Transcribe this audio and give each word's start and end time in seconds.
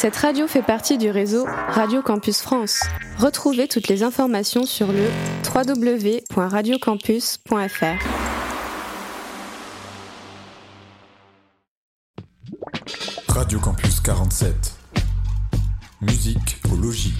Cette 0.00 0.14
radio 0.14 0.46
fait 0.46 0.62
partie 0.62 0.96
du 0.96 1.10
réseau 1.10 1.44
Radio 1.44 2.02
Campus 2.02 2.40
France. 2.40 2.84
Retrouvez 3.18 3.66
toutes 3.66 3.88
les 3.88 4.04
informations 4.04 4.64
sur 4.64 4.92
le 4.92 5.08
www.radiocampus.fr. 5.52 7.84
Radio 13.26 13.58
Campus 13.58 13.98
47. 13.98 14.54
Musique 16.02 16.60
au 16.72 16.76
logis. 16.76 17.18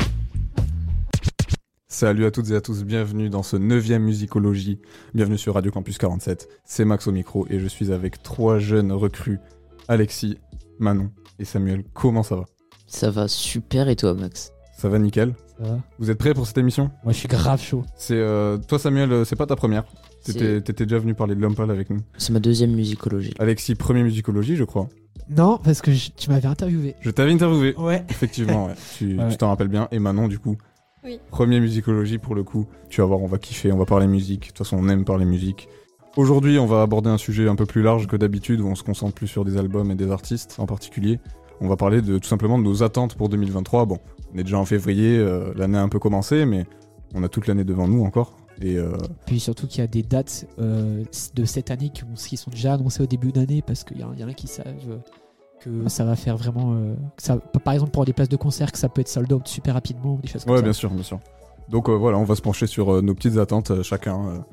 Salut 1.88 2.26
à 2.26 2.30
toutes 2.30 2.50
et 2.50 2.54
à 2.54 2.60
tous, 2.60 2.84
bienvenue 2.84 3.28
dans 3.28 3.42
ce 3.42 3.56
9 3.56 3.88
Musicologie. 3.98 4.78
Bienvenue 5.14 5.36
sur 5.36 5.54
Radio 5.54 5.72
Campus 5.72 5.98
47. 5.98 6.48
C'est 6.64 6.84
Max 6.84 7.08
au 7.08 7.12
micro 7.12 7.44
et 7.50 7.58
je 7.58 7.66
suis 7.66 7.90
avec 7.90 8.22
trois 8.22 8.60
jeunes 8.60 8.92
recrues, 8.92 9.40
Alexis, 9.88 10.38
Manon 10.78 11.10
et 11.40 11.44
Samuel. 11.44 11.82
Comment 11.92 12.22
ça 12.22 12.36
va? 12.36 12.44
Ça 12.88 13.10
va 13.10 13.28
super 13.28 13.88
et 13.88 13.96
toi 13.96 14.14
Max? 14.14 14.52
Ça 14.76 14.88
va 14.88 14.98
nickel 14.98 15.34
Ça 15.58 15.64
va? 15.68 15.78
Vous 15.98 16.10
êtes 16.10 16.18
prêts 16.18 16.34
pour 16.34 16.46
cette 16.46 16.58
émission? 16.58 16.90
Moi, 17.04 17.12
je 17.12 17.18
suis 17.18 17.28
grave 17.28 17.60
chaud. 17.60 17.84
C'est 17.96 18.16
euh, 18.16 18.56
Toi 18.58 18.78
Samuel, 18.78 19.12
euh, 19.12 19.24
c'est 19.24 19.36
pas 19.36 19.46
ta 19.46 19.56
première. 19.56 19.84
T'étais 20.24 20.84
déjà 20.84 20.98
venu 20.98 21.14
parler 21.14 21.34
de 21.34 21.40
Lompal 21.40 21.70
avec 21.70 21.90
nous. 21.90 22.00
C'est 22.16 22.32
ma 22.32 22.40
deuxième 22.40 22.72
musicologie. 22.72 23.34
Alexis, 23.38 23.74
premier 23.74 24.02
musicologie, 24.02 24.56
je 24.56 24.64
crois. 24.64 24.88
Non, 25.30 25.58
parce 25.62 25.80
que 25.82 25.92
je- 25.92 26.10
tu 26.16 26.30
m'avais 26.30 26.46
interviewé. 26.48 26.94
Je 27.00 27.10
t'avais 27.10 27.32
interviewé. 27.32 27.74
Ouais. 27.76 28.04
Effectivement, 28.08 28.66
ouais. 28.66 28.74
tu 28.98 29.16
Ouais. 29.18 29.28
tu 29.30 29.36
t'en 29.36 29.48
rappelles 29.48 29.68
bien. 29.68 29.88
Et 29.90 29.98
Manon, 29.98 30.28
du 30.28 30.38
coup. 30.38 30.56
Oui. 31.04 31.20
Premier 31.30 31.60
musicologie 31.60 32.18
pour 32.18 32.34
le 32.34 32.42
coup. 32.44 32.66
Tu 32.88 33.00
vas 33.00 33.06
voir, 33.06 33.20
on 33.20 33.26
va 33.26 33.38
kiffer, 33.38 33.70
on 33.72 33.78
va 33.78 33.84
parler 33.84 34.06
musique. 34.06 34.40
De 34.42 34.46
toute 34.48 34.58
façon, 34.58 34.78
on 34.80 34.88
aime 34.88 35.04
parler 35.04 35.24
musique. 35.24 35.68
Aujourd'hui, 36.16 36.58
on 36.58 36.66
va 36.66 36.82
aborder 36.82 37.10
un 37.10 37.18
sujet 37.18 37.48
un 37.48 37.54
peu 37.56 37.66
plus 37.66 37.82
large 37.82 38.06
que 38.06 38.16
d'habitude, 38.16 38.60
où 38.60 38.66
on 38.66 38.74
se 38.74 38.82
concentre 38.82 39.14
plus 39.14 39.28
sur 39.28 39.44
des 39.44 39.56
albums 39.56 39.90
et 39.90 39.94
des 39.94 40.10
artistes 40.10 40.56
en 40.58 40.66
particulier. 40.66 41.20
On 41.60 41.68
va 41.68 41.76
parler 41.76 42.02
de 42.02 42.18
tout 42.18 42.28
simplement 42.28 42.58
de 42.58 42.62
nos 42.64 42.82
attentes 42.82 43.14
pour 43.16 43.28
2023. 43.28 43.84
Bon, 43.86 43.98
on 44.34 44.38
est 44.38 44.44
déjà 44.44 44.58
en 44.58 44.64
février, 44.64 45.18
euh, 45.18 45.52
l'année 45.56 45.78
a 45.78 45.82
un 45.82 45.88
peu 45.88 45.98
commencé, 45.98 46.44
mais 46.46 46.66
on 47.14 47.22
a 47.22 47.28
toute 47.28 47.46
l'année 47.46 47.64
devant 47.64 47.88
nous 47.88 48.04
encore. 48.04 48.36
Et 48.60 48.76
euh, 48.76 48.92
Puis 49.26 49.38
surtout 49.40 49.66
qu'il 49.66 49.80
y 49.80 49.84
a 49.84 49.86
des 49.86 50.02
dates 50.02 50.46
euh, 50.60 51.04
de 51.34 51.44
cette 51.44 51.70
année 51.70 51.90
qui, 51.90 52.04
ont- 52.04 52.14
qui 52.16 52.36
sont 52.36 52.50
déjà 52.50 52.74
annoncées 52.74 53.02
au 53.02 53.06
début 53.06 53.30
d'année 53.32 53.62
parce 53.62 53.84
qu'il 53.84 53.98
y, 53.98 54.04
en- 54.04 54.10
a 54.12 54.32
qui 54.34 54.46
savent 54.48 54.74
que 55.60 55.88
ça 55.88 56.04
va 56.04 56.14
faire 56.16 56.36
vraiment. 56.36 56.74
que 57.16 57.22
ça, 57.22 57.36
par 57.36 57.74
exemple, 57.74 57.90
pour 57.92 58.04
des 58.04 58.12
places 58.12 58.28
de 58.28 58.36
concert, 58.36 58.70
que 58.72 58.78
ça 58.78 58.88
peut 58.88 59.00
être 59.00 59.08
sold 59.08 59.32
out 59.32 59.46
super 59.48 59.74
rapidement 59.74 60.14
ou 60.14 60.18
des 60.20 60.28
choses 60.28 60.44
comme 60.44 60.52
ouais, 60.52 60.58
ça. 60.58 60.62
bien 60.64 60.72
sûr, 60.72 60.90
bien 60.90 61.02
sûr. 61.02 61.18
Donc 61.68 61.88
voilà, 61.90 62.18
on 62.18 62.24
va 62.24 62.34
se 62.36 62.42
pencher 62.42 62.66
sur 62.66 63.02
nos 63.02 63.14
petites 63.14 63.36
attentes 63.38 63.82
chacun 63.82 64.44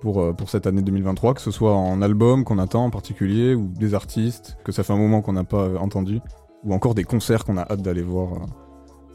pour, 0.00 0.34
pour 0.36 0.48
cette 0.50 0.66
année 0.66 0.82
2023, 0.82 1.34
que 1.34 1.40
ce 1.40 1.50
soit 1.50 1.74
en 1.74 2.00
album 2.00 2.44
qu'on 2.44 2.58
attend 2.58 2.84
en 2.84 2.90
particulier, 2.90 3.54
ou 3.54 3.68
des 3.78 3.94
artistes 3.94 4.56
que 4.64 4.70
ça 4.72 4.82
fait 4.82 4.92
un 4.92 4.98
moment 4.98 5.20
qu'on 5.22 5.32
n'a 5.32 5.44
pas 5.44 5.68
entendu, 5.78 6.20
ou 6.64 6.74
encore 6.74 6.94
des 6.94 7.04
concerts 7.04 7.44
qu'on 7.44 7.56
a 7.56 7.62
hâte 7.62 7.82
d'aller 7.82 8.02
voir. 8.02 8.32
euh. 8.34 8.46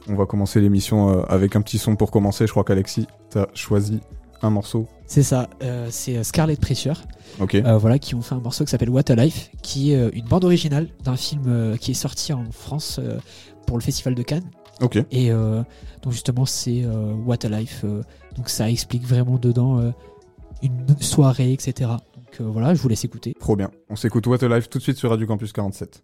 On 0.08 0.16
va 0.16 0.26
commencer 0.28 0.62
l'émission 0.62 1.10
euh, 1.10 1.24
avec 1.28 1.56
un 1.56 1.62
petit 1.62 1.78
son 1.80 1.96
pour 1.96 2.12
commencer. 2.12 2.46
Je 2.46 2.52
crois 2.52 2.64
qu'Alexis, 2.64 3.08
t'as 3.32 3.48
choisi 3.56 4.00
un 4.44 4.50
morceau. 4.52 4.88
C'est 5.08 5.24
ça. 5.24 5.50
euh, 5.64 5.88
c'est 5.90 6.18
euh, 6.18 6.24
Scarlet 6.24 6.56
Pressure, 6.58 7.02
Ok. 7.40 7.56
euh, 7.56 7.78
voilà, 7.78 7.98
qui 7.98 8.14
ont 8.14 8.22
fait 8.22 8.36
un 8.36 8.40
morceau 8.40 8.66
qui 8.66 8.70
s'appelle 8.72 8.90
What 8.92 9.10
a 9.10 9.16
Life, 9.16 9.50
qui 9.64 9.94
est 9.94 10.10
une 10.10 10.26
bande 10.26 10.44
originale 10.46 10.90
d'un 11.04 11.16
film 11.16 11.76
qui 11.80 11.92
est 11.92 11.96
sorti 11.96 12.34
en 12.34 12.44
France 12.52 13.00
pour 13.66 13.78
le 13.78 13.84
Festival 13.84 14.14
de 14.14 14.22
Cannes. 14.22 14.50
Ok. 14.82 14.98
Et 15.10 15.32
euh, 15.32 15.64
donc 16.04 16.14
justement, 16.14 16.46
c'est 16.46 16.86
What 17.26 17.38
a 17.46 17.50
Life. 17.50 17.84
donc 18.36 18.50
ça 18.50 18.70
explique 18.70 19.04
vraiment 19.08 19.38
dedans 19.40 19.92
une 20.62 20.86
soirée, 21.00 21.52
etc. 21.54 21.90
Donc 22.16 22.42
voilà, 22.52 22.76
je 22.76 22.82
vous 22.82 22.90
laisse 22.90 23.06
écouter. 23.06 23.34
Trop 23.40 23.56
bien. 23.56 23.72
On 23.90 23.96
s'écoute 23.96 24.28
What 24.28 24.44
a 24.44 24.56
Life 24.56 24.70
tout 24.70 24.78
de 24.78 24.84
suite 24.84 24.98
sur 24.98 25.10
Radio 25.10 25.26
Campus 25.26 25.52
47. 25.52 26.04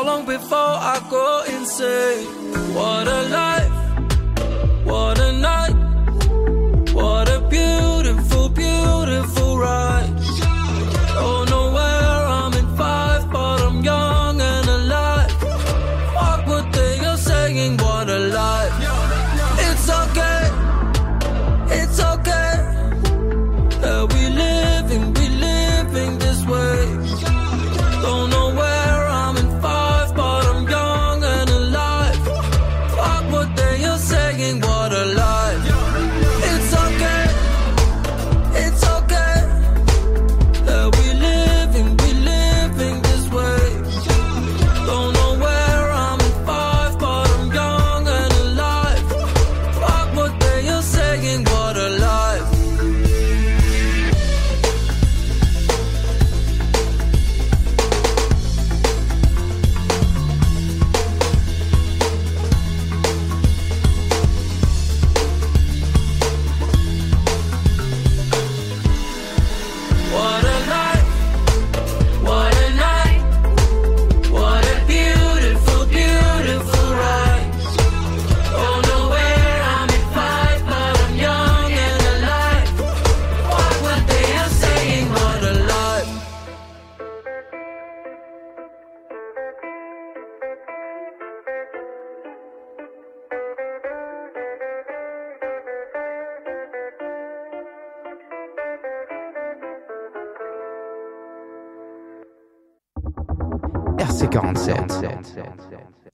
How 0.00 0.06
long 0.06 0.24
before 0.24 0.56
I 0.56 0.98
go 1.10 1.42
insane? 1.46 2.24
What 2.74 3.06
a 3.06 3.20
life, 3.28 3.79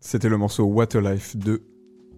C'était 0.00 0.28
le 0.28 0.36
morceau 0.36 0.64
What 0.64 0.96
a 0.96 1.00
Life 1.14 1.36
de 1.36 1.62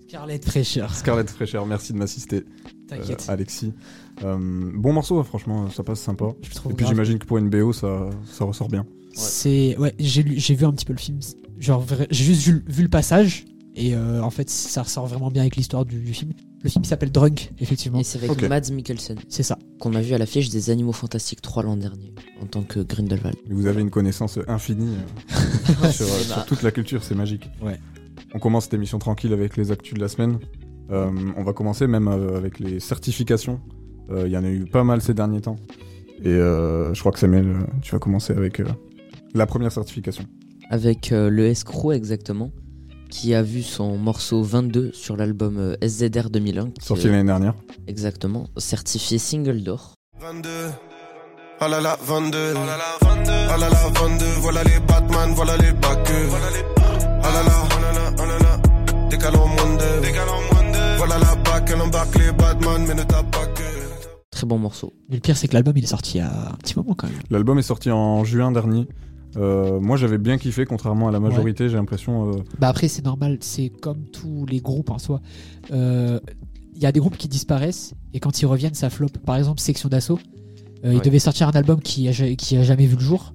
Scarlett 0.09 0.45
Fraîcheur. 0.45 0.95
Scarlett 0.95 1.31
Fraîcheur, 1.31 1.67
merci 1.67 1.93
de 1.93 1.99
m'assister, 1.99 2.37
euh, 2.37 2.43
T'inquiète. 2.89 3.27
Alexis. 3.29 3.73
Euh, 4.25 4.71
bon 4.75 4.93
morceau, 4.93 5.19
hein, 5.19 5.25
franchement, 5.25 5.69
ça 5.71 5.83
passe 5.83 6.01
sympa. 6.01 6.27
Et 6.71 6.73
puis 6.75 6.87
j'imagine 6.87 7.19
que 7.19 7.27
pour 7.27 7.39
une 7.39 7.51
BO, 7.51 7.73
ça, 7.73 8.09
ça 8.25 8.45
ressort 8.45 8.69
bien. 8.69 8.87
C'est 9.15 9.77
ouais, 9.79 9.95
j'ai 9.99 10.23
lu- 10.23 10.39
j'ai 10.39 10.55
vu 10.55 10.65
un 10.65 10.73
petit 10.73 10.85
peu 10.87 10.93
le 10.93 10.99
film. 10.99 11.19
Genre 11.59 11.85
j'ai 12.11 12.25
juste 12.25 12.43
vu, 12.47 12.65
vu 12.69 12.83
le 12.85 12.89
passage 12.89 13.45
et 13.75 13.95
euh, 13.95 14.23
en 14.23 14.31
fait 14.31 14.49
ça 14.49 14.83
ressort 14.83 15.07
vraiment 15.07 15.31
bien 15.31 15.43
avec 15.43 15.57
l'histoire 15.57 15.85
du, 15.85 15.99
du 16.01 16.15
film. 16.15 16.33
Le 16.63 16.69
film 16.71 16.85
s'appelle 16.85 17.13
Drunk, 17.13 17.53
effectivement. 17.61 18.01
Et 18.01 18.05
c'est 18.05 18.19
avec 18.19 18.31
Ok. 18.33 18.43
Mads 18.49 18.73
Mikkelsen, 18.73 19.17
C'est 19.29 19.43
ça. 19.45 19.59
qu'on 19.79 19.95
a 19.95 20.01
vu 20.01 20.15
à 20.15 20.19
l'affiche 20.19 20.49
des 20.51 20.71
Animaux 20.71 20.93
Fantastiques 20.93 21.41
3 21.41 21.63
l'an 21.63 21.77
dernier, 21.77 22.13
en 22.43 22.47
tant 22.47 22.63
que 22.63 22.81
Grindelwald. 22.81 23.37
Vous 23.49 23.67
avez 23.67 23.81
une 23.81 23.91
connaissance 23.91 24.39
infinie 24.49 24.97
euh, 25.85 25.91
sur, 25.93 26.07
euh, 26.07 26.19
sur 26.21 26.45
toute 26.47 26.63
la 26.63 26.73
culture, 26.73 27.05
c'est 27.05 27.15
magique. 27.15 27.49
Ouais. 27.63 27.79
On 28.35 28.39
commence 28.41 28.65
cette 28.65 28.75
émission 28.75 28.99
tranquille 28.99 29.33
avec 29.33 29.57
les 29.57 29.71
actus 29.71 29.95
de 29.95 30.01
la 30.01 30.09
semaine. 30.09 30.39
Euh, 30.91 31.11
on 31.37 31.45
va 31.45 31.53
commencer 31.53 31.87
même 31.87 32.09
euh, 32.09 32.37
avec 32.37 32.59
les 32.59 32.81
certifications. 32.81 33.61
Euh, 34.11 34.25
Il 34.27 34.33
y 34.33 34.37
en 34.37 34.43
a 34.45 34.49
eu 34.51 34.65
pas 34.65 34.83
mal 34.85 35.01
ces 35.01 35.15
derniers 35.15 35.43
temps. 35.43 35.57
Et 36.25 36.29
euh, 36.29 36.93
je 36.93 36.99
crois 37.01 37.13
que 37.13 37.19
Samuel, 37.21 37.55
tu 37.83 37.93
vas 37.93 38.01
commencer 38.01 38.33
avec 38.33 38.59
euh, 38.59 38.65
la 39.35 39.47
première 39.47 39.71
certification. 39.71 40.25
Avec 40.71 41.13
euh, 41.13 41.31
le 41.31 41.47
Escroc 41.47 41.93
exactement, 41.93 42.51
qui 43.11 43.35
a 43.35 43.43
vu 43.43 43.63
son 43.63 43.97
morceau 43.97 44.43
22 44.43 44.93
sur 44.93 45.17
l'album 45.17 45.57
euh, 45.59 45.77
SZR 45.87 46.31
2001, 46.31 46.71
qui 46.71 46.85
Sorti 46.87 47.07
l'année 47.09 47.25
dernière. 47.25 47.55
exactement 47.87 48.47
certifié 48.57 49.19
single 49.19 49.63
d'or. 49.63 49.95
22. 50.21 50.49
Ah 51.61 51.69
là 51.69 51.81
là, 51.81 51.99
22. 52.03 52.55
Ah 52.57 53.57
là 53.57 53.69
là, 53.69 53.69
22. 53.95 54.25
Voilà 54.41 54.63
les 54.65 54.79
Batman, 54.87 55.31
voilà 55.35 55.57
les 55.57 55.73
backers. 55.73 56.29
Ah 56.35 57.33
là 57.33 57.43
là, 57.43 57.53
ah 57.71 57.81
là 57.81 57.93
là, 57.93 58.15
ah 58.19 58.27
là 58.27 58.39
là. 58.39 59.09
Décalons 59.09 59.47
moins 59.49 59.77
de. 59.77 60.97
Voilà 60.99 61.19
la 61.19 61.35
back, 61.37 61.71
elle 61.73 61.81
embarque 61.81 62.17
les 62.19 62.33
Batman, 62.33 62.85
mais 62.87 62.95
ne 62.95 63.03
tape 63.03 63.31
pas 63.31 63.47
que. 63.47 63.63
Très 64.31 64.47
bon 64.47 64.59
morceau. 64.59 64.93
Mais 65.09 65.17
le 65.17 65.21
pire 65.21 65.37
c'est 65.37 65.49
que 65.49 65.55
l'album 65.55 65.77
il 65.77 65.83
est 65.85 65.89
sorti 65.89 66.19
il 66.19 66.21
y 66.21 66.25
a 66.25 66.31
un 66.53 66.55
petit 66.63 66.77
moment 66.77 66.95
quand 66.95 67.09
même. 67.09 67.19
L'album 67.31 67.59
est 67.59 67.63
sorti 67.63 67.91
en 67.91 68.23
juin 68.25 68.53
dernier. 68.53 68.87
Euh, 69.39 69.79
moi 69.81 69.97
j'avais 69.97 70.19
bien 70.19 70.37
kiffé, 70.39 70.65
contrairement 70.65 71.09
à 71.09 71.13
la 71.13 71.21
majorité, 71.21 71.69
j'ai 71.69 71.77
l'impression. 71.77 72.31
euh, 72.33 72.37
Bah 72.59 72.69
après 72.69 72.89
c'est 72.89 73.05
normal, 73.05 73.39
c'est 73.41 73.69
comme 73.69 74.05
tous 74.13 74.45
les 74.47 74.61
groupes 74.61 74.91
en 74.91 74.99
soi. 74.99 75.21
Euh, 75.71 76.19
Il 76.75 76.83
y 76.83 76.87
a 76.87 76.93
des 76.93 77.01
groupes 77.01 77.17
qui 77.17 77.29
disparaissent 77.29 77.95
et 78.15 78.21
quand 78.21 78.41
ils 78.41 78.47
reviennent 78.47 78.75
ça 78.75 78.89
flop. 78.91 79.09
Par 79.27 79.37
exemple 79.37 79.61
Section 79.61 79.89
d'Assaut, 79.89 80.19
euh, 80.85 80.93
ils 80.95 81.01
devaient 81.03 81.19
sortir 81.19 81.49
un 81.49 81.53
album 81.53 81.81
qui 81.81 82.09
a, 82.09 82.13
ja- 82.13 82.35
qui 82.37 82.57
a 82.57 82.63
jamais 82.63 82.87
vu 82.87 82.95
le 82.97 83.01
jour. 83.03 83.35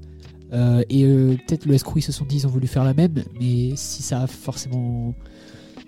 Euh, 0.54 0.84
et 0.90 1.04
euh, 1.04 1.36
peut-être 1.48 1.66
le 1.66 1.74
Escrew 1.74 1.98
ils 2.00 2.02
se 2.04 2.12
sont 2.12 2.26
dit 2.26 2.36
ils 2.38 2.48
ont 2.48 2.50
voulu 2.50 2.68
faire 2.68 2.84
la 2.84 2.94
même, 2.94 3.16
mais 3.40 3.72
si 3.76 4.04
ça 4.04 4.22
a 4.22 4.28
forcément, 4.28 5.14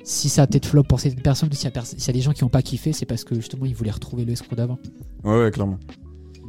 si 0.03 0.27
ça 0.27 0.41
a 0.43 0.47
peut-être 0.47 0.65
flop 0.65 0.83
pour 0.83 0.99
certaines 0.99 1.21
personnes, 1.21 1.51
s'il 1.53 1.65
y, 1.65 1.67
a 1.67 1.71
pers- 1.71 1.85
s'il 1.85 2.05
y 2.05 2.09
a 2.09 2.13
des 2.13 2.21
gens 2.21 2.31
qui 2.33 2.43
n'ont 2.43 2.49
pas 2.49 2.61
kiffé, 2.63 2.91
c'est 2.93 3.05
parce 3.05 3.23
que 3.23 3.35
justement 3.35 3.65
ils 3.65 3.75
voulaient 3.75 3.91
retrouver 3.91 4.25
le 4.25 4.31
Escrew 4.33 4.55
d'avant. 4.55 4.79
Ouais, 5.23 5.39
ouais, 5.43 5.51
clairement. 5.51 5.77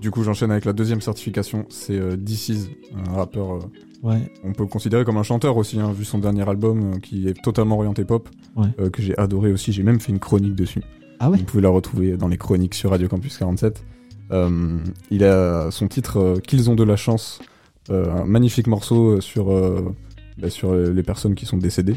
Du 0.01 0.11
coup, 0.11 0.23
j'enchaîne 0.23 0.51
avec 0.51 0.65
la 0.65 0.73
deuxième 0.73 1.01
certification. 1.01 1.67
C'est 1.69 1.99
euh, 1.99 2.17
DC's, 2.17 2.69
un 3.07 3.13
rappeur. 3.15 3.53
euh, 3.55 3.59
Ouais. 4.03 4.31
on 4.45 4.53
peut 4.53 4.63
le 4.63 4.69
considérer 4.69 5.05
comme 5.05 5.17
un 5.17 5.23
chanteur 5.23 5.57
aussi, 5.57 5.81
hein, 5.81 5.91
vu 5.91 6.05
son 6.05 6.19
dernier 6.19 6.47
album 6.49 6.93
euh, 6.95 6.99
qui 6.99 7.27
est 7.29 7.43
totalement 7.43 7.77
orienté 7.77 8.05
pop, 8.05 8.29
Ouais. 8.55 8.69
euh, 8.79 8.91
que 8.91 9.03
j'ai 9.03 9.17
adoré 9.19 9.51
aussi. 9.53 9.73
J'ai 9.73 9.83
même 9.83 9.99
fait 10.01 10.13
une 10.13 10.19
chronique 10.21 10.55
dessus. 10.55 10.83
Ah 11.19 11.31
ouais? 11.31 11.39
Vous 11.39 11.45
pouvez 11.45 11.63
la 11.63 11.71
retrouver 11.71 12.17
dans 12.17 12.29
les 12.29 12.37
chroniques 12.37 12.75
sur 12.75 12.91
Radio 12.91 13.09
Campus 13.09 13.37
47. 13.39 13.83
Euh, 14.33 14.79
il 15.11 15.25
a 15.25 15.71
son 15.71 15.89
titre 15.89 16.39
Qu'ils 16.47 16.69
ont 16.71 16.75
de 16.77 16.85
la 16.85 16.97
chance, 16.97 17.41
un 17.89 18.25
magnifique 18.27 18.67
morceau 18.67 19.21
sur, 19.23 19.47
bah, 20.39 20.51
sur 20.51 20.75
les 20.75 21.03
personnes 21.03 21.35
qui 21.35 21.47
sont 21.47 21.57
décédées, 21.57 21.97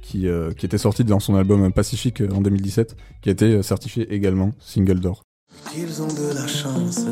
qui, 0.00 0.26
euh, 0.28 0.52
qui 0.52 0.64
était 0.66 0.78
sorti 0.78 1.04
dans 1.04 1.20
son 1.20 1.34
album 1.36 1.70
Pacifique 1.70 2.22
en 2.34 2.40
2017, 2.40 2.96
qui 3.20 3.28
a 3.28 3.32
été 3.32 3.62
certifié 3.62 4.12
également 4.12 4.52
single 4.58 5.00
d'or. 5.00 5.22
Qu'ils 5.64 6.02
ont 6.02 6.06
de 6.06 6.34
la 6.34 6.46
chance 6.46 7.04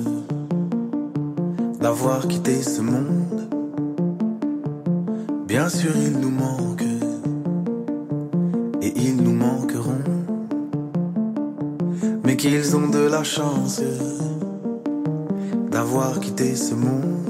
d'avoir 1.81 2.27
quitté 2.29 2.63
ce 2.63 2.81
monde. 2.81 3.49
Bien 5.47 5.69
sûr, 5.69 5.93
ils 5.97 6.19
nous 6.19 6.31
manquent 6.31 6.83
et 8.83 8.93
ils 8.97 9.17
nous 9.17 9.35
manqueront. 9.35 10.05
Mais 12.25 12.37
qu'ils 12.37 12.77
ont 12.77 12.89
de 12.89 13.07
la 13.07 13.25
chance 13.25 13.81
d'avoir 15.71 16.21
quitté 16.21 16.55
ce 16.55 16.75
monde. 16.75 17.25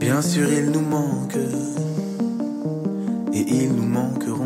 Bien 0.00 0.20
sûr, 0.20 0.52
ils 0.52 0.70
nous 0.70 0.80
manquent 0.80 1.38
et 3.32 3.40
ils 3.40 3.72
nous 3.72 3.86
manqueront. 3.86 4.43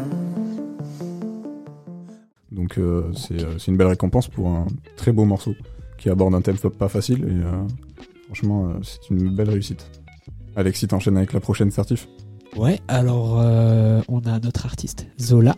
Donc 2.59 2.77
euh, 2.77 3.05
c'est 3.15 3.41
euh, 3.41 3.57
c'est 3.57 3.71
une 3.71 3.77
belle 3.77 3.87
récompense 3.87 4.27
pour 4.27 4.49
un 4.49 4.67
très 4.97 5.13
beau 5.13 5.25
morceau 5.25 5.55
qui 5.97 6.11
aborde 6.11 6.35
un 6.35 6.41
thème 6.41 6.57
pas 6.57 6.89
facile 6.89 7.23
et 7.23 7.45
euh, 7.45 7.65
franchement 8.27 8.67
euh, 8.67 8.73
c'est 8.83 9.11
une 9.11 9.33
belle 9.35 9.49
réussite. 9.49 9.89
Alexis 10.57 10.89
t'enchaînes 10.89 11.17
avec 11.17 11.33
la 11.33 11.39
prochaine 11.39 11.71
certif 11.71 12.09
Ouais, 12.57 12.81
alors 12.89 13.39
euh, 13.41 14.01
on 14.09 14.19
a 14.27 14.41
notre 14.41 14.67
artiste 14.67 15.07
Zola 15.21 15.55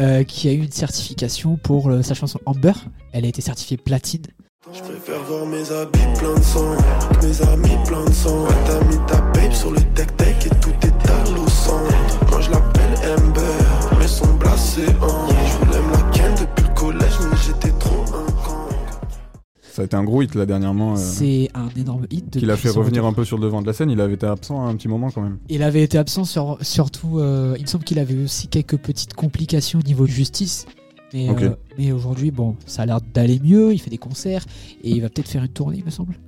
euh, 0.00 0.24
qui 0.24 0.48
a 0.48 0.52
eu 0.52 0.58
une 0.58 0.72
certification 0.72 1.56
pour 1.56 1.88
euh, 1.88 2.02
sa 2.02 2.14
chanson 2.14 2.40
Amber. 2.46 2.72
Elle 3.12 3.24
a 3.24 3.28
été 3.28 3.40
certifiée 3.40 3.76
platine. 3.76 4.22
Je 4.74 4.80
préfère 4.80 5.22
voir 5.22 5.46
mes 5.46 5.70
habits 5.70 6.18
plein 6.18 6.34
de 6.34 6.42
sang 6.42 6.76
que 7.20 7.26
mes 7.26 7.42
amis 7.42 7.84
plein 7.86 8.04
de 8.04 8.12
sang. 8.12 8.42
Ouais, 8.44 8.54
T'as 8.66 8.84
mis 8.86 9.06
ta 9.06 9.20
babe 9.20 9.52
sur 9.52 9.70
le 9.70 9.80
tech 9.94 10.08
tech 10.16 10.46
et 10.46 10.50
tout 10.60 10.70
est 10.82 11.10
à. 11.10 11.30
Moi 12.30 12.40
je 12.40 12.50
l'appelle 12.50 13.18
Amber, 13.20 13.98
mais 14.00 14.08
son 14.08 14.34
blasé 14.34 14.86
en. 15.00 15.37
Ça 19.78 19.82
a 19.82 19.84
été 19.84 19.94
un 19.94 20.02
gros 20.02 20.22
hit 20.22 20.34
là 20.34 20.44
dernièrement. 20.44 20.94
euh, 20.94 20.96
C'est 20.96 21.50
un 21.54 21.68
énorme 21.80 22.06
hit. 22.10 22.30
qui 22.36 22.44
l'a 22.44 22.56
fait 22.56 22.68
revenir 22.68 23.02
retour. 23.04 23.06
un 23.06 23.12
peu 23.12 23.24
sur 23.24 23.36
le 23.38 23.44
devant 23.44 23.62
de 23.62 23.66
la 23.68 23.72
scène. 23.72 23.90
Il 23.90 24.00
avait 24.00 24.14
été 24.14 24.26
absent 24.26 24.66
un 24.66 24.74
petit 24.74 24.88
moment 24.88 25.08
quand 25.12 25.22
même. 25.22 25.38
Il 25.48 25.62
avait 25.62 25.84
été 25.84 25.96
absent 25.98 26.24
sur, 26.24 26.58
surtout. 26.62 27.20
euh, 27.20 27.54
il 27.58 27.62
me 27.62 27.66
semble 27.68 27.84
qu'il 27.84 28.00
avait 28.00 28.20
aussi 28.24 28.48
quelques 28.48 28.76
petites 28.76 29.14
complications 29.14 29.78
au 29.78 29.82
niveau 29.82 30.04
de 30.04 30.10
justice. 30.10 30.66
Mais, 31.14 31.28
euh, 31.30 31.50
mais 31.78 31.92
aujourd'hui, 31.92 32.32
bon, 32.32 32.56
ça 32.66 32.82
a 32.82 32.86
l'air 32.86 33.00
d'aller 33.14 33.38
mieux. 33.40 33.72
Il 33.72 33.78
fait 33.78 33.88
des 33.88 33.98
concerts 33.98 34.44
et 34.82 34.90
il 34.90 35.00
va 35.00 35.10
peut-être 35.10 35.28
faire 35.28 35.44
une 35.44 35.48
tournée, 35.48 35.76
il 35.78 35.84
me 35.84 35.90
semble. 35.90 36.18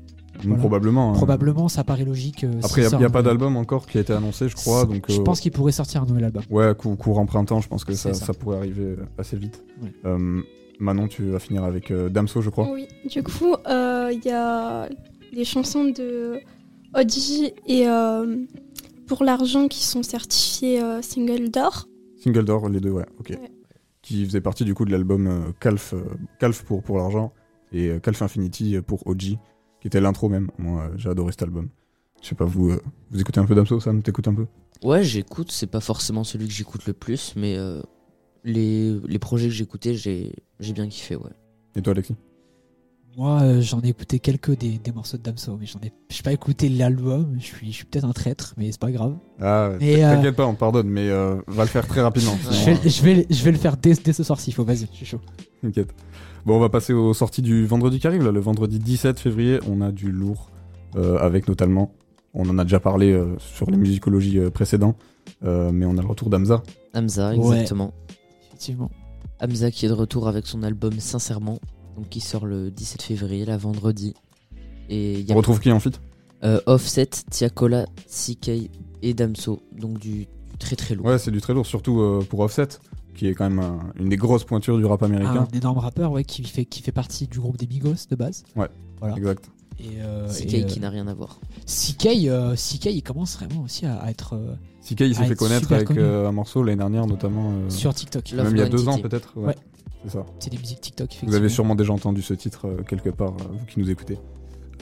Voilà. 0.45 0.57
Probablement. 0.59 1.11
hein. 1.11 1.15
Probablement, 1.15 1.67
ça 1.69 1.83
paraît 1.83 2.05
logique. 2.05 2.45
euh, 2.45 2.53
Après, 2.63 2.83
il 2.89 2.99
n'y 2.99 3.05
a, 3.05 3.11
pas 3.11 3.23
d'album 3.23 3.57
encore 3.57 3.85
qui 3.87 3.99
a 3.99 4.01
été 4.01 4.13
annoncé, 4.13 4.49
je 4.49 4.55
crois. 4.55 4.85
Donc, 4.85 5.07
Je 5.09 5.21
euh, 5.21 5.25
pense 5.25 5.41
qu'il 5.41 5.51
pourrait 5.51 5.73
sortir 5.73 6.03
un 6.05 6.07
nouvel 6.07 6.23
album. 6.23 6.45
ouais, 6.51 6.73
cou- 6.79 6.95
courant 6.95 7.27
printemps, 7.27 7.61
je 7.61 7.67
pense 7.69 7.85
que 7.85 7.95
ça, 7.95 8.15
ça. 8.15 8.27
ça 8.27 8.33
pourrait 8.33 8.59
arriver 8.59 8.95
assez 9.19 9.37
vite. 9.37 9.65
Ouais. 9.83 9.93
Euh, 10.07 10.41
Manon, 10.81 11.09
tu 11.09 11.25
vas 11.31 11.39
finir 11.39 11.63
avec 11.65 11.91
euh, 11.91 12.09
Damso, 12.09 12.41
je 12.41 12.51
crois. 12.51 12.71
Oui, 12.71 12.89
du 13.09 13.23
coup, 13.23 13.55
euh, 13.69 14.11
il 14.13 14.25
y 14.25 14.31
a 14.31 14.89
des 15.33 15.45
chansons 15.45 15.85
de 15.85 16.41
Oji 16.95 17.53
et 17.67 17.87
euh, 17.89 18.37
Pour 19.07 19.23
l'argent 19.25 19.69
qui 19.69 19.85
sont 19.85 20.03
certifiées 20.03 20.83
euh, 20.83 21.03
single 21.03 21.51
d'or. 21.51 21.87
Single 22.17 22.45
d'or, 22.45 22.69
les 22.69 22.81
deux, 22.81 22.91
ouais, 22.91 23.07
ok. 23.19 23.31
Ouais. 23.31 23.51
Qui 24.03 24.25
faisait 24.25 24.41
partie 24.41 24.65
du 24.65 24.75
coup 24.75 24.85
de 24.87 24.91
l'album 24.91 25.27
euh, 25.27 25.53
Calf, 25.61 25.93
euh, 25.95 26.03
Calf 26.39 26.65
pour, 26.65 26.83
pour 26.83 26.97
l'argent 26.97 27.33
et 27.73 27.89
euh, 27.89 27.99
Calf 27.99 28.23
Infinity 28.23 28.81
pour 28.81 29.07
OG, 29.07 29.19
qui 29.19 29.39
était 29.85 30.01
l'intro 30.01 30.29
même. 30.29 30.51
Moi, 30.59 30.83
euh, 30.83 30.95
j'ai 30.97 31.11
adoré 31.11 31.33
cet 31.33 31.43
album. 31.43 31.69
Je 32.23 32.29
sais 32.29 32.35
pas, 32.35 32.45
vous, 32.47 32.71
euh, 32.71 32.81
vous 33.11 33.21
écoutez 33.21 33.41
un 33.41 33.45
peu 33.45 33.55
Damso, 33.55 33.81
Sam? 33.81 34.03
T'écoutes 34.03 34.29
un 34.29 34.35
peu? 34.35 34.47
Ouais, 34.83 35.03
j'écoute, 35.05 35.53
c'est 35.53 35.67
pas 35.67 35.81
forcément 35.81 36.25
celui 36.25 36.47
que 36.47 36.53
j'écoute 36.55 36.87
le 36.87 36.95
plus, 36.95 37.35
mais 37.37 37.57
euh, 37.59 37.83
les, 38.45 38.99
les 39.07 39.19
projets 39.19 39.49
que 39.49 39.55
j'écoutais, 39.55 39.95
j'ai 39.95 40.33
j'ai 40.59 40.73
bien 40.73 40.89
kiffé, 40.89 41.17
ouais. 41.17 41.31
Et 41.77 41.83
toi, 41.83 41.93
Alexis? 41.93 42.17
Moi, 43.17 43.41
euh, 43.43 43.61
j'en 43.61 43.81
ai 43.81 43.89
écouté 43.89 44.21
quelques 44.21 44.57
des, 44.57 44.79
des 44.79 44.93
morceaux 44.93 45.17
de 45.17 45.23
Damso, 45.23 45.57
mais 45.59 45.67
j'en 45.67 45.81
ai, 45.81 45.93
j'ai 46.09 46.23
pas 46.23 46.33
écouté 46.33 46.69
l'album. 46.69 47.35
Je 47.41 47.45
suis, 47.45 47.67
je 47.71 47.77
suis 47.77 47.85
peut-être 47.85 48.05
un 48.05 48.13
traître, 48.13 48.55
mais 48.57 48.71
c'est 48.71 48.81
pas 48.81 48.93
grave. 48.93 49.17
Ah, 49.41 49.73
Et, 49.81 50.05
euh, 50.05 50.15
t'inquiète 50.15 50.37
pas, 50.37 50.47
on 50.47 50.55
te 50.55 50.59
pardonne, 50.61 50.89
mais 50.89 51.09
euh, 51.09 51.35
va 51.49 51.65
le 51.65 51.69
faire 51.69 51.87
très 51.89 52.03
rapidement. 52.03 52.37
Je 52.51 52.65
vais, 52.71 52.89
je 52.89 53.03
vais, 53.03 53.27
je 53.29 53.45
vais 53.45 53.51
le 53.51 53.59
faire 53.59 53.77
dès, 53.77 53.95
dès 53.95 54.13
ce 54.13 54.23
soir 54.23 54.39
s'il 54.39 54.55
faut. 54.55 54.65
Vas-y, 54.65 54.87
je 54.93 54.97
suis 54.97 55.07
chaud. 55.07 55.21
T'inquiète. 55.61 55.93
Bon, 56.47 56.57
on 56.57 56.61
va 56.61 56.69
passer 56.69 56.93
aux 56.93 57.13
sorties 57.13 57.43
du 57.43 57.67
vendredi 57.67 57.99
qui 57.99 58.07
arrive. 58.07 58.23
Là. 58.25 58.31
Le 58.31 58.41
vendredi 58.41 58.79
17 58.79 59.19
février, 59.19 59.59
on 59.69 59.81
a 59.81 59.91
du 59.91 60.11
lourd, 60.13 60.49
euh, 60.97 61.19
avec 61.19 61.49
notamment, 61.49 61.93
on 62.33 62.49
en 62.49 62.59
a 62.59 62.65
déjà 62.65 62.79
parlé 62.79 63.13
euh, 63.13 63.35
sur 63.39 63.69
les 63.73 63.77
musicologies 63.77 64.39
euh, 64.39 64.51
précédents, 64.51 64.95
euh, 65.45 65.73
mais 65.73 65.85
on 65.85 65.99
a 65.99 66.01
le 66.01 66.07
retour 66.09 66.31
d'Amza. 66.31 66.63
Hamza, 66.95 67.31
Ouais. 67.35 67.37
exactement. 67.57 67.93
Effectivement. 68.61 68.91
Hamza 69.41 69.71
qui 69.71 69.87
est 69.87 69.89
de 69.89 69.95
retour 69.95 70.29
avec 70.29 70.47
son 70.47 70.63
album 70.63 71.01
Sincèrement, 71.01 71.59
donc 71.97 72.11
qui 72.11 72.21
sort 72.21 72.45
le 72.45 72.71
17 72.71 73.01
février, 73.01 73.47
la 73.47 73.57
vendredi. 73.57 74.13
Et 74.91 75.15
il 75.21 75.27
y 75.27 75.33
On 75.33 75.37
a 75.37 75.37
retrouve 75.39 75.61
qui 75.61 75.73
en 75.73 75.81
fit 75.81 75.93
euh, 76.45 76.61
Offset, 76.67 77.07
Tiakola, 77.31 77.87
CK 78.07 78.51
et 79.01 79.15
Damso, 79.15 79.63
donc 79.73 79.99
du, 79.99 80.27
très 80.59 80.77
très 80.77 80.95
lourd. 80.95 81.07
Ouais, 81.07 81.19
c'est 81.19 81.31
du 81.31 81.41
très 81.41 81.55
lourd, 81.55 81.65
surtout 81.67 82.01
euh, 82.01 82.23
pour 82.29 82.41
Offset, 82.41 82.69
qui 83.15 83.29
est 83.29 83.35
quand 83.35 83.49
même 83.49 83.61
un- 83.61 83.93
une 83.99 84.11
des 84.11 84.17
grosses 84.19 84.45
pointures 84.45 84.77
du 84.77 84.85
rap 84.85 85.03
américain. 85.03 85.49
Un 85.51 85.57
énorme 85.57 85.79
rappeur 85.79 86.13
ouais, 86.13 86.25
qui, 86.25 86.43
fait, 86.45 86.67
qui 86.67 86.83
fait 86.83 86.93
partie 86.93 87.27
du 87.29 87.41
groupe 87.41 87.57
des 87.57 87.67
Migos 87.67 87.95
de 88.11 88.15
base. 88.17 88.45
Voilà. 88.55 89.17
Exact. 89.17 89.51
Et, 89.79 90.03
euh, 90.03 90.29
CK 90.29 90.53
et, 90.53 90.63
euh, 90.65 90.67
qui 90.67 90.81
n'a 90.81 90.91
rien 90.91 91.07
à 91.09 91.15
voir. 91.15 91.41
CK, 91.67 92.09
euh, 92.29 92.55
CK, 92.57 92.87
il 92.87 93.03
commence 93.03 93.37
vraiment 93.39 93.63
aussi 93.63 93.87
à, 93.87 93.97
à 93.97 94.11
être 94.11 94.35
euh, 94.35 94.55
CK 94.83 95.01
il 95.01 95.15
s'est 95.15 95.23
Ah, 95.25 95.27
fait 95.29 95.35
connaître 95.35 95.73
avec 95.73 95.91
euh, 95.93 96.29
un 96.29 96.33
morceau 96.33 96.63
l'année 96.63 96.79
dernière 96.79 97.07
notamment. 97.07 97.51
euh, 97.53 97.71
sur 97.71 97.93
TikTok. 97.95 98.31
Love 98.33 98.45
même 98.47 98.57
il 98.57 98.59
y 98.61 98.63
a 98.63 98.69
deux 98.69 98.89
ans 98.89 98.99
peut-être. 98.99 99.33
Ouais. 99.37 99.49
Ouais. 99.49 99.55
C'est 100.05 100.13
ça. 100.13 100.25
C'est 100.39 100.51
des 100.51 100.57
musiques 100.59 100.81
TikTok. 100.81 101.11
Vous 101.25 101.35
avez 101.35 101.49
sûrement 101.51 101.75
déjà 101.75 101.93
entendu 101.93 102.23
ce 102.23 102.33
titre 102.35 102.67
euh, 102.67 102.83
quelque 102.89 103.11
part, 103.11 103.33
euh, 103.41 103.45
vous 103.53 103.67
qui 103.67 103.79
nous 103.81 103.91
écoutez. 103.91 104.19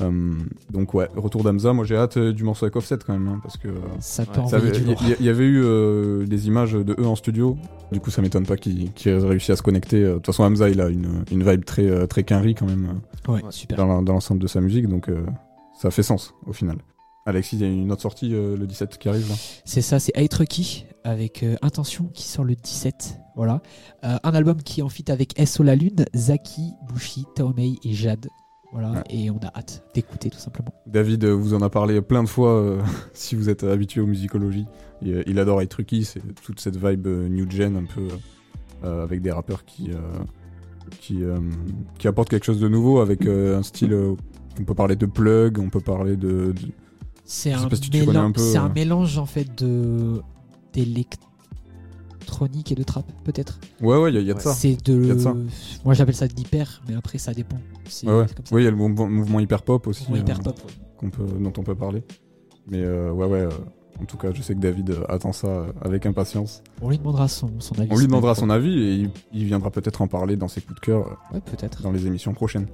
Euh, 0.01 0.35
donc 0.71 0.95
ouais, 0.95 1.09
retour 1.17 1.43
d'Amza. 1.43 1.73
Moi 1.73 1.85
j'ai 1.85 1.97
hâte 1.97 2.19
euh, 2.19 2.33
du 2.33 2.45
morceau 2.45 2.67
avec 2.67 2.77
Offset 2.77 2.99
quand 3.05 3.15
même, 3.15 3.27
hein, 3.27 3.41
parce 3.43 3.57
que 3.57 3.67
euh, 3.67 3.73
Ça 3.99 4.23
il 5.19 5.25
y, 5.25 5.29
avait 5.29 5.45
eu 5.45 5.61
euh, 5.65 6.25
des 6.25 6.47
images 6.47 6.75
de 6.75 6.95
eux 7.01 7.07
en 7.07 7.17
studio. 7.17 7.57
Du 7.91 7.99
coup 7.99 8.11
ça 8.13 8.23
m'étonne 8.23 8.47
pas 8.47 8.57
qu'ils 8.57 8.93
aient 9.07 9.19
réussi 9.19 9.51
à 9.51 9.57
se 9.57 9.63
connecter. 9.63 10.05
De 10.05 10.15
toute 10.15 10.27
façon 10.27 10.45
Hamza 10.45 10.69
il 10.71 10.81
a 10.81 10.89
une, 10.89 11.25
une 11.33 11.43
vibe 11.43 11.65
très 11.65 12.07
très 12.07 12.23
quinri 12.23 12.55
quand 12.55 12.67
même 12.67 13.01
Ouais, 13.27 13.41
super. 13.51 13.77
dans 13.77 14.01
l'ensemble 14.13 14.41
de 14.41 14.47
sa 14.47 14.61
musique, 14.61 14.87
donc 14.87 15.09
euh, 15.09 15.27
ça 15.81 15.91
fait 15.91 16.05
sens 16.05 16.33
au 16.47 16.53
final. 16.53 16.77
Alexis, 17.29 17.57
il 17.57 17.61
y 17.61 17.65
a 17.65 17.69
une 17.69 17.93
autre 17.93 18.01
sortie 18.01 18.35
euh, 18.35 18.57
le 18.57 18.67
17 18.67 18.97
qui 18.97 19.07
arrive 19.07 19.29
là. 19.29 19.35
C'est 19.67 19.83
ça, 19.83 19.99
c'est 19.99 20.17
Hate 20.17 20.33
Rocky 20.33 20.87
avec 21.05 21.43
euh, 21.43 21.57
Intention 21.61 22.07
qui 22.15 22.23
sort 22.23 22.43
le 22.43 22.55
17. 22.55 23.19
Voilà. 23.37 23.61
Euh, 24.03 24.17
un 24.23 24.31
album 24.33 24.63
qui 24.63 24.81
est 24.81 24.83
en 24.83 24.89
fit 24.89 25.05
avec 25.09 25.35
SO 25.47 25.63
La 25.63 25.77
Lune, 25.77 26.07
Zaki, 26.17 26.73
Bushi, 26.89 27.27
Taomei 27.35 27.75
et 27.85 27.93
Jade. 27.93 28.29
Voilà. 28.73 28.93
Ouais. 28.93 29.03
Et 29.11 29.31
on 29.31 29.37
a 29.41 29.49
hâte 29.55 29.83
d'écouter 29.95 30.31
tout 30.31 30.39
simplement. 30.39 30.73
David 30.87 31.27
vous 31.27 31.53
en 31.53 31.61
a 31.61 31.69
parlé 31.69 32.01
plein 32.01 32.23
de 32.23 32.29
fois 32.31 32.79
si 33.13 33.37
vous 33.37 33.51
êtes 33.51 33.63
habitué 33.63 34.01
aux 34.01 34.07
musicologies. 34.07 34.67
Euh, 35.05 35.23
il 35.27 35.39
adore 35.39 35.61
Trucky, 35.69 36.05
c'est 36.05 36.23
toute 36.43 36.61
cette 36.61 36.77
vibe 36.77 37.07
new 37.07 37.49
gen 37.51 37.77
un 37.77 37.85
peu 37.85 38.09
avec 38.83 39.21
des 39.21 39.33
rappeurs 39.33 39.67
qui, 39.67 39.91
qui, 41.01 41.19
qui 41.99 42.09
apportent 42.09 42.31
quelque 42.31 42.47
chose 42.47 42.61
de 42.61 42.69
nouveau 42.69 43.01
avec 43.01 43.27
un 43.27 43.63
style. 43.63 43.93
on 43.93 44.65
peut 44.65 44.75
parler 44.75 44.97
de 44.97 45.05
plug, 45.05 45.59
on 45.59 45.69
peut 45.69 45.81
parler 45.81 46.17
de. 46.17 46.53
de- 46.53 46.88
C'est 47.31 47.53
un, 47.53 47.69
si 47.71 47.91
mélange- 47.91 48.33
peu, 48.33 48.41
euh. 48.41 48.69
mélange 48.75 49.19
en 49.19 49.27
fait 49.27 49.63
de 49.63 50.23
d'électronique 50.73 52.73
et 52.73 52.75
de 52.75 52.83
trap 52.83 53.05
peut-être. 53.25 53.59
Ouais, 53.83 53.99
ouais, 53.99 54.11
il 54.11 54.15
y, 54.15 54.19
a- 54.19 54.21
il 54.23 54.27
y 54.27 54.31
a 54.31 54.35
de 54.35 54.41
ça. 54.41 54.55
C'est 54.55 54.83
de, 54.85 55.05
y 55.05 55.11
a 55.11 55.15
de 55.15 55.19
ça. 55.21 55.35
moi 55.85 55.95
j'appelle 55.95 56.15
ça 56.15 56.27
de 56.27 56.35
l'hyper, 56.35 56.83
mais 56.89 56.95
après 56.95 57.19
ça 57.19 57.35
dépend. 57.35 57.57
Ouais, 58.05 58.13
ouais. 58.13 58.25
c'est 58.29 58.35
comme 58.37 58.47
ça. 58.47 58.55
Oui, 58.55 58.63
il 58.63 58.65
y 58.65 58.69
a 58.69 58.71
le 58.71 58.77
mouvement, 58.77 59.09
mouvement 59.09 59.41
hyper 59.41 59.63
pop 59.63 59.87
aussi. 59.87 60.05
Mouvement 60.05 60.17
hyper 60.23 60.39
euh, 60.41 60.43
pop. 60.43 60.59
ouais. 60.65 60.73
qu'on 60.97 61.11
peut, 61.11 61.27
dont 61.39 61.53
on 61.59 61.63
peut 61.63 61.75
parler. 61.75 62.03
Mais 62.67 62.83
euh, 62.83 63.11
ouais, 63.13 63.27
ouais. 63.27 63.41
euh, 63.41 63.51
en 64.01 64.05
tout 64.05 64.17
cas, 64.17 64.29
je 64.33 64.41
sais 64.43 64.55
que 64.55 64.61
David 64.61 64.91
euh, 64.91 65.05
attend 65.09 65.33
ça 65.33 65.49
euh, 65.49 65.67
avec 65.83 66.07
impatience. 66.07 66.63
On 66.81 66.89
lui 66.89 66.99
demandera 66.99 67.29
son, 67.29 67.51
son 67.59 67.79
avis. 67.79 67.89
On 67.93 67.99
lui 67.99 68.07
demandera 68.07 68.35
son 68.35 68.49
avis 68.49 68.79
et 68.79 68.95
il, 68.95 69.11
il 69.35 69.45
viendra 69.45 69.71
peut-être 69.71 70.01
en 70.03 70.07
parler 70.09 70.37
dans 70.37 70.49
ses 70.49 70.61
coups 70.63 70.81
de 70.81 70.87
cœur 70.87 71.19
euh, 71.33 71.35
Ouais, 71.35 71.41
peut-être. 71.43 71.83
dans 71.83 71.93
les 71.93 72.07
émissions 72.07 72.33
prochaines. 72.33 72.67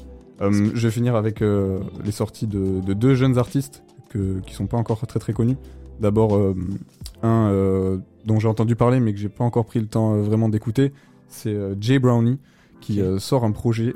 Euh, 0.42 0.70
je 0.74 0.86
vais 0.88 0.92
finir 0.92 1.14
avec 1.16 1.42
euh, 1.42 1.78
les 2.04 2.10
sorties 2.12 2.46
de, 2.48 2.80
de 2.80 2.92
deux 2.92 3.14
jeunes 3.14 3.38
artistes 3.38 3.82
que, 4.14 4.38
qui 4.46 4.54
sont 4.54 4.66
pas 4.66 4.76
encore 4.78 5.04
très 5.06 5.18
très 5.20 5.32
connus. 5.34 5.56
D'abord, 6.00 6.34
euh, 6.36 6.54
un 7.22 7.50
euh, 7.50 7.98
dont 8.24 8.38
j'ai 8.40 8.48
entendu 8.48 8.74
parler 8.76 8.98
mais 9.00 9.12
que 9.12 9.18
j'ai 9.18 9.28
pas 9.28 9.44
encore 9.44 9.66
pris 9.66 9.80
le 9.80 9.86
temps 9.86 10.14
euh, 10.14 10.22
vraiment 10.22 10.48
d'écouter, 10.48 10.92
c'est 11.28 11.54
Jay 11.80 11.98
Brownie 11.98 12.38
qui 12.80 13.00
sort 13.18 13.44
un 13.44 13.50
projet 13.52 13.94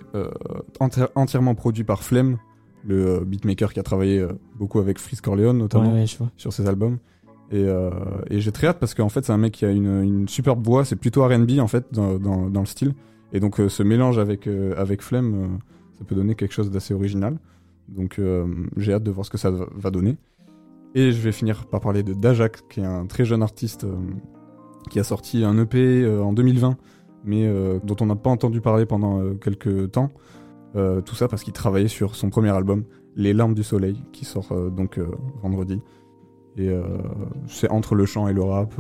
enti- 0.81 1.07
entièrement 1.15 1.55
produit 1.55 1.85
par 1.85 2.03
Flem, 2.03 2.39
le 2.87 3.21
beatmaker 3.25 3.73
qui 3.75 3.81
a 3.81 3.83
travaillé 3.83 4.27
beaucoup 4.59 4.79
avec 4.79 4.99
Freeze 4.99 5.21
Corleone 5.21 5.59
notamment 5.59 5.93
Ouais, 5.93 6.01
ouais, 6.01 6.07
sur 6.37 6.53
ses 6.55 6.67
albums. 6.67 6.97
Et, 7.53 7.67
et 8.31 8.41
j'ai 8.41 8.51
très 8.51 8.67
hâte 8.67 8.79
parce 8.81 8.95
qu'en 8.95 9.11
fait 9.11 9.25
c'est 9.27 9.33
un 9.33 9.37
mec 9.39 9.53
qui 9.53 9.65
a 9.67 9.71
une, 9.71 10.03
une 10.03 10.29
superbe 10.29 10.65
voix, 10.65 10.85
c'est 10.87 10.97
plutôt 10.97 11.23
R&B 11.23 11.59
en 11.61 11.67
fait 11.69 11.85
dans, 11.93 12.19
dans, 12.19 12.49
dans 12.49 12.61
le 12.61 12.67
style. 12.67 12.95
Et 13.35 13.41
donc 13.41 13.61
ce 13.69 13.83
mélange 13.83 14.19
avec, 14.19 14.49
avec 14.77 15.03
Flemme, 15.03 15.59
ça 15.99 16.05
peut 16.05 16.15
donner 16.15 16.35
quelque 16.35 16.53
chose 16.55 16.71
d'assez 16.71 16.95
original. 16.95 17.37
Donc 17.89 18.19
euh, 18.19 18.47
j'ai 18.77 18.93
hâte 18.93 19.03
de 19.03 19.11
voir 19.11 19.25
ce 19.25 19.31
que 19.31 19.39
ça 19.39 19.51
va 19.51 19.91
donner. 19.91 20.17
Et 20.95 21.13
je 21.13 21.21
vais 21.21 21.33
finir 21.33 21.67
par 21.67 21.81
parler 21.81 22.03
de 22.03 22.15
Dajak, 22.15 22.69
qui 22.69 22.81
est 22.81 22.85
un 22.85 23.07
très 23.07 23.25
jeune 23.25 23.43
artiste 23.43 23.85
euh, 23.85 23.97
qui 24.91 24.99
a 24.99 25.05
sorti 25.05 25.45
un 25.45 25.59
EP 25.59 26.03
euh, 26.03 26.23
en 26.23 26.33
2020, 26.33 26.77
mais 27.25 27.51
dont 27.85 27.97
on 28.01 28.07
n'a 28.07 28.17
pas 28.17 28.31
entendu 28.31 28.61
parler 28.61 28.87
pendant 28.87 29.35
quelques 29.35 29.91
temps. 29.91 30.11
Euh, 30.77 31.01
tout 31.01 31.15
ça 31.15 31.29
parce 31.29 31.43
qu'il 31.43 31.53
travaillait 31.53 31.89
sur 31.89 32.15
son 32.15 32.29
premier 32.31 32.51
album, 32.51 32.85
Les 33.17 33.33
Larmes 33.33 33.55
du 33.55 33.63
Soleil, 33.63 34.03
qui 34.13 34.25
sort 34.25 34.53
euh, 34.53 34.69
donc 34.71 34.99
euh, 34.99 35.07
vendredi. 35.43 35.81
Et 36.57 36.71
c'est 37.47 37.71
entre 37.71 37.95
le 37.95 38.05
chant 38.05 38.27
et 38.27 38.33
le 38.33 38.43
rap. 38.43 38.75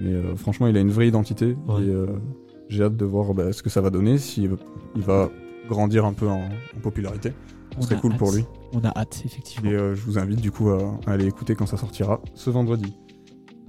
mais 0.00 0.20
franchement, 0.34 0.66
il 0.66 0.76
a 0.76 0.80
une 0.80 0.90
vraie 0.90 1.06
identité. 1.06 1.56
Ouais. 1.68 1.80
Et 1.84 2.06
j'ai 2.68 2.82
hâte 2.82 2.96
de 2.96 3.04
voir 3.04 3.34
bah, 3.34 3.52
ce 3.52 3.62
que 3.62 3.70
ça 3.70 3.80
va 3.80 3.90
donner, 3.90 4.18
s'il 4.18 4.56
il 4.96 5.02
va 5.02 5.30
grandir 5.68 6.04
un 6.04 6.12
peu 6.12 6.26
en, 6.26 6.40
en 6.40 6.80
popularité. 6.82 7.34
On 7.78 7.82
serait 7.82 7.96
a 7.96 7.98
cool 7.98 8.16
pour 8.16 8.32
lui. 8.32 8.44
On 8.72 8.84
a 8.84 8.92
hâte, 8.96 9.22
effectivement. 9.24 9.70
Et 9.70 9.74
euh, 9.74 9.94
je 9.94 10.02
vous 10.02 10.18
invite 10.18 10.40
du 10.40 10.50
coup 10.50 10.70
à, 10.70 10.98
à 11.06 11.12
aller 11.12 11.26
écouter 11.26 11.54
quand 11.54 11.66
ça 11.66 11.76
sortira 11.76 12.20
ce 12.34 12.50
vendredi. 12.50 12.94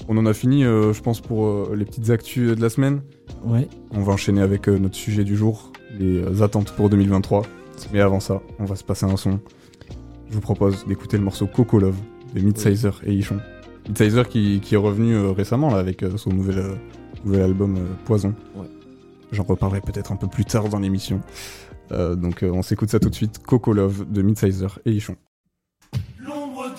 On 0.08 0.18
en 0.18 0.26
a 0.26 0.34
fini, 0.34 0.66
euh, 0.66 0.92
je 0.94 1.02
pense, 1.02 1.22
pour 1.22 1.46
euh, 1.46 1.76
les 1.76 1.86
petites 1.86 2.10
actus 2.10 2.56
de 2.56 2.62
la 2.62 2.70
semaine. 2.70 3.02
Ouais. 3.44 3.68
On 3.92 4.02
va 4.02 4.14
enchaîner 4.14 4.42
avec 4.42 4.68
notre 4.68 4.96
sujet 4.96 5.24
du 5.24 5.38
jour, 5.38 5.72
les 5.98 6.42
attentes 6.42 6.72
pour 6.72 6.90
2023. 6.90 7.44
Mais 7.92 8.02
avant 8.02 8.20
ça, 8.20 8.42
on 8.60 8.66
va 8.66 8.76
se 8.76 8.84
passer 8.84 9.06
un 9.06 9.18
son. 9.18 9.40
Je 10.30 10.36
vous 10.36 10.42
propose 10.42 10.86
d'écouter 10.86 11.18
le 11.18 11.24
morceau 11.24 11.48
Coco 11.48 11.80
Love 11.80 11.98
de 12.34 12.42
Midsizer 12.42 13.02
et 13.06 13.14
Ichon. 13.14 13.40
Midsizer 13.88 14.28
qui, 14.28 14.60
qui 14.62 14.76
est 14.76 14.78
revenu 14.78 15.18
récemment 15.28 15.70
là, 15.70 15.78
avec 15.78 16.04
son 16.18 16.32
nouvel, 16.32 16.60
euh, 16.60 16.76
nouvel 17.26 17.42
album 17.42 17.78
Poison. 18.06 18.34
Ouais. 18.56 18.68
J'en 19.32 19.44
reparlerai 19.44 19.82
peut-être 19.82 20.12
un 20.12 20.16
peu 20.16 20.28
plus 20.28 20.46
tard 20.46 20.70
dans 20.70 20.80
l'émission. 20.80 21.22
Euh, 21.92 22.16
donc 22.16 22.44
euh, 22.44 22.52
on 22.52 22.62
s'écoute 22.62 22.90
ça 22.90 23.00
tout 23.00 23.10
de 23.10 23.16
suite. 23.16 23.40
Coco 23.40 23.74
Love 23.74 24.12
de 24.12 24.22
Midsizer 24.22 24.80
et 24.86 24.92
Ichon. 24.92 25.16
L'ombre 26.20 26.74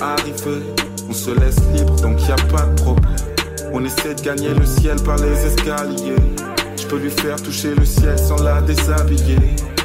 On 0.00 1.12
se 1.12 1.30
laisse 1.30 1.58
libre, 1.74 1.96
donc 2.00 2.20
y 2.28 2.30
a 2.30 2.36
pas 2.36 2.62
de 2.66 2.80
problème. 2.80 3.16
On 3.72 3.84
essaie 3.84 4.14
de 4.14 4.20
gagner 4.20 4.54
le 4.54 4.64
ciel 4.64 4.96
par 5.02 5.16
les 5.16 5.44
escaliers. 5.44 6.14
Je 6.76 6.86
peux 6.86 6.98
lui 6.98 7.10
faire 7.10 7.42
toucher 7.42 7.74
le 7.74 7.84
ciel 7.84 8.16
sans 8.16 8.40
la 8.42 8.60
déshabiller. 8.62 9.38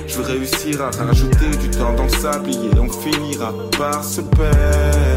Je 0.07 0.17
veux 0.17 0.25
réussir 0.25 0.83
à 0.83 0.91
rajouter 0.91 1.49
du 1.59 1.69
temps 1.69 1.93
dans 1.95 2.03
le 2.03 2.09
sablier. 2.09 2.69
On 2.79 2.89
finira 2.89 3.53
par 3.75 4.03
se 4.03 4.21
perdre. 4.21 5.12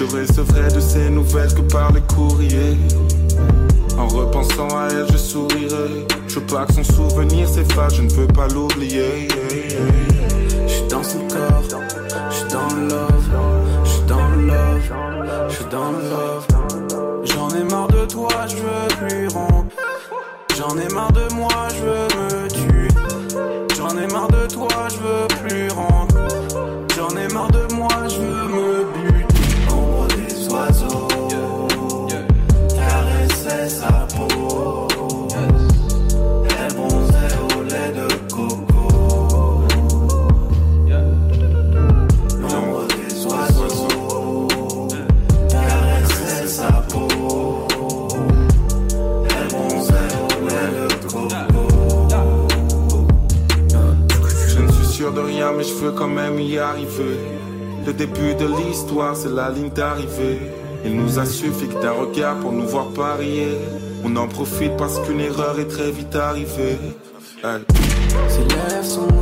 Je 0.00 0.06
recevrai 0.06 0.72
de 0.74 0.80
ces 0.80 1.10
nouvelles 1.10 1.52
que 1.52 1.60
par 1.60 1.92
les 1.92 2.00
courriers. 2.00 2.78
En 3.98 4.08
repensant 4.08 4.68
à 4.68 4.88
elle, 4.90 5.06
je 5.12 5.18
sourirai. 5.18 6.06
Je 6.26 6.40
veux 6.40 6.46
pas 6.46 6.64
que 6.64 6.72
son 6.72 6.84
souvenir 6.84 7.46
s'efface, 7.46 7.96
je 7.96 8.02
ne 8.04 8.10
veux 8.12 8.26
pas 8.26 8.48
l'oublier. 8.48 9.28
Je 10.66 10.72
suis 10.72 10.88
dans 10.88 11.02
son 11.02 11.18
corps, 11.28 11.62
je 12.30 12.34
suis 12.34 12.48
dans 12.48 12.74
le 12.74 12.88
love, 12.88 13.28
je 13.84 13.90
suis 13.90 14.02
dans 14.06 14.28
le 14.30 14.46
love, 14.46 15.50
je 15.50 15.64
dans 15.68 15.92
le 15.92 15.98
love. 16.08 16.46
J'en 17.24 17.50
ai 17.50 17.64
marre 17.64 17.88
de 17.88 18.06
toi, 18.06 18.30
je 18.48 18.56
veux 18.56 19.06
plus 19.06 19.28
rompre. 19.28 19.76
J'en 20.56 20.78
ai 20.78 20.88
marre 20.94 21.12
de 21.12 21.34
moi, 21.34 21.39
quand 55.96 56.08
même 56.08 56.38
y 56.40 56.58
arriver. 56.58 57.18
Le 57.86 57.92
début 57.92 58.34
de 58.34 58.46
l'histoire, 58.46 59.16
c'est 59.16 59.32
la 59.32 59.50
ligne 59.50 59.70
d'arrivée. 59.70 60.40
Il 60.84 60.96
nous 60.96 61.18
a 61.18 61.26
suffi 61.26 61.68
d'un 61.82 61.92
regard 61.92 62.36
pour 62.36 62.52
nous 62.52 62.66
voir 62.66 62.88
parier. 62.88 63.58
On 64.04 64.14
en 64.16 64.28
profite 64.28 64.76
parce 64.76 64.98
qu'une 65.00 65.20
erreur 65.20 65.58
est 65.58 65.68
très 65.68 65.90
vite 65.90 66.14
arrivée. 66.16 66.78
Ses 68.28 68.44
lèvres 68.44 69.20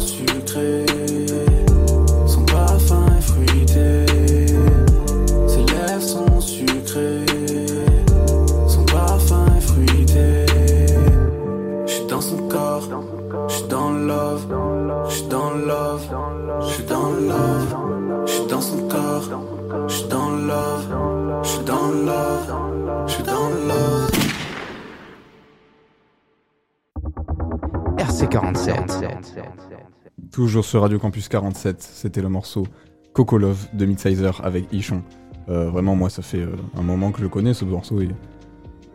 Toujours 30.38 30.64
sur 30.64 30.82
Radio 30.82 31.00
Campus 31.00 31.26
47, 31.28 31.82
c'était 31.82 32.22
le 32.22 32.28
morceau 32.28 32.64
Coco 33.12 33.38
Love 33.38 33.66
de 33.72 33.86
Midsizer 33.86 34.40
avec 34.44 34.72
Ichon. 34.72 35.02
Euh, 35.48 35.68
vraiment, 35.68 35.96
moi, 35.96 36.10
ça 36.10 36.22
fait 36.22 36.42
euh, 36.42 36.54
un 36.76 36.82
moment 36.82 37.10
que 37.10 37.18
je 37.18 37.24
le 37.24 37.28
connais, 37.28 37.54
ce 37.54 37.64
morceau, 37.64 38.00
et 38.00 38.08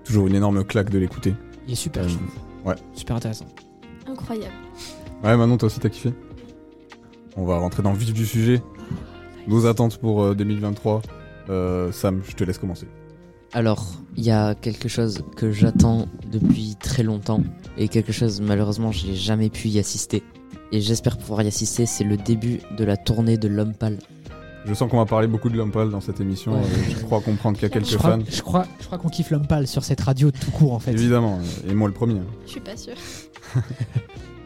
toujours 0.05 0.27
une 0.27 0.35
énorme 0.35 0.63
claque 0.63 0.89
de 0.89 0.97
l'écouter. 0.97 1.35
Il 1.67 1.73
est 1.73 1.75
super, 1.75 2.05
Euh, 2.05 2.07
je 2.07 2.13
trouve. 2.15 2.29
ouais. 2.63 2.75
Super 2.93 3.17
intéressant. 3.17 3.43
Incroyable. 4.07 4.53
Ouais, 5.21 5.35
Manon, 5.35 5.57
toi 5.57 5.65
aussi, 5.65 5.81
t'as 5.81 5.89
kiffé? 5.89 6.13
On 7.35 7.43
va 7.43 7.57
rentrer 7.57 7.83
dans 7.83 7.91
le 7.91 7.97
vif 7.97 8.13
du 8.13 8.25
sujet. 8.25 8.61
Nos 9.45 9.65
attentes 9.65 9.97
pour 9.97 10.23
euh, 10.23 10.35
2023. 10.35 11.01
Euh, 11.49 11.91
Sam, 11.91 12.21
je 12.25 12.35
te 12.37 12.45
laisse 12.45 12.57
commencer. 12.57 12.87
Alors, 13.51 13.95
il 14.15 14.23
y 14.23 14.31
a 14.31 14.55
quelque 14.55 14.87
chose 14.87 15.25
que 15.35 15.51
j'attends 15.51 16.07
depuis 16.31 16.77
très 16.81 17.03
longtemps 17.03 17.43
et 17.77 17.89
quelque 17.89 18.13
chose 18.13 18.39
malheureusement 18.39 18.93
j'ai 18.93 19.13
jamais 19.13 19.49
pu 19.49 19.67
y 19.67 19.77
assister. 19.77 20.23
Et 20.73 20.81
j'espère 20.81 21.17
pouvoir 21.17 21.43
y 21.43 21.47
assister, 21.47 21.85
c'est 21.85 22.03
le 22.03 22.17
début 22.17 22.59
de 22.77 22.83
la 22.83 22.97
tournée 22.97 23.37
de 23.37 23.47
l'homme 23.47 23.73
pâle. 23.75 23.99
Je 24.65 24.73
sens 24.73 24.89
qu'on 24.89 24.97
va 24.97 25.05
parler 25.05 25.27
beaucoup 25.27 25.49
de 25.49 25.57
Lumpal 25.57 25.89
dans 25.89 25.99
cette 26.01 26.19
émission. 26.19 26.53
Ouais. 26.53 26.59
euh, 26.59 26.89
je 26.97 27.03
crois 27.03 27.21
comprendre 27.21 27.57
qu'il 27.57 27.67
y 27.67 27.71
a 27.71 27.73
quelques 27.73 27.85
Je 27.89 27.97
crois, 27.97 28.11
fans. 28.11 28.19
je 28.27 28.41
crois, 28.41 28.65
je 28.79 28.85
crois 28.87 28.97
qu'on 28.97 29.09
kiffe 29.09 29.29
l'homme 29.29 29.45
pâle 29.45 29.67
sur 29.67 29.83
cette 29.83 30.01
radio 30.01 30.31
tout 30.31 30.51
court 30.51 30.73
en 30.73 30.79
fait. 30.79 30.91
Évidemment, 30.93 31.37
et 31.69 31.73
moi 31.75 31.87
le 31.87 31.93
premier. 31.93 32.19
hein. 32.19 32.25
Je 32.45 32.51
suis 32.51 32.59
pas 32.61 32.75
sûre. 32.75 32.95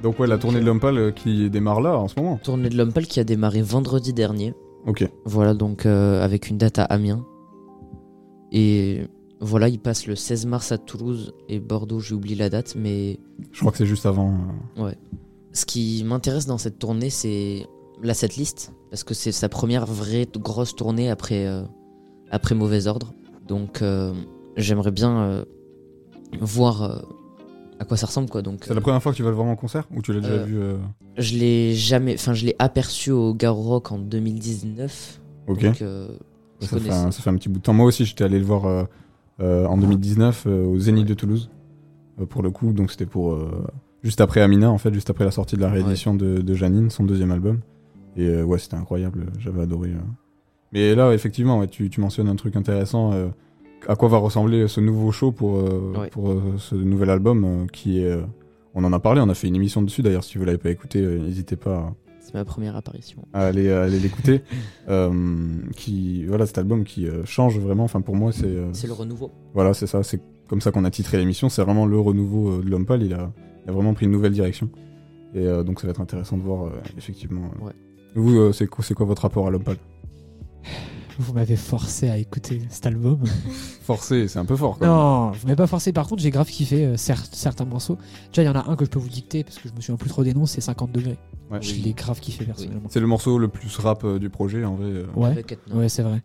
Donc 0.03 0.19
ouais, 0.19 0.27
la 0.27 0.37
tournée 0.37 0.59
de 0.59 0.65
Lumpal 0.65 0.97
euh, 0.97 1.11
qui 1.11 1.49
démarre 1.49 1.81
là 1.81 1.97
en 1.97 2.07
ce 2.07 2.19
moment. 2.19 2.37
Tournée 2.43 2.69
de 2.69 2.75
l'homme 2.77 2.91
pâle 2.91 3.07
qui 3.07 3.19
a 3.19 3.23
démarré 3.23 3.61
vendredi 3.61 4.11
dernier. 4.11 4.53
Ok. 4.85 5.07
Voilà, 5.25 5.53
donc 5.53 5.85
euh, 5.85 6.23
avec 6.23 6.49
une 6.49 6.57
date 6.57 6.77
à 6.79 6.83
Amiens. 6.83 7.23
Et 8.51 9.01
voilà, 9.39 9.69
il 9.69 9.79
passe 9.79 10.07
le 10.07 10.15
16 10.15 10.45
mars 10.47 10.71
à 10.71 10.77
Toulouse 10.77 11.33
et 11.47 11.59
Bordeaux, 11.59 11.99
j'ai 11.99 12.15
oublié 12.15 12.35
la 12.35 12.49
date, 12.49 12.73
mais 12.75 13.19
Je 13.51 13.59
crois 13.59 13.71
que 13.71 13.77
c'est 13.77 13.85
juste 13.85 14.05
avant. 14.05 14.33
euh, 14.79 14.91
ce 15.57 15.65
qui 15.65 16.03
m'intéresse 16.05 16.45
dans 16.45 16.59
cette 16.59 16.77
tournée, 16.77 17.09
c'est 17.09 17.65
la 18.03 18.13
setlist, 18.13 18.73
parce 18.91 19.03
que 19.03 19.15
c'est 19.15 19.31
sa 19.31 19.49
première 19.49 19.87
vraie 19.87 20.27
grosse 20.37 20.75
tournée 20.75 21.09
après, 21.09 21.47
euh, 21.47 21.63
après 22.29 22.53
Mauvais 22.53 22.85
Ordre. 22.85 23.13
Donc 23.47 23.81
euh, 23.81 24.13
j'aimerais 24.55 24.91
bien 24.91 25.19
euh, 25.19 25.45
voir 26.39 27.03
à 27.79 27.85
quoi 27.85 27.97
ça 27.97 28.05
ressemble, 28.05 28.29
quoi. 28.29 28.43
Donc, 28.43 28.65
C'est 28.65 28.75
la 28.75 28.81
première 28.81 29.01
fois 29.01 29.11
que 29.11 29.17
tu 29.17 29.23
vas 29.23 29.29
le 29.29 29.35
voir 29.35 29.47
en 29.47 29.55
concert 29.55 29.87
ou 29.95 30.03
tu 30.03 30.13
l'as 30.13 30.19
déjà 30.19 30.43
vu 30.43 30.59
Je 31.17 31.37
l'ai 31.37 31.73
jamais, 31.73 32.13
enfin 32.13 32.35
je 32.35 32.45
l'ai 32.45 32.55
aperçu 32.59 33.09
au 33.09 33.33
Garo 33.33 33.63
Rock 33.63 33.91
en 33.91 33.97
2019. 33.97 35.21
Ok. 35.47 35.63
Donc, 35.63 35.75
ça, 36.59 36.79
fait 36.79 36.91
un, 36.91 37.11
ça 37.11 37.21
fait 37.23 37.29
un 37.31 37.35
petit 37.35 37.49
bout 37.49 37.59
de 37.59 37.63
temps. 37.63 37.73
Moi 37.73 37.87
aussi, 37.87 38.05
j'étais 38.05 38.23
allé 38.23 38.37
le 38.37 38.45
voir 38.45 38.87
en 39.39 39.77
2019 39.77 40.45
euh, 40.45 40.65
au 40.65 40.77
Zénith 40.77 41.07
de 41.07 41.15
Toulouse 41.15 41.49
pour 42.29 42.43
le 42.43 42.51
coup. 42.51 42.73
Donc 42.73 42.91
c'était 42.91 43.05
pour 43.07 43.37
juste 44.03 44.21
après 44.21 44.41
Amina, 44.41 44.69
en 44.71 44.77
fait, 44.77 44.93
juste 44.93 45.09
après 45.09 45.25
la 45.25 45.31
sortie 45.31 45.55
de 45.55 45.61
la 45.61 45.69
réédition 45.69 46.15
de, 46.15 46.39
de 46.41 46.53
Janine, 46.53 46.89
son 46.89 47.03
deuxième 47.03 47.31
album. 47.31 47.59
Et 48.15 48.27
euh, 48.27 48.43
ouais, 48.43 48.57
c'était 48.57 48.75
incroyable. 48.75 49.27
J'avais 49.39 49.61
adoré. 49.61 49.89
euh. 49.89 49.99
Mais 50.73 50.95
là, 50.95 51.13
effectivement, 51.13 51.59
ouais, 51.59 51.67
tu, 51.67 51.89
tu 51.89 52.01
mentionnes 52.01 52.27
un 52.29 52.35
truc 52.35 52.55
intéressant. 52.55 53.13
euh, 53.13 53.27
à 53.87 53.95
quoi 53.95 54.09
va 54.09 54.17
ressembler 54.17 54.67
ce 54.67 54.81
nouveau 54.81 55.11
show 55.11 55.31
pour, 55.31 55.53
Ouais. 55.97 56.09
pour 56.09 56.35
ce 56.57 56.73
nouvel 56.75 57.09
album 57.11 57.67
qui 57.71 57.99
est. 57.99 58.17
on 58.73 58.83
en 58.83 58.91
a 58.91 58.99
parlé, 58.99 59.21
on 59.21 59.29
a 59.29 59.33
fait 59.35 59.47
une 59.47 59.55
émission 59.55 59.81
dessus 59.83 60.01
d'ailleurs. 60.01 60.23
Si 60.23 60.37
vous 60.39 60.45
l'avez 60.45 60.57
pas 60.57 60.71
écouté, 60.71 60.99
n'hésitez 61.01 61.55
pas 61.55 61.93
C'est 62.19 62.33
ma 62.33 62.43
première 62.43 62.75
apparition. 62.75 63.23
à 63.33 63.45
aller, 63.45 63.69
l'écouter. 63.99 64.41
Qui 65.75 66.25
voilà, 66.25 66.45
cet 66.45 66.57
album 66.57 66.83
qui 66.83 67.07
change 67.25 67.59
vraiment. 67.59 67.83
Enfin, 67.83 68.01
pour 68.01 68.15
moi, 68.15 68.31
c'est. 68.31 68.55
C'est 68.73 68.87
le 68.87 68.93
renouveau. 68.93 69.31
voilà, 69.53 69.73
c'est 69.73 69.87
ça. 69.87 70.03
C'est 70.03 70.21
comme 70.47 70.61
ça 70.61 70.71
qu'on 70.71 70.83
a 70.85 70.91
titré 70.91 71.17
l'émission. 71.17 71.49
C'est 71.49 71.61
vraiment 71.61 71.85
le 71.85 71.99
renouveau 71.99 72.61
de 72.61 72.69
l'homme 72.69 72.85
pâle. 72.85 73.03
Il 73.03 73.13
a, 73.13 73.31
il 73.67 73.69
a 73.69 73.73
vraiment 73.73 73.93
pris 73.93 74.05
une 74.05 74.11
nouvelle 74.11 74.31
direction. 74.33 74.69
Et 75.35 75.39
euh, 75.45 75.61
donc, 75.63 75.81
ça 75.81 75.87
va 75.87 75.91
être 75.91 76.01
intéressant 76.01 76.37
de 76.37 76.41
voir 76.43 76.67
euh, 76.67 76.71
effectivement. 76.97 77.51
euh. 77.61 77.65
Ouais. 77.65 77.73
Vous, 78.15 78.35
euh, 78.37 78.53
c'est 78.53 78.65
quoi, 78.67 78.83
c'est 78.83 78.93
quoi 78.93 79.05
votre 79.05 79.21
rapport 79.23 79.45
à 79.47 79.51
l'homme 79.51 79.63
pâle? 79.63 79.77
Vous 81.19 81.33
m'avez 81.33 81.55
forcé 81.55 82.09
à 82.09 82.17
écouter 82.17 82.61
cet 82.69 82.85
album. 82.85 83.19
Forcé, 83.81 84.27
c'est 84.27 84.37
un 84.37 84.45
peu 84.45 84.55
fort. 84.55 84.77
Quand 84.77 84.85
même. 84.85 84.93
non, 84.93 85.31
vous 85.31 85.47
m'avez 85.47 85.55
pas 85.55 85.65
forcé. 85.65 85.91
Par 85.91 86.07
contre, 86.07 86.21
j'ai 86.21 86.29
grave 86.29 86.47
kiffé 86.47 86.85
euh, 86.85 86.93
cer- 86.95 87.27
certains 87.31 87.65
morceaux. 87.65 87.97
Déjà, 88.31 88.43
il 88.43 88.45
y 88.45 88.49
en 88.49 88.53
a 88.55 88.69
un 88.69 88.75
que 88.75 88.85
je 88.85 88.89
peux 88.91 88.99
vous 88.99 89.09
dicter 89.09 89.43
parce 89.43 89.57
que 89.57 89.67
je 89.67 89.73
me 89.73 89.81
souviens 89.81 89.97
plus 89.97 90.09
trop 90.09 90.23
des 90.23 90.35
noms. 90.35 90.45
C'est 90.45 90.61
50 90.61 90.91
degrés. 90.91 91.17
Ouais. 91.49 91.57
Je 91.61 91.73
l'ai 91.81 91.93
grave 91.93 92.19
kiffé 92.19 92.45
personnellement. 92.45 92.87
C'est 92.89 92.99
le 92.99 93.07
morceau 93.07 93.39
le 93.39 93.47
plus 93.47 93.75
rap 93.77 94.03
euh, 94.03 94.19
du 94.19 94.29
projet 94.29 94.63
en 94.63 94.75
vrai. 94.75 94.85
euh. 94.89 95.05
Ouais, 95.15 95.43
ouais, 95.73 95.89
c'est 95.89 96.03
vrai. 96.03 96.21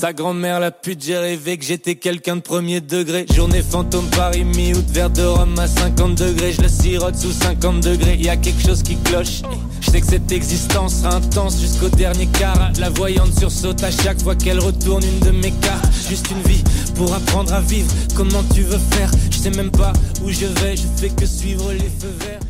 Sa 0.00 0.14
grand-mère 0.14 0.60
la 0.60 0.70
pute, 0.70 1.04
j'ai 1.04 1.18
rêvé 1.18 1.58
que 1.58 1.64
j'étais 1.66 1.94
quelqu'un 1.94 2.36
de 2.36 2.40
premier 2.40 2.80
degré. 2.80 3.26
Journée 3.34 3.60
fantôme 3.60 4.08
Paris, 4.16 4.44
mi-août, 4.44 4.86
verre 4.88 5.10
de 5.10 5.20
rhum 5.20 5.58
à 5.58 5.68
50 5.68 6.14
degrés. 6.14 6.52
Je 6.54 6.62
le 6.62 6.68
sirote 6.68 7.16
sous 7.16 7.32
50 7.32 7.82
degrés, 7.82 8.16
y 8.16 8.30
a 8.30 8.38
quelque 8.38 8.62
chose 8.62 8.82
qui 8.82 8.96
cloche. 8.96 9.42
Je 9.82 9.90
sais 9.90 10.00
que 10.00 10.06
cette 10.06 10.32
existence 10.32 11.02
sera 11.02 11.16
intense 11.16 11.60
jusqu'au 11.60 11.90
dernier 11.90 12.24
quart. 12.28 12.72
La 12.80 12.88
voyante 12.88 13.38
sursaute 13.38 13.84
à 13.84 13.90
chaque 13.90 14.22
fois 14.22 14.34
qu'elle 14.34 14.60
retourne 14.60 15.04
une 15.04 15.20
de 15.20 15.32
mes 15.32 15.52
cartes. 15.60 15.92
Juste 16.08 16.30
une 16.30 16.50
vie 16.50 16.64
pour 16.94 17.12
apprendre 17.12 17.52
à 17.52 17.60
vivre. 17.60 17.92
Comment 18.16 18.42
tu 18.54 18.62
veux 18.62 18.78
faire? 18.78 19.10
Je 19.30 19.36
sais 19.36 19.50
même 19.50 19.70
pas 19.70 19.92
où 20.24 20.30
je 20.30 20.46
vais, 20.46 20.76
je 20.78 20.86
fais 20.96 21.10
que 21.10 21.26
suivre 21.26 21.74
les 21.74 21.90
feux 21.90 22.14
verts. 22.20 22.40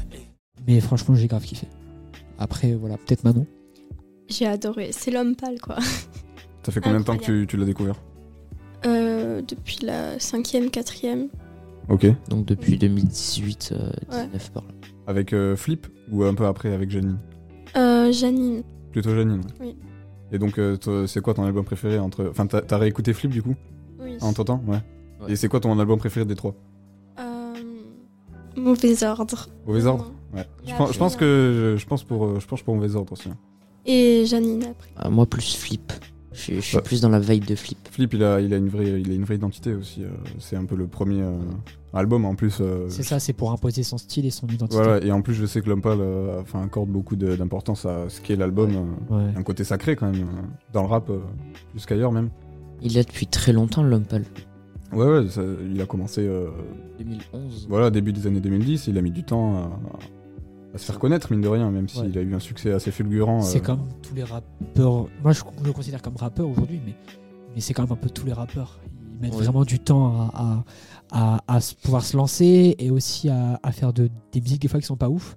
Mais 0.69 0.79
franchement, 0.79 1.17
j'ai 1.17 1.27
grave 1.27 1.43
kiffé. 1.43 1.67
Après, 2.39 2.75
voilà, 2.75 2.97
peut-être 2.97 3.25
Manon. 3.25 3.45
J'ai 4.29 4.47
adoré. 4.47 4.91
C'est 4.93 5.11
l'homme 5.11 5.35
pâle, 5.35 5.61
quoi. 5.61 5.79
Ça 6.63 6.73
fait 6.73 6.81
combien 6.81 7.01
de 7.01 7.05
temps 7.05 7.17
que 7.17 7.23
tu, 7.25 7.47
tu 7.49 7.57
l'as 7.57 7.65
découvert 7.65 7.97
Euh, 8.87 9.43
depuis 9.43 9.79
la 9.85 10.19
cinquième, 10.19 10.71
quatrième. 10.71 11.29
Ok. 11.89 12.07
Donc 12.29 12.45
depuis 12.47 12.77
2018, 12.79 13.73
euh, 13.73 13.91
19 14.11 14.51
par 14.53 14.63
là. 14.65 14.69
Avec 15.07 15.33
euh, 15.33 15.57
Flip 15.57 15.87
ou 16.11 16.23
un 16.25 16.35
peu 16.35 16.47
après 16.47 16.73
avec 16.73 16.91
Janine 16.91 17.19
Euh, 17.77 18.13
Janine. 18.13 18.63
Plutôt 18.93 19.15
Janine. 19.15 19.41
Oui. 19.61 19.77
Et 20.33 20.39
donc, 20.39 20.59
euh, 20.59 20.77
c'est 21.09 21.21
quoi 21.21 21.35
ton 21.35 21.45
album 21.45 21.65
préféré 21.65 21.99
entre 21.99 22.27
Enfin, 22.31 22.47
t'as 22.47 22.61
t'as 22.61 22.79
réécouté 22.79 23.13
Flip 23.13 23.31
du 23.33 23.43
coup 23.43 23.57
Oui. 24.01 24.17
Entre 24.21 24.45
temps 24.45 24.63
Ouais. 24.67 24.77
Ouais. 25.21 25.33
Et 25.33 25.37
c'est 25.37 25.49
quoi 25.49 25.59
ton 25.61 25.77
album 25.79 25.99
préféré 25.99 26.25
des 26.27 26.37
trois 26.37 26.55
Euh, 27.19 27.55
Mauvais 28.57 29.03
ordre. 29.03 29.49
Mauvais 29.67 29.87
ordre 29.87 30.13
Ouais. 30.33 30.45
Je, 30.65 30.71
Et 30.71 30.77
pense, 30.77 30.79
je 30.79 30.83
après, 30.91 30.99
pense 30.99 31.17
que 31.17 31.75
je 31.77 31.87
pense 31.87 32.05
pour 32.05 32.39
je 32.39 32.47
pense 32.47 32.63
pour 32.63 32.77
mauvais 32.77 32.95
ordre 32.95 33.13
aussi. 33.15 33.29
hein. 33.29 33.37
Et 33.87 34.25
Janine 34.27 34.63
après. 34.63 34.91
Ah, 34.97 35.11
moi, 35.11 35.27
plus 35.27 35.57
flip. 35.57 35.93
Je 36.33 36.39
suis, 36.41 36.55
je 36.57 36.61
suis 36.61 36.77
Ouais. 36.77 36.83
plus 36.83 37.01
dans 37.01 37.09
la 37.09 37.19
vibe 37.19 37.45
de 37.45 37.55
flip. 37.57 37.79
Flip, 37.91 38.13
il 38.15 38.23
a 38.23 38.41
il 38.41 38.55
a 38.55 38.57
une 38.57 38.69
vraie 38.69 39.01
il 39.01 39.11
a 39.11 39.15
une 39.15 39.25
vraie 39.25 39.35
identité 39.35 39.75
aussi. 39.75 40.05
euh, 40.05 40.09
c'est 40.39 40.55
un 40.57 40.65
peu 40.65 40.77
le 40.77 40.87
premier 40.87 41.23
euh, 41.23 41.37
album 41.93 42.25
en 42.25 42.37
plus. 42.37 42.59
euh, 42.61 42.87
C'est 42.89 43.03
ça, 43.03 43.19
c'est 43.19 43.33
pour 43.33 43.51
imposer 43.51 43.83
son 43.83 43.99
style 43.99 44.27
et 44.27 44.31
son 44.31 44.47
identité. 44.47 44.77
Voilà, 44.81 45.05
et 45.05 45.11
en 45.11 45.23
plus 45.23 45.35
je 45.35 45.45
sais 45.45 45.61
que 45.61 45.69
Lompal 45.69 45.99
euh, 46.01 46.41
enfin, 46.41 46.63
accorde 46.63 46.89
beaucoup 46.89 47.17
d'importance 47.17 47.85
à 47.85 48.09
ce 48.09 48.21
qu'est 48.21 48.37
l'album. 48.37 48.71
euh, 49.11 49.15
Ouais. 49.17 49.33
un 49.37 49.43
côté 49.43 49.65
sacré 49.65 49.97
quand 49.97 50.07
même, 50.11 50.23
euh, 50.23 50.43
dans 50.73 50.83
le 50.83 50.89
rap, 50.89 51.11
euh, 51.11 51.19
plus 51.73 51.85
qu'ailleurs 51.85 52.13
même. 52.13 52.31
Il 52.81 52.97
est 52.97 53.07
depuis 53.09 53.27
très 53.27 53.53
longtemps, 53.53 53.83
Lumpal. 53.83 54.25
Ouais, 54.93 55.07
ouais, 55.07 55.29
ça- 55.29 55.43
il 55.69 55.81
a 55.81 55.87
commencé 55.87 56.27
euh, 56.27 56.49
2011. 56.99 57.67
voilà, 57.69 57.91
début 57.91 58.13
des 58.13 58.27
années 58.27 58.41
2010, 58.41 58.87
il 58.87 58.97
a 58.99 59.03
mis 59.03 59.11
du 59.11 59.25
temps 59.25 59.57
à, 59.57 59.61
à 59.61 59.99
se 60.79 60.85
faire 60.85 60.99
connaître, 60.99 61.31
mine 61.33 61.41
de 61.41 61.49
rien, 61.49 61.71
même 61.71 61.89
s'il 61.89 62.03
Ouais. 62.13 62.19
a 62.19 62.21
eu 62.23 62.35
un 62.35 62.39
succès 62.39 62.73
assez 62.73 62.91
fulgurant. 62.91 63.41
C'est 63.43 63.59
euh, 63.59 63.61
comme 63.63 63.89
tous 64.03 64.15
les 64.15 64.25
rappeurs. 64.25 65.09
Moi, 65.23 65.33
je 65.33 65.41
je 65.61 65.65
le 65.65 65.73
considère 65.73 66.03
comme 66.03 66.17
rappeur 66.17 66.49
aujourd'hui, 66.49 66.81
mais, 66.85 66.95
mais 67.55 67.61
c'est 67.61 67.75
quand 67.75 67.83
même 67.83 67.93
un 67.93 67.97
peu 67.97 68.11
tous 68.11 68.27
les 68.27 68.33
rappeurs. 68.33 68.79
Ils 69.15 69.21
mettent 69.21 69.35
Ouais. 69.35 69.43
vraiment 69.45 69.65
du 69.65 69.79
temps 69.79 70.31
à, 70.33 70.65
à, 71.13 71.35
à- 71.47 71.57
à 71.57 71.61
se- 71.61 71.75
pouvoir 71.75 72.05
se 72.05 72.17
lancer 72.17 72.77
et 72.79 72.91
aussi 72.91 73.29
à, 73.29 73.59
à 73.63 73.73
faire 73.73 73.93
de, 73.93 74.09
des 74.33 74.41
musiques 74.41 74.63
des 74.63 74.69
fois 74.69 74.81
qui 74.81 74.87
sont 74.87 74.97
pas 74.97 75.09
ouf. 75.11 75.37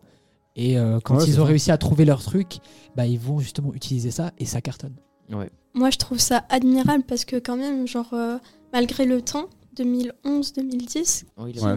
Et 0.56 0.78
euh, 0.78 1.00
quand 1.04 1.18
Ouais, 1.18 1.26
ils 1.28 1.42
ont 1.42 1.46
réussi 1.46 1.72
à 1.72 1.78
trouver 1.78 2.06
leur 2.06 2.22
truc, 2.22 2.60
bah, 2.96 3.08
ils 3.08 3.18
vont 3.20 3.40
justement 3.40 3.74
utiliser 3.74 4.12
ça 4.12 4.32
et 4.38 4.46
ça 4.46 4.62
cartonne. 4.62 4.94
Ouais. 5.32 5.50
Moi, 5.74 5.90
je 5.90 5.98
trouve 5.98 6.20
ça 6.20 6.46
admirable 6.50 7.04
parce 7.08 7.26
que 7.26 7.38
quand 7.38 7.58
même, 7.58 7.88
genre, 7.88 8.14
euh, 8.14 8.38
malgré 8.72 9.06
le 9.08 9.22
temps, 9.22 9.46
2011-2010, 9.76 11.24
Oh, 11.38 11.44
il 11.48 11.60
Ouais, 11.60 11.76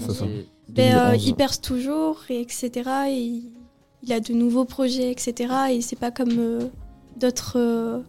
ben, 0.68 0.96
euh, 0.96 1.10
2011. 1.12 1.26
il 1.26 1.34
perce 1.34 1.60
toujours, 1.60 2.22
et 2.28 2.40
etc. 2.40 2.70
Et 3.08 3.42
il, 4.02 4.12
a 4.12 4.20
de 4.20 4.32
nouveaux 4.32 4.64
projets, 4.64 5.10
etc. 5.10 5.52
Et 5.72 5.80
c'est 5.80 5.96
pas 5.98 6.10
comme 6.10 6.38
euh, 6.38 6.60
d'autres 7.18 7.58
euh, 7.58 8.00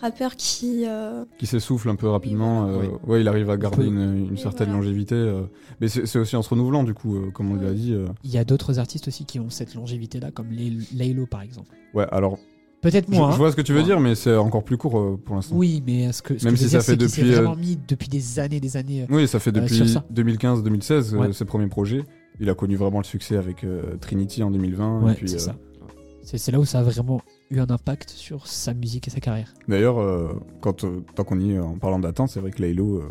rappeurs 0.00 0.36
qui... 0.36 0.84
euh, 0.86 1.24
qui 1.38 1.46
s'essouffle 1.46 1.88
un 1.88 1.96
peu 1.96 2.08
rapidement. 2.08 2.66
voilà. 2.66 2.88
euh, 2.88 2.98
Ouais, 3.06 3.20
il 3.20 3.28
arrive 3.28 3.50
à 3.50 3.56
garder 3.56 3.86
une, 3.86 4.28
une 4.30 4.36
certaine 4.36 4.68
voilà. 4.68 4.82
longévité. 4.82 5.14
euh, 5.14 5.42
mais 5.80 5.88
c'est 5.88 6.18
aussi 6.18 6.36
en 6.36 6.42
se 6.42 6.50
renouvelant, 6.50 6.84
du 6.84 6.94
coup, 6.94 7.16
euh, 7.16 7.30
comme 7.30 7.50
on 7.52 7.54
l'a 7.56 7.72
dit. 7.72 7.92
euh. 7.94 8.06
Il 8.24 8.30
y 8.30 8.38
a 8.38 8.44
d'autres 8.44 8.78
artistes 8.78 9.08
aussi 9.08 9.24
qui 9.24 9.40
ont 9.40 9.50
cette 9.50 9.74
longévité-là, 9.74 10.30
comme 10.30 10.50
Lay- 10.50 10.76
Laylo 10.94 11.26
par 11.26 11.42
exemple. 11.42 11.74
Ouais, 11.94 12.06
alors, 12.10 12.38
Peut-être 12.84 13.06
je, 13.10 13.16
moins. 13.18 13.30
je 13.30 13.34
hein. 13.34 13.38
vois 13.38 13.50
ce 13.50 13.56
que 13.56 13.62
tu 13.62 13.72
veux 13.72 13.78
Ouais. 13.80 13.84
dire, 13.84 13.98
mais 13.98 14.14
c'est 14.14 14.36
encore 14.36 14.62
plus 14.62 14.76
court 14.76 14.98
euh, 14.98 15.16
pour 15.22 15.34
l'instant. 15.34 15.56
Oui, 15.56 15.82
mais 15.86 16.12
ce 16.12 16.22
que, 16.22 16.38
ce 16.38 16.44
Même 16.44 16.54
que 16.54 16.60
si 16.60 16.68
ça 16.68 16.78
dire, 16.78 16.82
fait 16.86 16.96
depuis, 16.96 17.22
euh, 17.22 17.36
vraiment 17.40 17.56
mis 17.56 17.76
depuis 17.88 18.08
des 18.08 18.38
années, 18.38 18.60
des 18.60 18.76
années. 18.76 19.02
euh, 19.02 19.06
Oui, 19.10 19.26
ça 19.26 19.40
fait 19.40 19.50
depuis 19.52 19.74
sur 19.74 19.88
ça. 19.88 20.04
2015-2016, 20.14 21.14
euh, 21.14 21.18
Ouais. 21.18 21.32
ses 21.32 21.44
premiers 21.44 21.66
projets. 21.66 22.04
Il 22.40 22.48
a 22.50 22.54
connu 22.54 22.76
vraiment 22.76 22.98
le 22.98 23.04
succès 23.04 23.36
avec 23.36 23.64
euh, 23.64 23.96
Trinity 24.00 24.42
en 24.42 24.50
2020. 24.50 25.00
Ouais, 25.02 25.12
et 25.12 25.14
puis, 25.16 25.28
c'est 25.28 25.36
euh, 25.36 25.38
ça. 25.40 25.56
C'est 26.22 26.52
là 26.52 26.58
où 26.60 26.64
ça 26.64 26.78
a 26.78 26.82
vraiment 26.82 27.20
eu 27.50 27.58
un 27.60 27.68
impact 27.68 28.08
sur 28.10 28.46
sa 28.46 28.72
musique 28.74 29.08
et 29.08 29.10
sa 29.10 29.20
carrière. 29.20 29.52
D'ailleurs, 29.68 29.98
euh, 29.98 30.32
quand 30.62 30.84
euh, 30.84 31.02
tant 31.14 31.22
qu'on 31.24 31.38
y 31.38 31.52
est 31.52 31.58
en 31.58 31.76
parlant 31.78 31.98
d'attente, 31.98 32.30
c'est 32.30 32.40
vrai 32.40 32.50
que 32.50 32.62
Laylo, 32.62 32.96
euh, 32.98 33.08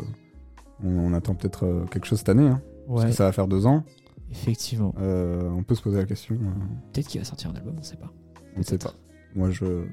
on, 0.82 0.88
on 0.88 1.12
attend 1.14 1.34
peut-être 1.34 1.64
euh, 1.64 1.84
quelque 1.90 2.06
chose 2.06 2.18
cette 2.18 2.28
année. 2.28 2.48
hein, 2.48 2.60
Parce 2.88 3.02
Ouais, 3.04 3.10
que 3.10 3.16
ça 3.16 3.24
va 3.24 3.32
faire 3.32 3.46
deux 3.48 3.66
ans. 3.66 3.84
effectivement. 4.30 4.94
Euh, 5.00 5.48
on 5.56 5.62
peut 5.62 5.74
se 5.76 5.82
poser 5.82 5.98
la 5.98 6.04
question. 6.06 6.34
euh, 6.34 6.48
Peut-être 6.92 7.06
qu'il 7.08 7.20
va 7.20 7.24
sortir 7.24 7.50
un 7.50 7.54
album, 7.54 7.74
on 7.78 7.82
sait 7.82 7.96
pas. 7.96 8.12
on 8.56 8.60
ne 8.60 8.64
sait 8.64 8.78
pas. 8.78 8.92
Moi, 9.34 9.50
je, 9.50 9.84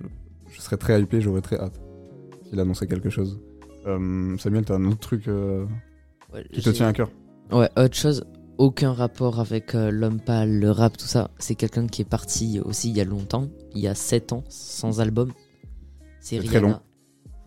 je 0.52 0.62
serais 0.62 0.78
très 0.78 1.02
hypé, 1.02 1.22
j'aurais 1.22 1.42
très 1.42 1.58
hâte 1.60 1.80
s'il 2.50 2.60
annonçait 2.60 2.88
quelque 2.88 3.10
chose. 3.10 3.40
Euh, 3.88 4.38
Samuel, 4.38 4.66
t'as 4.66 4.76
un 4.76 4.86
autre 4.86 5.00
truc 5.00 5.28
euh, 5.28 5.66
Ouais, 6.34 6.46
qui 6.52 6.62
te 6.62 6.70
tient 6.70 6.88
à 6.88 6.94
cœur 6.94 7.10
Ouais, 7.52 7.70
autre 7.76 7.96
chose, 7.96 8.24
aucun 8.58 8.94
rapport 8.94 9.40
avec 9.40 9.74
euh, 9.76 9.90
l'homme 9.92 10.20
pâle, 10.22 10.60
le 10.60 10.70
rap, 10.72 10.96
tout 10.98 11.06
ça. 11.08 11.32
C'est 11.40 11.56
quelqu'un 11.56 11.88
qui 11.88 12.04
est 12.04 12.06
parti 12.06 12.60
aussi 12.64 12.90
il 12.90 12.98
y 12.98 13.02
a 13.02 13.06
longtemps, 13.06 13.48
il 13.74 13.82
y 13.82 13.88
a 13.88 13.96
7 13.96 14.34
ans, 14.34 14.44
sans 14.50 15.02
album. 15.02 15.32
C'est 16.20 16.38
Rihanna. 16.38 16.50
très 16.52 16.60
long. 16.62 16.80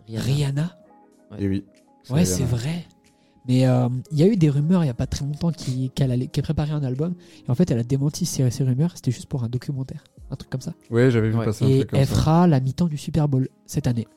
Rihanna. 0.07 0.21
Rihanna 0.21 0.77
Et 1.39 1.45
Eh 1.45 1.47
oui. 1.47 1.65
Ouais, 2.09 2.25
c'est 2.25 2.43
vrai. 2.43 2.85
Mais 3.47 3.67
euh, 3.67 3.87
il 4.11 4.19
y 4.19 4.23
a 4.23 4.27
eu 4.27 4.35
des 4.37 4.49
rumeurs 4.49 4.83
il 4.83 4.87
y 4.87 4.89
a 4.89 4.95
pas 4.95 5.07
très 5.07 5.23
longtemps 5.23 5.51
qu'elle 5.51 6.11
allait 6.11 6.27
qu'elle 6.27 6.43
préparait 6.43 6.71
un 6.71 6.83
album. 6.83 7.13
Et 7.47 7.49
en 7.51 7.55
fait, 7.55 7.69
elle 7.71 7.79
a 7.79 7.83
démenti 7.83 8.25
ces, 8.25 8.49
ces 8.51 8.63
rumeurs. 8.63 8.91
C'était 8.95 9.11
juste 9.11 9.27
pour 9.27 9.43
un 9.43 9.49
documentaire, 9.49 10.03
un 10.31 10.35
truc 10.35 10.49
comme 10.49 10.61
ça. 10.61 10.73
Ouais, 10.89 11.11
j'avais 11.11 11.29
vu 11.29 11.35
Ouais. 11.37 11.45
passer 11.45 11.65
un 11.65 11.67
Et 11.67 11.77
truc 11.79 11.89
comme 11.91 11.99
elle 11.99 12.07
ça. 12.07 12.15
fera 12.15 12.47
la 12.47 12.59
mi-temps 12.59 12.87
du 12.87 12.97
Super 12.97 13.27
Bowl 13.27 13.47
cette 13.65 13.87
année. 13.87 14.07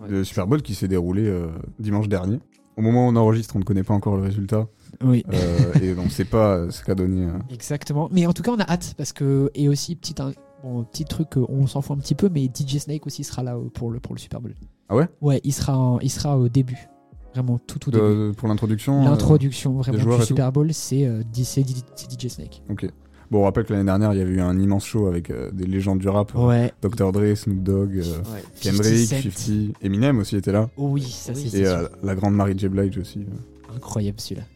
Ouais. 0.00 0.08
Le 0.08 0.24
Super 0.24 0.46
Bowl 0.46 0.62
qui 0.62 0.74
s'est 0.74 0.88
déroulé 0.88 1.26
euh, 1.26 1.48
dimanche 1.78 2.08
dernier. 2.08 2.38
Au 2.76 2.82
moment 2.82 3.06
où 3.06 3.10
on 3.10 3.16
enregistre, 3.16 3.56
on 3.56 3.60
ne 3.60 3.64
connaît 3.64 3.82
pas 3.84 3.94
encore 3.94 4.16
le 4.16 4.22
résultat. 4.22 4.66
Oui. 5.02 5.24
euh, 5.32 5.72
et 5.82 5.94
on 5.98 6.04
ne 6.04 6.08
sait 6.10 6.26
pas 6.26 6.70
ce 6.70 6.82
qu'a 6.84 6.94
donné. 6.94 7.22
euh, 7.26 7.38
Exactement. 7.50 8.08
Mais 8.12 8.26
en 8.26 8.32
tout 8.34 8.42
cas, 8.42 8.50
on 8.52 8.58
a 8.58 8.70
hâte 8.70 8.94
parce 8.98 9.12
que 9.14 9.50
et 9.54 9.68
aussi 9.70 9.96
petit 9.96 10.14
un- 10.20 10.32
bon, 10.62 10.84
petit 10.84 11.04
truc, 11.06 11.36
euh, 11.38 11.46
on 11.48 11.66
s'en 11.66 11.80
fout 11.80 11.96
un 11.96 12.00
petit 12.00 12.14
peu, 12.14 12.28
mais 12.28 12.44
DJ 12.52 12.78
Snake 12.78 13.06
aussi 13.06 13.24
sera 13.24 13.42
là 13.42 13.56
pour 13.72 13.90
le 13.90 13.98
pour 14.00 14.14
le 14.14 14.20
Super 14.20 14.40
Bowl. 14.42 14.54
Ah 14.90 14.96
ouais? 14.96 15.08
Ouais, 15.22 15.40
il 15.44 15.52
sera 15.54 15.78
en- 15.78 15.98
il 16.00 16.10
sera 16.10 16.38
au 16.38 16.48
début, 16.50 16.86
vraiment 17.32 17.58
tout 17.66 17.78
tout 17.78 17.90
début. 17.90 18.02
de- 18.04 18.32
pour 18.36 18.48
l'introduction. 18.48 19.00
euh, 19.00 19.04
L'introduction 19.06 19.72
vraiment 19.78 20.18
du 20.18 20.24
Super 20.24 20.52
Bowl, 20.52 20.72
c'est 20.74 21.06
euh, 21.06 21.22
DJ 21.32 22.28
Snake. 22.28 22.62
Ok. 22.70 22.86
Bon, 23.30 23.40
on 23.40 23.44
rappelle 23.44 23.64
que 23.64 23.72
l'année 23.72 23.84
dernière, 23.86 24.12
il 24.12 24.18
y 24.18 24.22
avait 24.22 24.32
eu 24.34 24.40
un 24.40 24.58
immense 24.58 24.86
show 24.86 25.06
avec 25.06 25.30
euh, 25.30 25.50
des 25.52 25.66
légendes 25.66 25.98
du 25.98 26.08
rap. 26.08 26.34
Ouais. 26.34 26.72
Dr. 26.82 27.10
Dre, 27.12 27.34
Snoop 27.34 27.62
Dogg, 27.62 27.96
euh, 27.96 28.02
Ouais. 28.32 28.42
Kendrick, 28.60 29.06
50 29.08 29.32
Cent. 29.32 29.40
50, 29.40 29.76
Eminem 29.82 30.18
aussi 30.18 30.36
était 30.36 30.52
là. 30.52 30.68
Oh 30.76 30.88
oui, 30.90 31.02
ça 31.02 31.32
Oui, 31.34 31.48
c'est 31.50 31.58
Et 31.58 31.66
euh, 31.66 31.88
la 32.04 32.14
grande 32.14 32.34
Mary 32.34 32.54
J. 32.56 32.68
Blige 32.68 32.98
aussi. 32.98 33.26
incroyable 33.74 34.20
celui-là. 34.20 34.46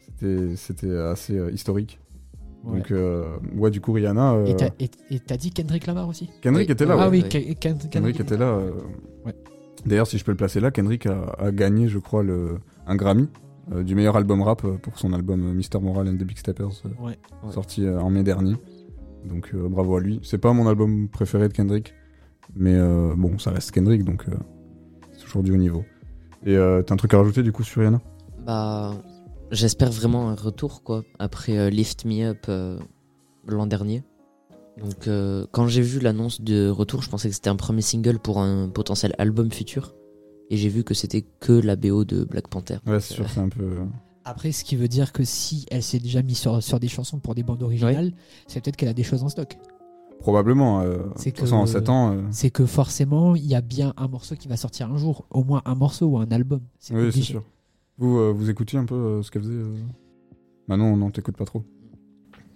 C'était- 0.57 0.97
assez 0.97 1.35
historique. 1.53 1.99
Ouais. 2.65 2.79
Donc, 2.81 2.93
ouais, 3.57 3.71
du 3.71 3.81
coup, 3.81 3.93
Rihanna. 3.93 4.37
Et 4.47 5.19
t'as- 5.19 5.37
dit 5.37 5.51
Kendrick 5.51 5.87
Lamar 5.87 6.07
aussi? 6.09 6.29
Kendrick 6.43 6.69
Oui. 6.69 6.73
était 6.73 6.85
là, 6.87 6.97
Ah 6.99 7.09
oui, 7.09 7.25
Ken- 7.29 7.55
Kendrick 7.91 8.21
était 8.21 8.37
là. 8.37 8.61
D'ailleurs, 9.87 10.07
si 10.07 10.19
je 10.19 10.25
peux 10.25 10.33
le 10.33 10.37
placer 10.37 10.61
là, 10.61 10.71
Kendrick 10.71 11.07
a, 11.07 11.35
a 11.39 11.51
gagné, 11.53 11.89
je 11.89 11.99
crois, 11.99 12.23
le, 12.23 12.59
un 12.87 12.97
Grammy 12.97 13.29
euh, 13.73 13.83
du 13.83 13.95
meilleur 13.95 14.17
album 14.17 14.43
rap 14.43 14.65
euh, 14.65 14.77
pour 14.79 14.99
son 14.99 15.13
album 15.13 15.43
euh, 15.43 15.53
Mr. 15.55 15.81
Moral 15.83 16.09
and 16.09 16.15
the 16.17 16.25
Big 16.25 16.39
Steppers, 16.39 16.83
Ouais. 17.01 17.19
Ouais. 17.45 17.53
sorti 17.53 17.89
en 17.89 18.11
mai 18.11 18.23
dernier. 18.23 18.57
Donc 19.25 19.51
euh, 19.55 19.69
bravo 19.69 19.97
à 19.97 20.01
lui. 20.01 20.19
C'est 20.23 20.39
pas 20.39 20.53
mon 20.53 20.67
album 20.67 21.09
préféré 21.09 21.49
de 21.49 21.53
Kendrick, 21.53 21.93
mais 22.57 22.75
euh, 22.75 23.15
bon, 23.17 23.39
ça 23.39 23.51
reste 23.51 23.71
Kendrick, 23.73 24.05
donc 24.05 24.25
euh, 24.29 24.35
c'est 25.13 25.25
toujours 25.25 25.43
du 25.43 25.53
haut 25.53 25.57
niveau. 25.59 25.85
Et 26.45 26.57
euh, 26.57 26.83
t'as 26.83 26.95
un 26.95 26.97
truc 26.97 27.13
à 27.15 27.19
rajouter 27.19 27.43
du 27.43 27.53
coup 27.53 27.63
sur 27.63 27.81
Rihanna? 27.83 28.01
Bah, 28.47 28.95
j'espère 29.51 29.91
vraiment 29.91 30.31
un 30.31 30.35
retour, 30.35 30.83
quoi, 30.83 31.03
après 31.19 31.59
euh, 31.59 31.69
Lift 31.69 32.07
Me 32.07 32.25
Up 32.31 32.47
euh, 32.49 32.79
l'an 33.47 33.67
dernier. 33.67 34.03
Donc, 34.79 35.07
euh, 35.09 35.45
quand 35.53 35.67
j'ai 35.67 35.83
vu 35.83 36.01
l'annonce 36.01 36.41
de 36.41 36.71
retour, 36.71 37.03
je 37.03 37.11
pensais 37.11 37.29
que 37.29 37.35
c'était 37.35 37.51
un 37.51 37.57
premier 37.57 37.83
single 37.83 38.19
pour 38.19 38.39
un 38.41 38.71
potentiel 38.71 39.15
album 39.19 39.51
futur. 39.53 39.95
Et 40.51 40.57
j'ai 40.57 40.69
vu 40.69 40.83
que 40.85 40.95
c'était 40.95 41.23
que 41.23 41.53
la 41.53 41.77
BO 41.77 42.05
de 42.05 42.25
Black 42.25 42.49
Panther. 42.49 42.79
Ouais, 42.87 43.01
c'est 43.01 43.15
sûr, 43.15 43.29
c'est 43.31 43.41
un 43.41 43.49
peu. 43.49 43.63
euh, 43.63 43.85
Après, 44.25 44.51
ce 44.53 44.65
qui 44.65 44.75
veut 44.77 44.89
dire 44.89 45.13
que 45.13 45.23
si 45.25 45.65
elle 45.71 45.83
s'est 45.83 46.01
déjà 46.01 46.23
mise 46.23 46.39
sur, 46.39 46.63
sur 46.63 46.81
des 46.81 46.89
chansons 46.89 47.19
pour 47.21 47.35
des 47.37 47.43
bandes 47.45 47.63
originales, 47.63 48.13
c'est 48.49 48.61
peut-être 48.63 48.77
qu'elle 48.77 48.89
a 48.89 48.93
des 48.95 49.05
choses 49.05 49.23
en 49.23 49.29
stock. 49.29 49.57
Probablement. 50.19 50.81
euh, 50.81 50.97
de 50.99 51.03
C'est 51.17 51.31
toute 51.31 51.41
façon, 51.45 51.57
en 51.57 51.65
que- 51.65 51.71
7 51.71 51.89
ans. 51.89 52.13
euh, 52.13 52.23
C'est 52.33 52.51
que 52.51 52.67
forcément, 52.67 53.35
il 53.37 53.47
y 53.47 53.55
a 53.55 53.61
bien 53.61 53.95
un 53.97 54.09
morceau 54.09 54.35
qui 54.35 54.49
va 54.49 54.57
sortir 54.57 54.91
un 54.93 54.97
jour, 54.99 55.25
au 55.31 55.45
moins 55.45 55.63
un 55.65 55.75
morceau 55.77 56.07
ou 56.09 56.19
un 56.19 56.27
album. 56.31 56.61
Oui, 56.93 57.11
c'est 57.13 57.23
sûr. 57.23 57.45
Vous, 57.97 58.19
euh, 58.19 58.33
vous 58.33 58.51
écoutiez 58.51 58.79
un 58.79 58.85
peu 58.87 58.95
euh, 58.95 59.23
ce 59.23 59.31
qu'elle 59.31 59.43
faisait 59.43 59.55
euh 59.55 59.75
Manon, 60.69 60.97
non, 60.97 61.11
t'écoutes 61.11 61.37
pas 61.37 61.45
trop. 61.45 61.65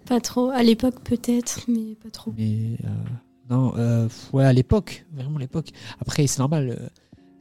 Pas 0.05 0.19
trop. 0.21 0.49
À 0.49 0.63
l'époque, 0.63 1.01
peut-être, 1.03 1.61
mais 1.67 1.95
pas 1.95 2.09
trop. 2.11 2.33
Mais 2.37 2.77
euh, 2.83 2.87
non, 3.49 3.73
euh, 3.77 4.07
ouais, 4.33 4.43
à 4.45 4.53
l'époque, 4.53 5.05
vraiment 5.13 5.39
l'époque. 5.39 5.69
Après, 5.99 6.27
c'est 6.27 6.39
normal. 6.39 6.89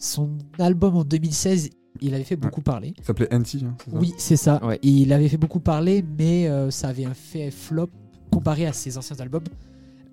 Son 0.04 0.30
album 0.58 0.96
en 0.96 1.04
2016, 1.04 1.70
il 2.00 2.14
avait 2.14 2.24
fait 2.24 2.36
beaucoup 2.36 2.60
parler. 2.60 2.94
Ça 3.00 3.06
s'appelait 3.08 3.28
NT, 3.32 3.38
hein, 3.64 3.74
c'est 3.78 3.90
ça 3.90 3.96
Oui, 3.98 4.14
c'est 4.18 4.36
ça. 4.36 4.64
Ouais. 4.64 4.78
Il 4.82 5.12
avait 5.12 5.28
fait 5.28 5.36
beaucoup 5.36 5.60
parler, 5.60 6.04
mais 6.18 6.48
euh, 6.48 6.70
ça 6.70 6.88
avait 6.88 7.04
un 7.06 7.14
fait 7.14 7.50
flop 7.50 7.88
comparé 8.30 8.66
à 8.66 8.72
ses 8.72 8.98
anciens 8.98 9.16
albums. 9.20 9.44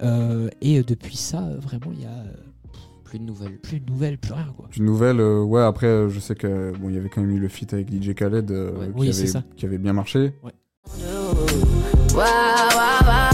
Euh, 0.04 0.49
et 0.62 0.80
euh, 0.80 0.84
depuis 0.84 1.17
ça, 1.17 1.41
vraiment, 1.60 1.91
il 1.93 2.01
y 2.01 2.06
a 2.06 2.23
Plus 3.04 3.19
de 3.19 3.23
nouvelles. 3.25 3.58
plus 3.60 3.80
de 3.82 3.91
nouvelles, 3.91 4.17
plus 4.17 4.34
rien. 4.34 4.54
Quoi. 4.56 4.69
Une 4.77 4.86
nouvelle, 4.86 5.19
euh, 5.19 5.43
ouais, 5.43 5.62
après, 5.62 6.10
je 6.10 6.19
sais 6.19 6.36
que 6.36 6.71
bon, 6.80 6.89
il 6.89 6.95
y 6.95 6.97
avait 6.97 7.10
quand 7.10 7.21
même 7.21 7.32
eu 7.32 7.39
le 7.39 7.49
feat 7.49 7.73
avec 7.73 7.91
DJ 7.91 8.13
Khaled 8.15 8.49
euh, 8.51 8.71
Ouais. 8.80 8.86
qui, 8.88 8.93
Oui, 8.99 9.13
c'est 9.13 9.21
avait, 9.23 9.27
ça. 9.30 9.43
qui 9.58 9.65
avait 9.65 9.77
bien 9.77 9.93
marché. 9.93 10.34
Wow, 10.41 10.51
wow, 11.04 11.04
wow. 12.15 12.23
Wow, 12.23 13.31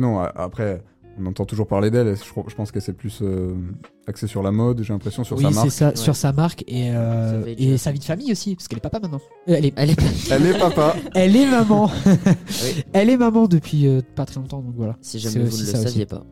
Non, 0.00 0.18
après, 0.20 0.82
on 1.20 1.26
entend 1.26 1.44
toujours 1.44 1.66
parler 1.66 1.90
d'elle. 1.90 2.16
Je, 2.16 2.54
pense 2.54 2.72
qu'elle 2.72 2.82
s'est 2.82 2.92
plus 2.92 3.20
euh, 3.22 3.54
axée 4.06 4.26
sur 4.26 4.42
la 4.42 4.50
mode, 4.52 4.82
j'ai 4.82 4.92
l'impression, 4.92 5.22
sur 5.24 5.36
oui, 5.36 5.42
sa 5.44 5.50
c'est 5.50 5.54
marque. 5.56 5.70
ça, 5.70 5.88
Ouais. 5.90 5.96
sur 5.96 6.16
sa 6.16 6.32
marque 6.32 6.64
et, 6.66 6.90
euh, 6.90 7.32
Sa 7.32 7.46
vie 7.46 7.56
de 7.56 7.60
et 7.62 7.68
jeune. 7.68 7.78
sa 7.78 7.92
vie 7.92 7.98
de 7.98 8.04
famille 8.04 8.32
aussi, 8.32 8.54
parce 8.56 8.68
qu'elle 8.68 8.78
est 8.78 8.80
papa 8.80 9.00
maintenant. 9.00 9.20
Euh, 9.48 9.54
elle, 9.58 9.66
est, 9.66 9.74
Elle 9.76 9.90
est 9.90 9.96
Elle 10.30 10.46
est 10.46 10.58
papa. 10.58 10.96
elle 11.14 11.36
est 11.36 11.50
maman. 11.50 11.90
Elle 12.92 13.10
est 13.10 13.16
maman 13.16 13.46
depuis 13.46 13.86
euh, 13.86 14.00
pas 14.14 14.24
très 14.26 14.40
longtemps, 14.40 14.60
donc 14.62 14.74
voilà. 14.76 14.96
Si 15.00 15.18
jamais 15.18 15.44
vous 15.44 15.56
ne 15.56 15.60
le 15.62 15.66
saviez 15.66 16.06
pas. 16.06 16.24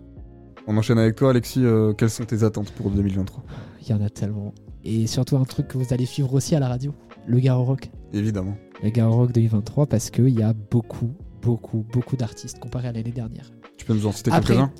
On 0.66 0.76
enchaîne 0.76 0.98
avec 0.98 1.16
toi, 1.16 1.30
Alexis. 1.30 1.64
euh, 1.64 1.92
quelles 1.94 2.10
sont 2.10 2.24
tes 2.24 2.42
attentes 2.42 2.70
pour 2.72 2.90
2023 2.90 3.42
Il 3.82 3.88
y 3.88 3.92
en 3.94 4.02
a 4.02 4.10
tellement. 4.10 4.52
Et 4.84 5.06
surtout 5.06 5.36
un 5.36 5.44
truc 5.44 5.68
que 5.68 5.78
vous 5.78 5.92
allez 5.92 6.06
suivre 6.06 6.32
aussi 6.34 6.54
à 6.54 6.60
la 6.60 6.68
radio, 6.68 6.94
le 7.26 7.38
Garo 7.40 7.64
Rock. 7.64 7.90
Évidemment. 8.12 8.54
Le 8.82 8.90
Garo 8.90 9.16
Rock 9.16 9.32
2023, 9.32 9.86
parce 9.86 10.10
qu'il 10.10 10.28
y 10.38 10.42
a 10.42 10.52
beaucoup, 10.52 11.10
beaucoup, 11.42 11.84
beaucoup 11.92 12.16
d'artistes 12.16 12.58
comparé 12.58 12.88
à 12.88 12.92
l'année 12.92 13.10
dernière. 13.12 13.50
Peux 13.88 13.94
nous 13.94 14.06
en 14.06 14.12
citer 14.12 14.30
Après, 14.30 14.54
quelques-uns 14.54 14.70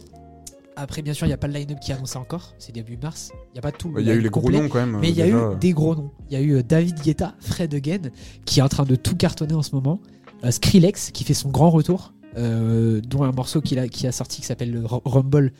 Après, 0.76 1.02
bien 1.02 1.12
sûr, 1.14 1.26
il 1.26 1.30
n'y 1.30 1.34
a 1.34 1.38
pas 1.38 1.48
le 1.48 1.54
line-up 1.54 1.78
qui 1.80 1.90
est 1.90 1.94
annoncé 1.94 2.16
encore, 2.18 2.54
c'est 2.58 2.72
début 2.72 2.96
mars. 3.02 3.32
Il 3.50 3.54
n'y 3.54 3.58
a 3.58 3.62
pas 3.62 3.72
tout. 3.72 3.90
le 3.92 4.00
Il 4.00 4.06
y 4.06 4.10
a 4.10 4.14
eu 4.14 4.20
les 4.20 4.28
gros 4.30 4.48
noms 4.50 4.68
quand 4.68 4.78
même. 4.78 4.98
Mais 5.00 5.08
euh, 5.08 5.10
il 5.10 5.16
y 5.16 5.22
a 5.22 5.24
déjà. 5.24 5.52
eu 5.52 5.56
des 5.58 5.72
gros 5.72 5.96
noms. 5.96 6.12
Il 6.30 6.34
y 6.34 6.36
a 6.36 6.40
eu 6.40 6.52
euh, 6.56 6.62
David 6.62 7.00
Guetta, 7.02 7.34
Fred 7.40 7.74
Again, 7.74 8.10
qui 8.44 8.60
est 8.60 8.62
en 8.62 8.68
train 8.68 8.84
de 8.84 8.94
tout 8.94 9.16
cartonner 9.16 9.54
en 9.54 9.62
ce 9.62 9.74
moment. 9.74 10.00
Euh, 10.44 10.52
Skrillex, 10.52 11.10
qui 11.10 11.24
fait 11.24 11.34
son 11.34 11.48
grand 11.50 11.70
retour, 11.70 12.12
euh, 12.36 13.00
dont 13.00 13.24
un 13.24 13.32
morceau 13.32 13.60
qu'il 13.60 13.78
a, 13.80 13.88
qui 13.88 14.06
a 14.06 14.12
sorti 14.12 14.40
qui 14.42 14.46
s'appelle 14.46 14.70
le 14.70 14.84
Ru- 14.86 15.00
Rumble, 15.04 15.52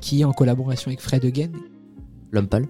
qui 0.00 0.22
est 0.22 0.24
en 0.24 0.32
collaboration 0.32 0.88
avec 0.88 1.00
Fred 1.00 1.24
Again. 1.24 1.50
L'homme 2.32 2.48
pâle, 2.48 2.66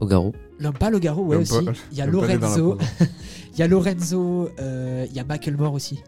au 0.00 0.06
garrot. 0.06 0.32
L'homme 0.58 0.72
pas 0.72 0.88
Logaro, 0.90 1.22
ouais 1.22 1.36
aussi. 1.36 1.54
Il 1.92 1.98
y 1.98 2.00
a 2.00 2.06
Lorenzo, 2.06 2.78
il 3.52 3.58
y 3.58 3.62
a 3.62 3.68
Lorenzo, 3.68 4.48
euh, 4.58 5.06
il 5.08 5.14
y 5.14 5.20
a 5.20 5.24
Macklemore 5.24 5.74
aussi. 5.74 6.00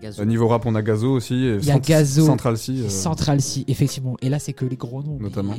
Gazo. 0.00 0.24
Niveau 0.24 0.48
rap, 0.48 0.66
on 0.66 0.74
a 0.74 0.82
Gazo 0.82 1.12
aussi. 1.12 1.34
Il 1.34 1.64
y 1.64 1.70
a 1.70 1.78
Gazo. 1.78 2.24
Central 2.26 2.56
C. 2.56 2.72
euh, 2.72 2.88
Central 2.88 3.40
C, 3.40 3.64
effectivement. 3.68 4.16
Et 4.22 4.28
là, 4.28 4.38
c'est 4.38 4.52
que 4.52 4.64
les 4.64 4.76
gros 4.76 5.02
noms. 5.02 5.18
Notamment. 5.20 5.54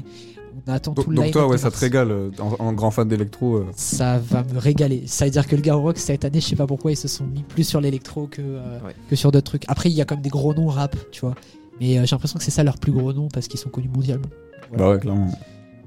On 0.68 0.72
attend 0.72 0.92
Donc, 0.92 1.06
tout 1.06 1.12
le 1.12 1.16
donc 1.18 1.32
toi, 1.32 1.48
ouais, 1.48 1.58
ça 1.58 1.72
te 1.72 1.78
régale 1.78 2.12
euh, 2.12 2.30
en, 2.40 2.56
en 2.66 2.74
grand 2.74 2.92
fan 2.92 3.08
d'électro. 3.08 3.56
euh, 3.56 3.66
Ça 3.76 4.18
va 4.20 4.44
me 4.44 4.60
régaler. 4.60 5.04
Ça 5.08 5.26
veut 5.26 5.32
dire 5.32 5.48
que 5.48 5.56
le 5.56 5.62
Garo 5.62 5.82
Rock 5.82 5.98
cette 5.98 6.26
année, 6.26 6.42
je 6.42 6.48
sais 6.48 6.56
pas 6.58 6.68
pourquoi 6.68 6.92
ils 6.92 6.98
se 6.98 7.08
sont 7.08 7.26
mis 7.26 7.44
plus 7.44 7.64
sur 7.64 7.80
l'électro 7.80 8.28
que, 8.28 8.42
euh, 8.42 8.80
Ouais. 8.86 8.94
que 9.10 9.16
sur 9.16 9.32
d'autres 9.32 9.46
trucs. 9.46 9.64
Après, 9.70 9.90
il 9.90 9.96
y 9.96 10.02
a 10.02 10.06
quand 10.06 10.16
même 10.16 10.24
des 10.24 10.30
gros 10.30 10.54
noms 10.54 10.68
rap, 10.68 10.96
tu 11.12 11.22
vois. 11.22 11.36
Mais 11.80 11.98
euh, 11.98 12.06
j'ai 12.06 12.14
l'impression 12.16 12.38
que 12.38 12.44
c'est 12.44 12.52
ça 12.52 12.64
leur 12.64 12.78
plus 12.80 12.92
gros 12.92 13.14
nom 13.14 13.28
parce 13.30 13.48
qu'ils 13.48 13.60
sont 13.60 13.70
connus 13.70 13.90
mondialement. 13.94 14.28
Voilà. 14.70 14.84
Bah 14.86 14.92
ouais, 14.92 15.00
clairement. 15.00 15.32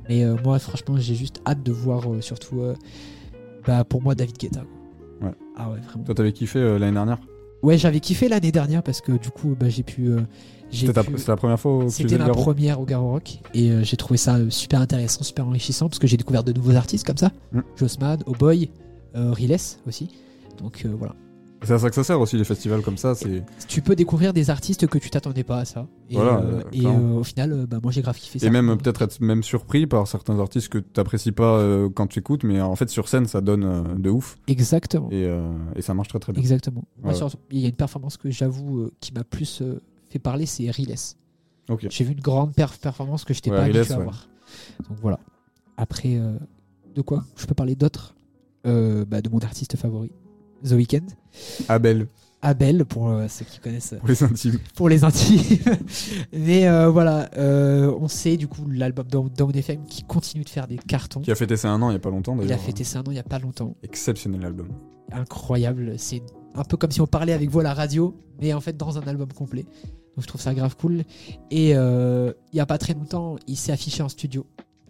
Mais 0.08 0.24
euh, 0.24 0.36
moi, 0.42 0.58
franchement, 0.58 0.96
j'ai 0.98 1.14
juste 1.14 1.40
hâte 1.46 1.62
de 1.62 1.72
voir 1.72 2.10
euh, 2.12 2.20
surtout, 2.20 2.60
euh, 2.60 2.74
bah, 3.66 3.84
pour 3.84 4.02
moi, 4.02 4.14
David 4.14 4.36
Guetta. 4.38 4.60
Ouais. 5.22 5.30
Ah 5.56 5.70
ouais, 5.70 5.78
vraiment. 5.86 6.04
Toi, 6.04 6.14
t'avais 6.14 6.32
kiffé 6.32 6.58
euh, 6.58 6.78
l'année 6.78 6.92
dernière? 6.92 7.18
Ouais, 7.64 7.78
j'avais 7.78 8.00
kiffé 8.00 8.28
l'année 8.28 8.52
dernière 8.52 8.82
parce 8.82 9.00
que 9.00 9.12
du 9.12 9.30
coup, 9.30 9.56
bah, 9.58 9.70
j'ai 9.70 9.82
pu. 9.82 10.08
euh, 10.08 10.20
j'ai 10.70 10.86
C'était 10.88 11.28
la 11.28 11.36
première 11.36 11.58
fois 11.58 11.86
C'était 11.88 12.18
ma 12.18 12.28
première 12.28 12.78
au 12.78 12.84
Garo 12.84 13.12
Rock 13.12 13.38
et 13.54 13.70
euh, 13.70 13.82
j'ai 13.82 13.96
trouvé 13.96 14.18
ça 14.18 14.36
euh, 14.36 14.50
super 14.50 14.82
intéressant, 14.82 15.22
super 15.22 15.46
enrichissant 15.46 15.88
parce 15.88 15.98
que 15.98 16.06
j'ai 16.06 16.18
découvert 16.18 16.44
de 16.44 16.52
nouveaux 16.52 16.74
artistes 16.74 17.06
comme 17.06 17.16
ça. 17.16 17.30
Mm. 17.52 17.60
Jossman, 17.76 18.18
Oh 18.26 18.32
Boy, 18.32 18.68
euh, 19.16 19.32
Riles 19.32 19.56
aussi. 19.86 20.10
Donc 20.58 20.84
voilà. 20.84 21.14
C'est 21.64 21.72
à 21.72 21.78
ça 21.78 21.88
que 21.88 21.94
ça 21.94 22.04
sert 22.04 22.20
aussi, 22.20 22.36
les 22.36 22.44
festivals 22.44 22.82
comme 22.82 22.96
ça. 22.96 23.14
C'est 23.14 23.42
Tu 23.68 23.82
peux 23.82 23.96
découvrir 23.96 24.32
des 24.32 24.50
artistes 24.50 24.86
que 24.86 24.98
tu 24.98 25.10
t'attendais 25.10 25.44
pas 25.44 25.58
à 25.58 25.64
ça. 25.64 25.86
Et, 26.10 26.14
Voilà, 26.14 26.38
euh, 26.40 26.62
et 26.72 26.86
euh, 26.86 27.18
au 27.18 27.24
final, 27.24 27.52
euh, 27.52 27.66
bah, 27.66 27.78
moi 27.82 27.92
j'ai 27.92 28.02
grave 28.02 28.16
kiffé 28.18 28.38
ça. 28.38 28.46
Et 28.46 28.50
même 28.50 28.76
peut-être 28.78 29.02
être 29.02 29.20
même 29.20 29.42
surpris 29.42 29.86
par 29.86 30.06
certains 30.06 30.38
artistes 30.40 30.68
que 30.68 30.78
t'apprécies 30.78 31.32
pas 31.32 31.58
euh, 31.58 31.88
quand 31.88 32.06
tu 32.06 32.18
écoutes, 32.18 32.44
mais 32.44 32.60
en 32.60 32.76
fait 32.76 32.88
sur 32.90 33.08
scène 33.08 33.26
ça 33.26 33.40
donne 33.40 33.94
de 34.00 34.10
ouf 34.10 34.38
Exactement. 34.46 35.08
et, 35.10 35.28
et 35.76 35.82
ça 35.82 35.94
marche 35.94 36.08
très 36.08 36.18
très 36.18 36.32
bien. 36.32 36.40
Exactement. 36.42 36.84
Ouais. 37.02 37.14
il 37.50 37.60
y 37.60 37.64
a 37.64 37.68
une 37.68 37.74
performance 37.74 38.16
que 38.16 38.30
j'avoue 38.30 38.90
qui 39.00 39.12
m'a 39.12 39.24
plus 39.24 39.62
fait 40.10 40.18
parler, 40.18 40.46
c'est 40.46 40.70
Riles. 40.70 40.94
Ok. 41.68 41.86
J'ai 41.90 42.04
vu 42.04 42.12
une 42.12 42.20
grande 42.20 42.52
perf- 42.52 42.78
performance 42.78 43.24
que 43.24 43.32
je 43.34 43.38
n'étais 43.38 43.50
Ouais, 43.50 43.56
pas 43.56 43.62
Riles, 43.64 43.76
habitué 43.78 43.94
à 43.94 43.98
ouais. 43.98 44.04
voir. 44.04 44.28
Donc 44.88 44.98
voilà. 45.00 45.18
Après, 45.76 46.20
de 46.94 47.02
quoi? 47.02 47.24
Je 47.36 47.46
peux 47.46 47.54
parler 47.54 47.74
d'autres 47.74 48.14
bah, 48.64 49.20
De 49.22 49.28
mon 49.30 49.38
artiste 49.40 49.76
favori, 49.76 50.10
The 50.64 50.72
Weeknd. 50.72 51.06
Abel 51.68 52.06
Abel, 52.46 52.84
pour 52.84 53.08
euh, 53.08 53.26
ceux 53.26 53.46
qui 53.46 53.58
connaissent, 53.58 53.94
euh, 53.94 53.98
pour 54.00 54.08
les 54.10 54.22
intimes. 54.22 54.58
pour 54.76 54.88
les 54.90 55.02
intimes. 55.04 55.40
Mais 56.34 56.68
euh, 56.68 56.90
voilà, 56.90 57.30
euh, 57.38 57.90
on 57.98 58.06
sait 58.06 58.36
du 58.36 58.48
coup 58.48 58.66
l'album 58.70 59.06
Down 59.08 59.50
FM 59.56 59.86
qui 59.86 60.02
continue 60.02 60.44
de 60.44 60.48
faire 60.50 60.66
des 60.66 60.76
cartons. 60.76 61.20
Qui 61.22 61.32
a 61.32 61.34
fêté 61.36 61.56
ses 61.56 61.68
un 61.68 61.80
an 61.80 61.88
il 61.88 61.94
y 61.94 61.96
a 61.96 62.00
pas 62.00 62.10
longtemps 62.10 62.34
Il 62.34 62.40
d'ailleurs. 62.40 62.58
a 62.58 62.62
fêté 62.62 62.84
ça 62.84 62.98
un 62.98 63.02
an 63.02 63.06
il 63.06 63.14
n'y 63.14 63.18
a 63.18 63.22
pas 63.22 63.38
longtemps. 63.38 63.74
Exceptionnel 63.82 64.44
album. 64.44 64.68
incroyable. 65.10 65.94
C'est 65.96 66.22
un 66.54 66.64
peu 66.64 66.76
comme 66.76 66.90
si 66.90 67.00
on 67.00 67.06
parlait 67.06 67.32
avec 67.32 67.48
vous 67.48 67.60
à 67.60 67.62
la 67.62 67.72
radio, 67.72 68.14
mais 68.42 68.52
en 68.52 68.60
fait 68.60 68.76
dans 68.76 68.98
un 68.98 69.02
album 69.06 69.32
complet. 69.32 69.62
Donc 69.62 70.22
je 70.22 70.26
trouve 70.28 70.40
ça 70.42 70.52
grave 70.52 70.76
cool. 70.76 71.02
Et 71.50 71.70
il 71.70 72.34
y 72.52 72.60
a 72.60 72.66
pas 72.66 72.76
très 72.78 72.92
longtemps, 72.92 73.36
il 73.46 73.56
s'est 73.56 73.72
affiché 73.72 74.02
en 74.02 74.10
studio. 74.10 74.44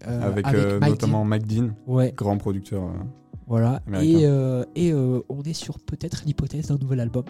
avec 0.04 0.44
Mike 0.44 0.90
notamment 0.90 1.24
Mike 1.24 1.46
Dean, 1.46 1.66
Dean. 1.66 1.74
Ouais, 1.86 2.12
grand 2.16 2.36
producteur. 2.36 2.82
Euh. 3.44 3.48
voilà. 3.48 3.82
Américain. 3.86 4.18
Et, 4.18 4.26
euh, 4.26 4.64
et 4.74 4.92
euh, 4.92 5.20
on 5.28 5.42
est 5.42 5.52
sur 5.54 5.78
peut-être 5.78 6.22
l'hypothèse 6.26 6.68
d'un 6.68 6.78
nouvel 6.78 7.00
album. 7.00 7.24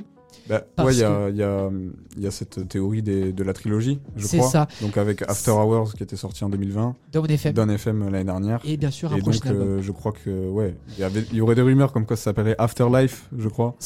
Bah, 0.48 0.62
ouais, 0.79 0.92
il 0.94 0.98
y 0.98 1.05
a, 1.05 1.29
il 1.31 1.37
y, 1.37 1.42
a, 1.42 1.70
il 2.16 2.22
y 2.22 2.27
a 2.27 2.31
cette 2.31 2.68
théorie 2.68 3.03
des- 3.03 3.33
de 3.33 3.42
la 3.44 3.53
trilogie, 3.55 4.00
je 4.16 4.27
C'est 4.27 4.38
crois. 4.38 4.50
ça. 4.50 4.68
Donc 4.83 4.98
avec 4.98 5.22
After 5.22 5.53
Hours 5.53 5.94
qui 5.94 6.03
était 6.03 6.16
sorti 6.16 6.44
en 6.44 6.50
2020, 6.50 6.96
Down 7.12 7.70
FM. 7.70 8.11
L'année 8.11 8.24
dernière. 8.24 8.61
Et 8.64 8.77
bien 8.77 8.90
sûr 8.90 9.12
un 9.12 9.16
Et 9.16 9.20
prochain 9.20 9.38
donc, 9.38 9.46
album. 9.46 9.68
euh, 9.68 9.81
je 9.83 9.92
crois 9.92 10.12
que, 10.12 10.50
ouais, 10.50 10.77
il 10.98 11.37
y, 11.37 11.40
aurait 11.40 11.55
des 11.55 11.62
rumeurs 11.62 11.92
comme 11.92 12.05
quoi 12.05 12.16
ça 12.16 12.24
s'appellerait 12.24 12.57
Afterlife, 12.59 13.31
je 13.38 13.48
crois. 13.48 13.77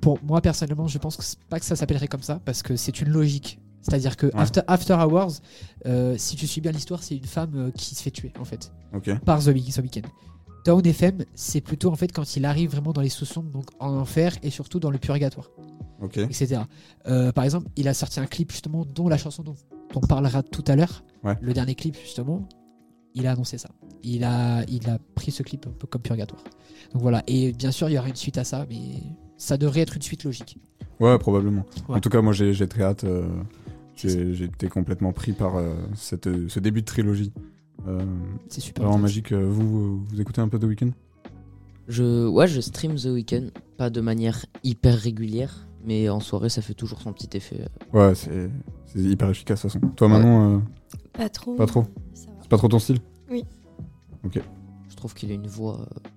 Pour 0.00 0.18
moi 0.24 0.40
personnellement, 0.40 0.88
je 0.88 0.98
pense 0.98 1.16
que 1.16 1.22
c'est 1.22 1.38
pas 1.48 1.60
que 1.60 1.66
ça 1.66 1.76
s'appellerait 1.76 2.08
comme 2.08 2.22
ça 2.22 2.40
parce 2.44 2.62
que 2.62 2.74
c'est 2.74 3.00
une 3.00 3.10
logique. 3.10 3.60
C'est-à-dire 3.82 4.16
que 4.16 4.28
After, 4.34 4.62
After 4.66 4.94
Hours, 4.94 5.40
euh, 5.84 6.14
si 6.18 6.34
tu 6.34 6.48
suis 6.48 6.60
bien 6.60 6.72
l'histoire, 6.72 7.02
c'est 7.04 7.16
une 7.16 7.24
femme 7.24 7.52
euh, 7.54 7.70
qui 7.70 7.94
se 7.94 8.02
fait 8.02 8.10
tuer 8.10 8.32
en 8.40 8.44
fait. 8.44 8.72
Ok. 8.94 9.10
par 9.24 9.40
The 9.40 9.48
Weeknd. 9.48 10.02
Down 10.66 10.84
FM, 10.84 11.24
c'est 11.34 11.60
plutôt 11.60 11.90
en 11.92 11.96
fait 11.96 12.12
quand 12.12 12.36
il 12.36 12.44
arrive 12.44 12.70
vraiment 12.72 12.92
dans 12.92 13.00
les 13.00 13.08
sous-sondes, 13.08 13.50
donc 13.52 13.66
en 13.78 13.94
enfer 13.96 14.34
et 14.42 14.50
surtout 14.50 14.80
dans 14.80 14.90
le 14.90 14.98
purgatoire, 14.98 15.48
Ok. 16.02 16.18
etc. 16.18 16.62
Euh, 17.06 17.30
par 17.30 17.44
exemple, 17.44 17.68
il 17.76 17.86
a 17.86 17.94
sorti 17.94 18.18
un 18.18 18.26
clip 18.26 18.50
justement 18.50 18.84
dont 18.84 19.08
la 19.08 19.16
chanson 19.16 19.42
dont 19.44 19.54
on 19.94 20.00
parlera 20.00 20.42
tout 20.42 20.64
à 20.66 20.74
l'heure, 20.74 21.04
Ouais. 21.22 21.36
le 21.40 21.52
dernier 21.52 21.74
clip 21.76 21.96
justement, 21.96 22.48
il 23.14 23.26
a 23.28 23.30
annoncé 23.32 23.58
ça. 23.58 23.70
Il 24.02 24.24
a, 24.24 24.64
il 24.68 24.88
a 24.90 24.98
pris 25.14 25.30
ce 25.30 25.42
clip 25.44 25.66
un 25.68 25.70
peu 25.70 25.86
comme 25.86 26.02
purgatoire. 26.02 26.42
Donc 26.92 27.00
voilà, 27.02 27.22
et 27.28 27.52
bien 27.52 27.70
sûr 27.70 27.88
il 27.88 27.92
y 27.94 27.98
aura 27.98 28.08
une 28.08 28.16
suite 28.16 28.36
à 28.36 28.44
ça, 28.44 28.66
mais 28.68 29.02
ça 29.36 29.56
devrait 29.56 29.80
être 29.80 29.94
une 29.96 30.02
suite 30.02 30.24
logique. 30.24 30.58
Ouais, 30.98 31.16
probablement. 31.18 31.64
Ouais. 31.88 31.96
En 31.96 32.00
tout 32.00 32.08
cas, 32.08 32.22
moi, 32.22 32.32
j'ai 32.32 32.66
très 32.68 32.82
hâte. 32.82 33.04
euh, 33.04 33.28
j'ai 33.96 34.44
été 34.44 34.68
complètement 34.68 35.12
pris 35.12 35.32
par 35.32 35.56
euh, 35.56 35.74
cette, 35.94 36.26
euh, 36.26 36.48
ce 36.48 36.58
début 36.60 36.80
de 36.80 36.86
trilogie. 36.86 37.32
Euh, 37.86 38.04
C'est 38.48 38.60
super. 38.60 38.84
vraiment 38.84 38.96
intéressant. 38.96 39.02
magique. 39.02 39.32
Euh, 39.32 39.46
Vous, 39.48 39.78
euh, 39.78 39.98
vous 40.08 40.20
écoutez 40.20 40.40
un 40.40 40.48
peu 40.48 40.58
The 40.58 40.64
Weeknd? 40.64 40.90
Je, 41.88 42.26
ouais, 42.26 42.48
je 42.48 42.60
stream 42.60 42.96
The 42.96 43.06
Weeknd, 43.06 43.50
pas 43.76 43.90
de 43.90 44.00
manière 44.00 44.44
hyper 44.64 44.94
régulière, 44.98 45.68
mais 45.84 46.08
en 46.08 46.18
soirée, 46.20 46.48
ça 46.48 46.60
fait 46.62 46.74
toujours 46.74 47.00
son 47.00 47.12
petit 47.12 47.36
effet. 47.36 47.64
Ouais, 47.92 48.12
c'est 48.14 48.50
hyper 48.96 49.30
efficace 49.30 49.64
de 49.64 49.68
toute 49.68 49.80
façon. 49.80 49.92
Toi, 49.94 50.08
Manon, 50.08 50.56
euh, 50.56 50.58
Pas 51.12 51.28
trop. 51.28 51.54
pas 51.54 51.66
trop. 51.66 51.84
C'est 52.14 52.48
pas 52.48 52.56
trop 52.58 52.68
ton 52.68 52.78
style? 52.80 52.98
Je 54.88 54.96
trouve 54.96 55.14
qu'il 55.14 55.30
a 55.30 55.34
une 55.34 55.46
voix 55.46 55.80
euh, 55.80 56.08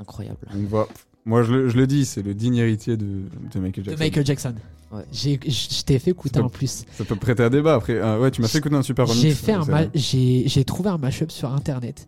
incroyable. 0.00 0.38
Une 0.54 0.66
voix- 0.66 0.88
Moi, 1.24 1.42
je 1.42 1.52
le, 1.52 1.68
je 1.68 1.76
le 1.76 1.86
dis, 1.86 2.04
c'est 2.04 2.22
le 2.22 2.34
digne 2.34 2.56
héritier 2.56 2.96
de, 2.96 3.04
de 3.52 3.60
Michael 3.60 3.84
De 3.84 3.90
Jackson. 3.90 4.02
Michael 4.04 4.26
Jackson. 4.26 4.54
Ouais. 4.92 5.02
J'ai- 5.12 5.40
Je 5.48 5.82
t'ai 5.84 5.98
fait 5.98 6.12
écouter 6.12 6.40
en 6.40 6.48
plus. 6.48 6.84
Ça 6.92 7.04
peut 7.04 7.16
prêter 7.16 7.42
à 7.42 7.50
débat 7.50 7.74
après. 7.74 7.94
Euh, 7.94 8.20
ouais, 8.20 8.30
tu 8.30 8.40
m'as 8.40 8.48
fait 8.48 8.58
écouter 8.58 8.76
un 8.76 8.82
super 8.82 9.06
remix. 9.06 9.20
J'ai 9.20 9.30
fait 9.32 9.52
un 9.52 9.64
ma- 9.64 9.86
j'ai 9.94 10.44
j'ai 10.46 10.64
trouvé 10.64 10.90
un 10.90 10.98
mashup 10.98 11.30
sur 11.32 11.52
internet 11.52 12.06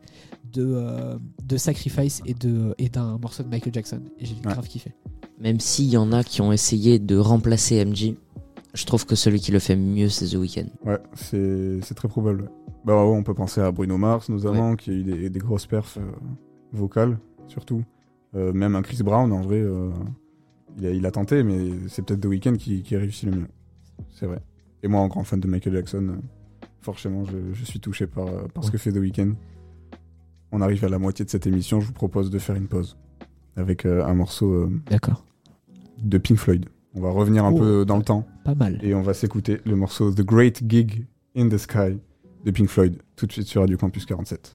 de 0.53 0.65
euh, 0.65 1.19
de 1.45 1.57
Sacrifice 1.57 2.23
et 2.25 2.35
de 2.35 2.75
et 2.79 2.89
d'un 2.89 3.19
morceau 3.19 3.43
de 3.43 3.49
Michael 3.49 3.75
Jackson 3.75 4.01
et 4.19 4.25
j'ai 4.27 4.35
Ouais. 4.35 4.41
grave 4.53 4.67
kiffé. 4.69 4.93
Même 5.41 5.61
s'il 5.61 5.87
y 5.87 5.97
en 5.97 6.13
a 6.13 6.23
qui 6.25 6.41
ont 6.41 6.53
essayé 6.53 6.99
de 6.99 7.17
remplacer 7.17 7.85
MJ, 7.85 8.15
je 8.75 8.87
trouve 8.87 9.07
que 9.07 9.15
celui 9.17 9.41
qui 9.41 9.51
le 9.53 9.59
fait 9.59 9.77
mieux, 9.77 10.09
c'est 10.09 10.27
The 10.27 10.35
Weeknd. 10.35 10.67
Ouais, 10.85 10.99
c'est 11.15 11.81
c'est 11.83 11.95
très 11.95 12.09
probable. 12.09 12.43
ouais. 12.43 12.49
Bah 12.85 12.95
ouais, 13.05 13.17
on 13.17 13.23
peut 13.25 13.35
penser 13.35 13.61
à 13.61 13.71
Bruno 13.73 13.99
Mars, 13.99 14.29
notamment, 14.29 14.77
qui 14.77 14.91
a 14.91 14.93
eu 14.95 15.03
des, 15.03 15.31
des 15.31 15.39
grosses 15.41 15.67
perfs 15.67 15.99
euh, 15.99 16.11
vocales, 16.73 17.19
surtout. 17.49 17.83
Euh, 18.37 18.53
même 18.53 18.77
un 18.77 18.83
Chris 18.83 19.03
Brown, 19.03 19.31
en 19.33 19.41
vrai, 19.43 19.57
euh, 19.59 19.91
il, 20.79 20.87
a, 20.87 20.91
il 20.91 21.07
a 21.07 21.11
tenté, 21.11 21.43
mais 21.43 21.71
c'est 21.89 22.03
peut-être 22.05 22.21
The 22.21 22.27
Weeknd 22.27 22.57
qui, 22.57 22.83
qui 22.83 22.95
a 22.97 22.99
réussi 22.99 23.27
le 23.27 23.33
mieux. 23.33 23.47
C'est 24.15 24.27
vrai. 24.27 24.41
Et 24.83 24.89
moi, 24.89 25.01
en 25.01 25.09
grand 25.09 25.25
fan 25.25 25.41
de 25.41 25.49
Michael 25.49 25.75
Jackson, 25.75 26.09
euh, 26.11 26.17
forcément, 26.81 27.25
je, 27.25 27.37
je 27.53 27.65
suis 27.65 27.81
touché 27.81 28.07
par, 28.07 28.27
euh, 28.29 28.47
par 28.53 28.63
ce 28.65 28.71
que 28.71 28.79
fait 28.79 28.93
The 28.93 28.97
Weeknd. 28.99 29.33
On 30.53 30.61
arrive 30.61 30.85
à 30.85 30.89
la 30.89 30.99
moitié 30.99 31.25
de 31.25 31.31
cette 31.31 31.47
émission, 31.47 31.81
je 31.81 31.87
vous 31.87 31.93
propose 31.93 32.31
de 32.31 32.39
faire 32.39 32.57
une 32.57 32.69
pause 32.69 32.97
avec 33.57 33.85
euh, 33.87 34.05
un 34.05 34.15
morceau 34.15 34.71
D'accord. 34.89 35.25
de 36.03 36.17
Pink 36.19 36.39
Floyd. 36.39 36.67
On 36.95 37.01
va 37.01 37.11
revenir 37.11 37.45
un 37.45 37.53
Oh. 37.53 37.59
peu 37.59 37.85
dans 37.85 37.97
le 37.99 38.03
temps. 38.05 38.27
Pas 38.45 38.55
mal. 38.55 38.79
Et 38.83 38.95
on 38.95 39.03
va 39.03 39.15
s'écouter 39.15 39.61
le 39.67 39.77
morceau 39.77 40.11
The 40.13 40.23
Great 40.23 40.63
Gig 40.69 41.07
in 41.37 41.49
the 41.49 41.59
Sky 41.59 41.99
de 42.45 42.51
Pink 42.51 42.69
Floyd, 42.69 42.97
tout 43.17 43.27
de 43.27 43.33
suite 43.33 43.47
sur 43.47 43.61
Radio 43.61 43.77
Campus 43.77 44.07
47. 44.07 44.53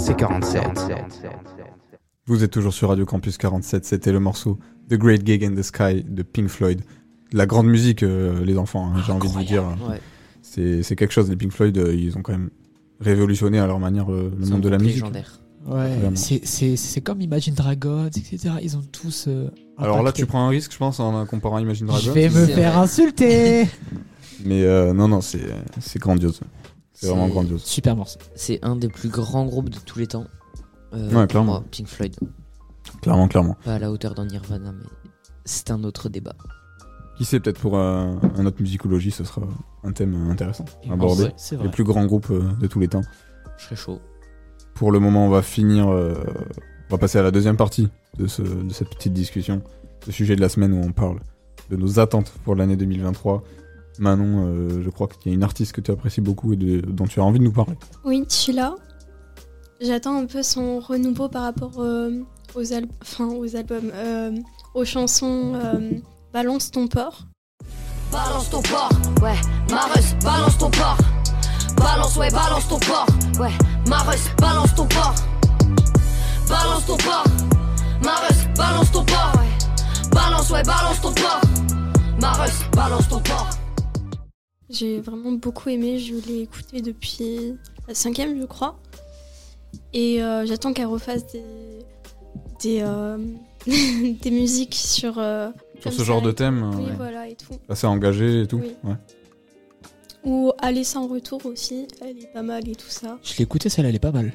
RC47. 0.00 0.62
Vous 2.26 2.42
êtes 2.42 2.50
toujours 2.50 2.72
sur 2.72 2.88
Radio 2.88 3.04
Campus 3.04 3.36
47, 3.36 3.84
c'était 3.84 4.12
le 4.12 4.18
morceau 4.18 4.58
The 4.88 4.94
Great 4.94 5.26
Gig 5.26 5.44
in 5.44 5.54
the 5.54 5.62
Sky 5.62 6.02
de 6.08 6.22
Pink 6.22 6.48
Floyd. 6.48 6.80
La 7.32 7.44
grande 7.44 7.66
musique, 7.66 8.02
euh, 8.02 8.42
les 8.42 8.56
enfants, 8.56 8.86
hein, 8.94 9.02
j'ai 9.04 9.12
envie 9.12 9.28
de 9.28 9.32
vous 9.34 9.44
dire. 9.44 9.62
Ouais. 9.90 10.00
C'est 10.40 10.82
c'est 10.82 10.96
quelque 10.96 11.12
chose, 11.12 11.28
les 11.28 11.36
Pink 11.36 11.52
Floyd, 11.52 11.76
euh, 11.76 11.94
ils 11.94 12.16
ont 12.16 12.22
quand 12.22 12.32
même 12.32 12.48
révolutionné 12.98 13.58
à 13.58 13.66
leur 13.66 13.78
manière 13.78 14.10
euh, 14.10 14.32
le 14.40 14.46
monde 14.46 14.62
de 14.62 14.70
la 14.70 14.78
musique. 14.78 14.94
légendaire. 14.94 15.38
Ouais, 15.66 15.90
c'est- 16.14 16.46
c'est 16.46 16.76
c'est 16.76 17.02
comme 17.02 17.20
Imagine 17.20 17.52
Dragons, 17.54 18.06
etc. 18.06 18.54
Ils 18.62 18.78
ont 18.78 18.82
tous. 18.90 19.26
euh, 19.28 19.50
Alors 19.76 20.02
là, 20.02 20.12
tu 20.12 20.24
prends 20.24 20.46
un 20.46 20.48
risque, 20.48 20.72
je 20.72 20.78
pense, 20.78 20.98
en 20.98 21.26
comparant 21.26 21.58
Imagine 21.58 21.86
Dragons. 21.88 22.02
Je 22.02 22.10
vais 22.12 22.30
me 22.30 22.46
faire 22.46 22.78
insulter 22.78 23.66
Mais 24.46 24.62
euh, 24.64 24.94
non, 24.94 25.08
non, 25.08 25.20
c'est 25.20 25.44
c'est 25.78 25.98
grandiose. 25.98 26.40
C'est 27.00 27.08
vraiment 27.08 27.28
grandiose. 27.28 27.62
Super 27.64 27.96
morceau. 27.96 28.18
C'est 28.34 28.58
un 28.64 28.76
des 28.76 28.88
plus 28.88 29.08
grands 29.08 29.46
groupes 29.46 29.70
de 29.70 29.78
tous 29.78 29.98
les 29.98 30.06
temps. 30.06 30.26
Euh, 30.92 31.10
Ouais, 31.12 31.26
clairement. 31.26 31.52
moi, 31.52 31.64
Pink 31.70 31.86
Floyd. 31.86 32.14
Clairement, 33.02 33.28
clairement. 33.28 33.56
Pas 33.64 33.74
à 33.74 33.78
la 33.78 33.90
hauteur 33.90 34.14
d'un 34.14 34.26
Nirvana, 34.26 34.72
mais 34.72 34.84
c'est 35.44 35.70
un 35.70 35.82
autre 35.84 36.08
débat. 36.08 36.34
Qui 37.16 37.24
sait, 37.24 37.40
peut-être 37.40 37.58
pour 37.60 37.76
euh, 37.78 38.14
un 38.36 38.46
autre 38.46 38.60
musicologie, 38.60 39.10
ce 39.10 39.24
sera 39.24 39.42
un 39.84 39.92
thème 39.92 40.14
intéressant 40.30 40.64
à 40.88 40.92
aborder. 40.94 41.22
vrai, 41.24 41.34
C'est 41.36 41.56
Les 41.56 41.62
vrai. 41.64 41.70
plus 41.70 41.84
grands 41.84 42.06
groupes 42.06 42.30
euh, 42.30 42.42
de 42.60 42.66
tous 42.66 42.80
les 42.80 42.88
temps. 42.88 43.02
Je 43.58 43.64
serais 43.64 43.76
chaud. 43.76 44.00
Pour 44.74 44.90
le 44.92 44.98
moment, 45.00 45.26
on 45.26 45.30
va 45.30 45.42
finir. 45.42 45.88
euh, 45.90 46.14
on 46.88 46.94
va 46.94 46.98
passer 46.98 47.18
à 47.18 47.22
la 47.22 47.30
deuxième 47.30 47.56
partie 47.56 47.88
de, 48.18 48.26
ce, 48.26 48.42
de 48.42 48.72
cette 48.72 48.88
petite 48.90 49.12
discussion. 49.12 49.62
Ce 50.04 50.12
sujet 50.12 50.34
de 50.34 50.40
la 50.40 50.48
semaine 50.48 50.72
où 50.72 50.82
on 50.82 50.92
parle 50.92 51.20
de 51.70 51.76
nos 51.76 51.98
attentes 52.00 52.32
pour 52.44 52.54
l'année 52.56 52.76
2023. 52.76 53.42
Manon, 53.98 54.46
euh, 54.46 54.82
je 54.82 54.88
crois 54.90 55.08
qu'il 55.08 55.30
y 55.30 55.34
a 55.34 55.36
une 55.36 55.42
artiste 55.42 55.72
que 55.72 55.80
tu 55.80 55.90
apprécies 55.90 56.20
beaucoup 56.22 56.52
et 56.52 56.56
de- 56.56 56.80
dont 56.80 57.06
tu 57.06 57.20
as 57.20 57.24
envie 57.24 57.38
de 57.38 57.44
nous 57.44 57.52
parler. 57.52 57.76
Oui, 58.04 58.24
Chila. 58.28 58.74
J'attends 59.80 60.16
un 60.18 60.26
peu 60.26 60.42
son 60.42 60.78
renouveau 60.80 61.28
par 61.28 61.42
rapport 61.42 61.80
euh, 61.80 62.10
aux, 62.54 62.72
al- 62.72 62.86
enfin, 63.02 63.26
aux 63.28 63.56
albums, 63.56 63.90
euh, 63.94 64.32
aux 64.74 64.84
chansons 64.84 65.52
euh, 65.54 65.92
Balance 66.32 66.70
ton 66.70 66.86
porc. 66.86 67.26
Balance 68.12 68.50
ton 68.50 68.60
porc, 68.62 68.90
ouais, 69.22 69.34
Mareuse, 69.70 70.14
balance 70.22 70.58
ton 70.58 70.70
porc. 70.70 70.98
balance, 71.76 72.16
ouais, 72.16 72.30
balance 72.30 72.68
ton 72.68 72.78
port. 72.80 73.06
Ouais, 73.40 73.52
Marus, 73.88 74.20
balance 74.38 74.74
ton 74.74 74.86
port. 74.86 75.14
Balance 76.48 76.86
ton 76.86 76.96
port. 76.96 77.24
Marus, 78.04 78.44
balance 78.56 78.90
ton 78.92 79.04
port. 79.04 79.32
Ouais, 79.36 80.10
balance, 80.10 80.50
ouais, 80.50 80.62
balance 80.64 81.00
ton 81.00 81.12
port. 81.12 81.40
Marus, 82.20 82.52
balance 82.74 83.08
ton 83.08 83.20
port. 83.20 83.48
J'ai 84.70 85.00
vraiment 85.00 85.32
beaucoup 85.32 85.68
aimé, 85.68 85.98
je 85.98 86.14
l'ai 86.28 86.42
écouté 86.42 86.80
depuis 86.80 87.54
la 87.88 87.94
cinquième, 87.94 88.40
je 88.40 88.46
crois. 88.46 88.78
Et 89.92 90.22
euh, 90.22 90.46
j'attends 90.46 90.72
qu'elle 90.72 90.86
refasse 90.86 91.26
des, 91.32 91.42
des, 92.62 92.80
euh, 92.82 93.18
des 93.66 94.30
musiques 94.30 94.74
sur, 94.76 95.18
euh, 95.18 95.50
Sur 95.80 95.92
ce 95.92 96.02
genre 96.04 96.22
de 96.22 96.30
thème, 96.32 96.70
Oui, 96.76 96.84
ouais. 96.84 96.92
voilà, 96.96 97.28
et 97.28 97.34
tout. 97.34 97.54
Assez 97.68 97.86
engagé 97.86 98.42
et 98.42 98.46
tout. 98.46 98.60
Oui. 98.62 98.74
Ouais. 98.84 98.94
Ou 100.24 100.52
Aller 100.58 100.84
sans 100.84 101.08
retour 101.08 101.44
aussi, 101.46 101.86
elle 102.00 102.18
est 102.18 102.32
pas 102.32 102.42
mal 102.42 102.68
et 102.68 102.74
tout 102.76 102.88
ça. 102.90 103.18
Je 103.22 103.36
l'ai 103.38 103.42
écouté, 103.44 103.68
celle-là, 103.68 103.88
elle 103.88 103.96
est 103.96 104.00
pas 104.00 104.12
mal. 104.12 104.32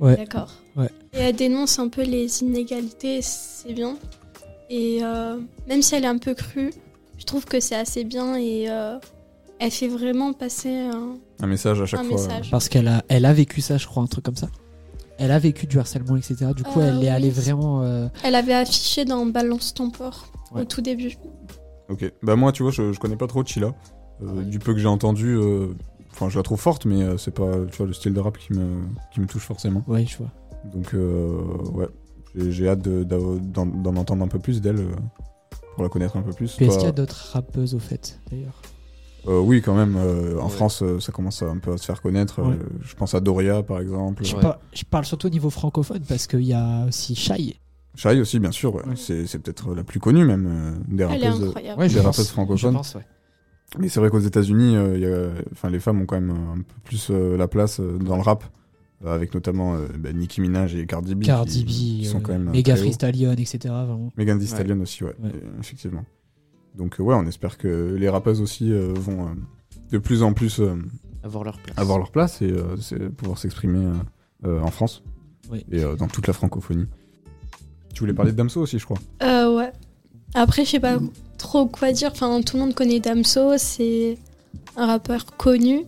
Ouais. 0.00 0.16
D'accord. 0.16 0.52
Ouais. 0.76 0.90
Et 1.12 1.18
elle 1.18 1.36
dénonce 1.36 1.78
un 1.78 1.88
peu 1.88 2.02
les 2.02 2.42
inégalités, 2.42 3.20
c'est 3.22 3.72
bien. 3.72 3.96
Et 4.68 4.98
euh, 5.02 5.38
même 5.68 5.82
si 5.82 5.94
elle 5.94 6.04
est 6.04 6.08
un 6.08 6.18
peu 6.18 6.34
crue, 6.34 6.72
je 7.18 7.24
trouve 7.24 7.44
que 7.44 7.60
c'est 7.60 7.76
assez 7.76 8.02
bien 8.04 8.36
et 8.36 8.68
euh, 8.68 8.98
elle 9.58 9.70
fait 9.70 9.88
vraiment 9.88 10.32
passer 10.32 10.70
un, 10.70 11.16
Un 11.40 11.46
message 11.46 11.80
à 11.82 11.86
chaque 11.86 12.00
un 12.00 12.04
fois. 12.04 12.12
message. 12.16 12.50
Parce 12.50 12.68
qu'elle 12.68 12.88
a, 12.88 13.02
elle 13.08 13.24
a 13.24 13.32
vécu 13.32 13.60
ça, 13.60 13.78
je 13.78 13.86
crois, 13.86 14.02
un 14.02 14.06
truc 14.06 14.24
comme 14.24 14.36
ça. 14.36 14.48
Elle 15.18 15.30
a 15.30 15.38
vécu 15.38 15.66
du 15.66 15.78
harcèlement, 15.78 16.16
etc. 16.16 16.36
Du 16.54 16.62
coup, 16.62 16.78
Euh, 16.80 16.92
elle 16.98 17.04
est 17.04 17.08
allée 17.08 17.28
oui. 17.28 17.34
vraiment. 17.34 17.82
euh, 17.82 18.08
Elle 18.22 18.34
avait 18.34 18.52
affiché 18.52 19.04
dans 19.06 19.24
Balance 19.26 19.72
ton 19.74 19.90
port 19.90 20.26
au 20.54 20.64
tout 20.64 20.82
début. 20.82 21.16
Ok. 21.88 22.12
Bah 22.22 22.36
moi, 22.36 22.52
tu 22.52 22.62
vois, 22.62 22.72
je, 22.72 22.92
je 22.92 22.98
connais 23.00 23.16
pas 23.16 23.26
trop 23.26 23.44
Chila. 23.44 23.72
Euh, 24.22 24.42
du 24.42 24.58
peu 24.58 24.72
que 24.74 24.78
j'ai 24.80 24.88
entendu, 24.88 25.34
euh, 25.36 25.68
enfin, 26.12 26.28
je 26.28 26.36
la 26.38 26.42
trouve 26.42 26.60
forte, 26.60 26.84
mais 26.86 27.02
euh, 27.02 27.16
c'est 27.18 27.30
pas, 27.34 27.52
tu 27.70 27.76
vois, 27.78 27.86
le 27.86 27.92
style 27.92 28.12
de 28.14 28.20
rap 28.20 28.36
qui 28.38 28.52
me, 28.54 28.82
qui 29.12 29.20
me 29.20 29.26
touche 29.26 29.44
forcément. 29.44 29.82
Ouais, 29.86 30.04
je 30.06 30.16
vois. 30.18 30.30
Donc, 30.74 30.94
euh, 30.94 31.36
ouais, 31.74 31.86
j'ai 32.34 32.50
j'ai 32.52 32.68
hâte 32.68 32.80
de- 32.82 33.04
d'en 33.04 33.66
d'en 33.66 33.96
entendre 33.96 34.24
un 34.24 34.28
peu 34.28 34.38
plus 34.38 34.60
d'elle 34.60 34.80
euh, 34.80 34.90
pour 35.74 35.82
la 35.82 35.88
connaître 35.90 36.16
un 36.16 36.22
peu 36.22 36.32
plus. 36.32 36.56
Est-ce 36.60 36.76
qu'il 36.76 36.86
y 36.86 36.88
a 36.88 36.92
d'autres 36.92 37.30
rappeuses 37.32 37.74
au 37.74 37.78
fait, 37.78 38.18
d'ailleurs? 38.30 38.60
Euh, 39.28 39.40
oui, 39.40 39.60
quand 39.62 39.74
même. 39.74 39.96
euh, 39.96 40.38
en 40.38 40.44
Ouais. 40.44 40.50
France, 40.50 40.82
euh, 40.82 41.00
ça 41.00 41.10
commence 41.12 41.42
à, 41.42 41.46
un 41.46 41.58
peu 41.58 41.72
à 41.72 41.78
se 41.78 41.84
faire 41.84 42.00
connaître. 42.00 42.40
Ouais. 42.42 42.54
Euh, 42.54 42.58
je 42.82 42.94
pense 42.94 43.14
à 43.14 43.20
Doria, 43.20 43.62
par 43.62 43.80
exemple. 43.80 44.24
je, 44.24 44.34
Ouais. 44.36 44.42
par- 44.42 44.58
je 44.72 44.84
parle 44.84 45.04
surtout 45.04 45.26
au 45.26 45.30
niveau 45.30 45.50
francophone 45.50 46.02
parce 46.08 46.26
qu'il 46.26 46.42
y 46.44 46.52
a 46.52 46.86
aussi 46.86 47.14
Shai. 47.14 47.56
Shai 47.96 48.20
aussi, 48.20 48.38
bien 48.38 48.52
sûr. 48.52 48.74
ouais. 48.74 48.82
Ouais. 48.86 48.94
C'est 48.96 49.38
peut-être 49.40 49.74
la 49.74 49.82
plus 49.84 50.00
connue, 50.00 50.24
même, 50.24 50.46
euh, 50.48 50.72
des 50.88 51.02
Elle 51.04 51.22
est 51.24 51.28
rappeuses. 51.28 51.54
Des 51.54 51.88
je 51.88 51.94
pense, 51.96 52.04
rappeuses 52.04 52.28
francophones. 52.30 52.72
Je 52.72 52.76
pense, 52.76 52.94
ouais. 52.94 53.06
Mais 53.78 53.88
c'est 53.88 53.98
vrai 54.00 54.10
qu'aux 54.10 54.20
États-Unis, 54.20 54.74
euh, 54.76 55.32
enfin, 55.52 55.70
les 55.70 55.80
femmes 55.80 56.00
ont 56.00 56.06
quand 56.06 56.20
même 56.20 56.30
un 56.30 56.58
peu 56.58 56.74
plus 56.84 57.08
euh, 57.10 57.36
la 57.36 57.48
place 57.48 57.80
euh, 57.80 57.98
dans 57.98 58.14
le 58.16 58.22
rap, 58.22 58.44
avec 59.04 59.34
notamment 59.34 59.74
euh, 59.74 59.88
bah, 59.98 60.12
Nicki 60.12 60.40
Minaj 60.40 60.76
et 60.76 60.86
Cardi 60.86 61.16
B. 61.16 61.24
Cardi 61.24 61.64
qui, 61.64 61.74
qui 61.74 62.02
B, 62.02 62.04
sont 62.12 62.20
quand 62.20 62.32
même. 62.32 62.50
Mega 62.50 62.74
très 62.74 62.80
hauts. 62.82 62.84
Freestallion, 62.84 63.32
etc. 63.32 63.58
Vraiment. 63.64 64.12
Megan 64.16 64.38
Thee 64.38 64.46
Stallion 64.46 64.80
aussi, 64.80 65.02
ouais, 65.02 65.16
Ouais. 65.20 65.32
effectivement. 65.58 66.04
Donc, 66.76 67.00
euh, 67.00 67.02
ouais, 67.02 67.14
on 67.14 67.26
espère 67.26 67.58
que 67.58 67.94
les 67.98 68.08
rappeuses 68.08 68.40
aussi 68.40 68.70
euh, 68.72 68.92
vont 68.94 69.26
euh, 69.26 69.30
de 69.90 69.98
plus 69.98 70.22
en 70.22 70.32
plus 70.32 70.60
euh, 70.60 70.74
Avoir 71.22 71.42
leur 71.44 71.58
place. 71.58 71.78
avoir 71.78 71.98
leur 71.98 72.10
place 72.10 72.42
et 72.42 72.50
euh, 72.52 72.76
pouvoir 73.16 73.38
s'exprimer 73.38 73.86
euh, 73.86 73.92
euh, 74.46 74.60
en 74.60 74.70
France 74.70 75.02
Oui. 75.50 75.64
et 75.72 75.82
euh, 75.82 75.96
dans 75.96 76.06
toute 76.08 76.26
la 76.26 76.32
francophonie. 76.32 76.86
Tu 77.94 78.00
voulais 78.00 78.12
parler 78.12 78.32
de 78.32 78.36
Damso 78.36 78.60
aussi, 78.60 78.78
je 78.78 78.84
crois. 78.84 78.98
Euh, 79.22 79.56
ouais. 79.56 79.72
Après, 80.34 80.64
je 80.66 80.70
sais 80.72 80.80
pas 80.80 80.98
trop 81.38 81.66
quoi 81.66 81.92
dire. 81.92 82.10
Enfin, 82.12 82.40
tout 82.42 82.56
le 82.58 82.62
monde 82.64 82.74
connaît 82.74 83.00
Damso, 83.00 83.56
c'est 83.56 84.18
un 84.76 84.86
rappeur 84.86 85.24
connu. 85.36 85.84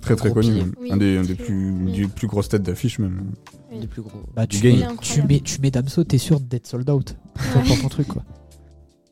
Très 0.00 0.16
très 0.16 0.32
connu. 0.32 0.62
Oui, 0.80 0.92
un 0.92 0.96
des, 0.96 1.18
un 1.18 1.22
des 1.22 1.34
très- 1.34 1.44
plus, 1.44 1.70
oui. 1.70 1.92
des 1.92 2.08
plus 2.08 2.26
grosses 2.26 2.48
têtes 2.48 2.62
d'affiche 2.62 2.98
même. 2.98 3.32
Oui. 3.70 3.80
Des 3.80 3.86
plus 3.86 4.02
gros. 4.02 4.18
Bah, 4.34 4.46
tu, 4.46 4.62
mets, 4.66 4.86
tu, 5.00 5.22
mets, 5.22 5.40
tu 5.40 5.60
mets 5.60 5.70
Damso, 5.70 6.04
t'es 6.04 6.18
sûr 6.18 6.40
d'être 6.40 6.66
sold 6.66 6.88
out. 6.90 7.16
Pour, 7.34 7.62
Ouais. 7.62 7.68
pour 7.68 7.80
ton 7.82 7.88
truc, 7.88 8.08
quoi. 8.08 8.22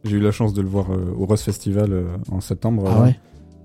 J'ai 0.05 0.17
eu 0.17 0.21
la 0.21 0.33
chance 0.33 0.53
de 0.53 0.63
le 0.63 0.69
voir 0.69 0.91
euh, 0.93 1.15
au 1.17 1.27
Rose 1.27 1.43
Festival 1.43 1.93
euh, 1.93 2.05
en 2.31 2.41
septembre, 2.41 2.85
Ah 2.89 3.03
ouais 3.03 3.19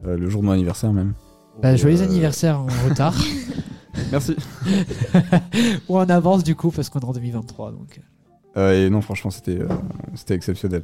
euh, 0.05 0.17
le 0.17 0.29
jour 0.29 0.41
de 0.41 0.45
mon 0.45 0.51
anniversaire 0.53 0.93
même. 0.93 1.13
Bah, 1.61 1.75
joyeux 1.75 2.01
Euh, 2.01 2.05
anniversaire 2.05 2.59
en 2.59 2.67
retard. 2.87 3.15
Merci. 4.11 4.35
Ou 5.89 5.97
en 5.97 6.07
avance, 6.09 6.43
du 6.43 6.53
coup, 6.55 6.69
parce 6.69 6.89
qu'on 6.89 6.99
est 6.99 7.05
en 7.05 7.11
2023. 7.13 7.71
Donc. 7.71 7.99
Euh, 8.57 8.85
et 8.85 8.89
non, 8.91 9.01
franchement, 9.01 9.31
c'était 9.31 9.59
euh, 9.59 9.67
c'était 10.13 10.35
exceptionnel. 10.35 10.83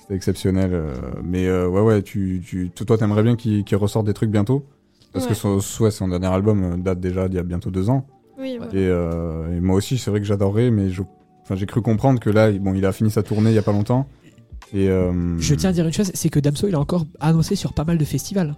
C'était 0.00 0.14
exceptionnel. 0.16 0.70
euh, 0.74 0.94
mais 1.22 1.46
euh, 1.46 1.68
ouais, 1.68 1.80
ouais, 1.80 2.02
tu, 2.02 2.42
tu, 2.44 2.70
toi, 2.70 2.98
t'aimerais 2.98 3.22
bien 3.22 3.36
qu'il 3.36 3.64
ressorte 3.76 4.06
des 4.06 4.14
trucs 4.14 4.30
bientôt? 4.30 4.64
Parce 5.12 5.26
que 5.26 5.30
Ouais. 5.30 5.60
son, 5.60 5.84
ouais, 5.84 5.90
son 5.92 6.08
dernier 6.08 6.26
album 6.26 6.82
date 6.82 6.98
déjà 7.00 7.28
d'il 7.28 7.36
y 7.36 7.40
a 7.40 7.44
bientôt 7.44 7.70
deux 7.70 7.88
ans. 7.88 8.04
Oui, 8.38 8.56
voilà. 8.58 8.72
Et, 8.72 8.78
euh, 8.88 9.56
et 9.56 9.60
moi 9.60 9.76
aussi, 9.76 9.96
c'est 9.96 10.10
vrai 10.10 10.20
que 10.20 10.26
j'adorais, 10.26 10.70
mais 10.70 10.90
je- 10.90 11.02
enfin, 11.42 11.54
j'ai 11.54 11.66
cru 11.66 11.80
comprendre 11.82 12.18
que 12.20 12.30
là, 12.30 12.50
il- 12.50 12.58
bon, 12.60 12.74
il 12.74 12.84
a 12.84 12.92
fini 12.92 13.10
sa 13.12 13.22
tournée 13.22 13.50
il 13.50 13.54
y 13.54 13.58
a 13.58 13.62
pas 13.62 13.72
longtemps. 13.72 14.06
Et, 14.74 14.88
euh, 14.88 15.38
Je 15.38 15.54
tiens 15.54 15.70
à 15.70 15.72
dire 15.72 15.86
une 15.86 15.92
chose, 15.92 16.10
c'est 16.14 16.28
que 16.28 16.40
Damso, 16.40 16.68
il 16.68 16.74
a 16.74 16.80
encore 16.80 17.06
annoncé 17.20 17.56
sur 17.56 17.72
pas 17.72 17.84
mal 17.84 17.98
de 17.98 18.04
festivals. 18.04 18.54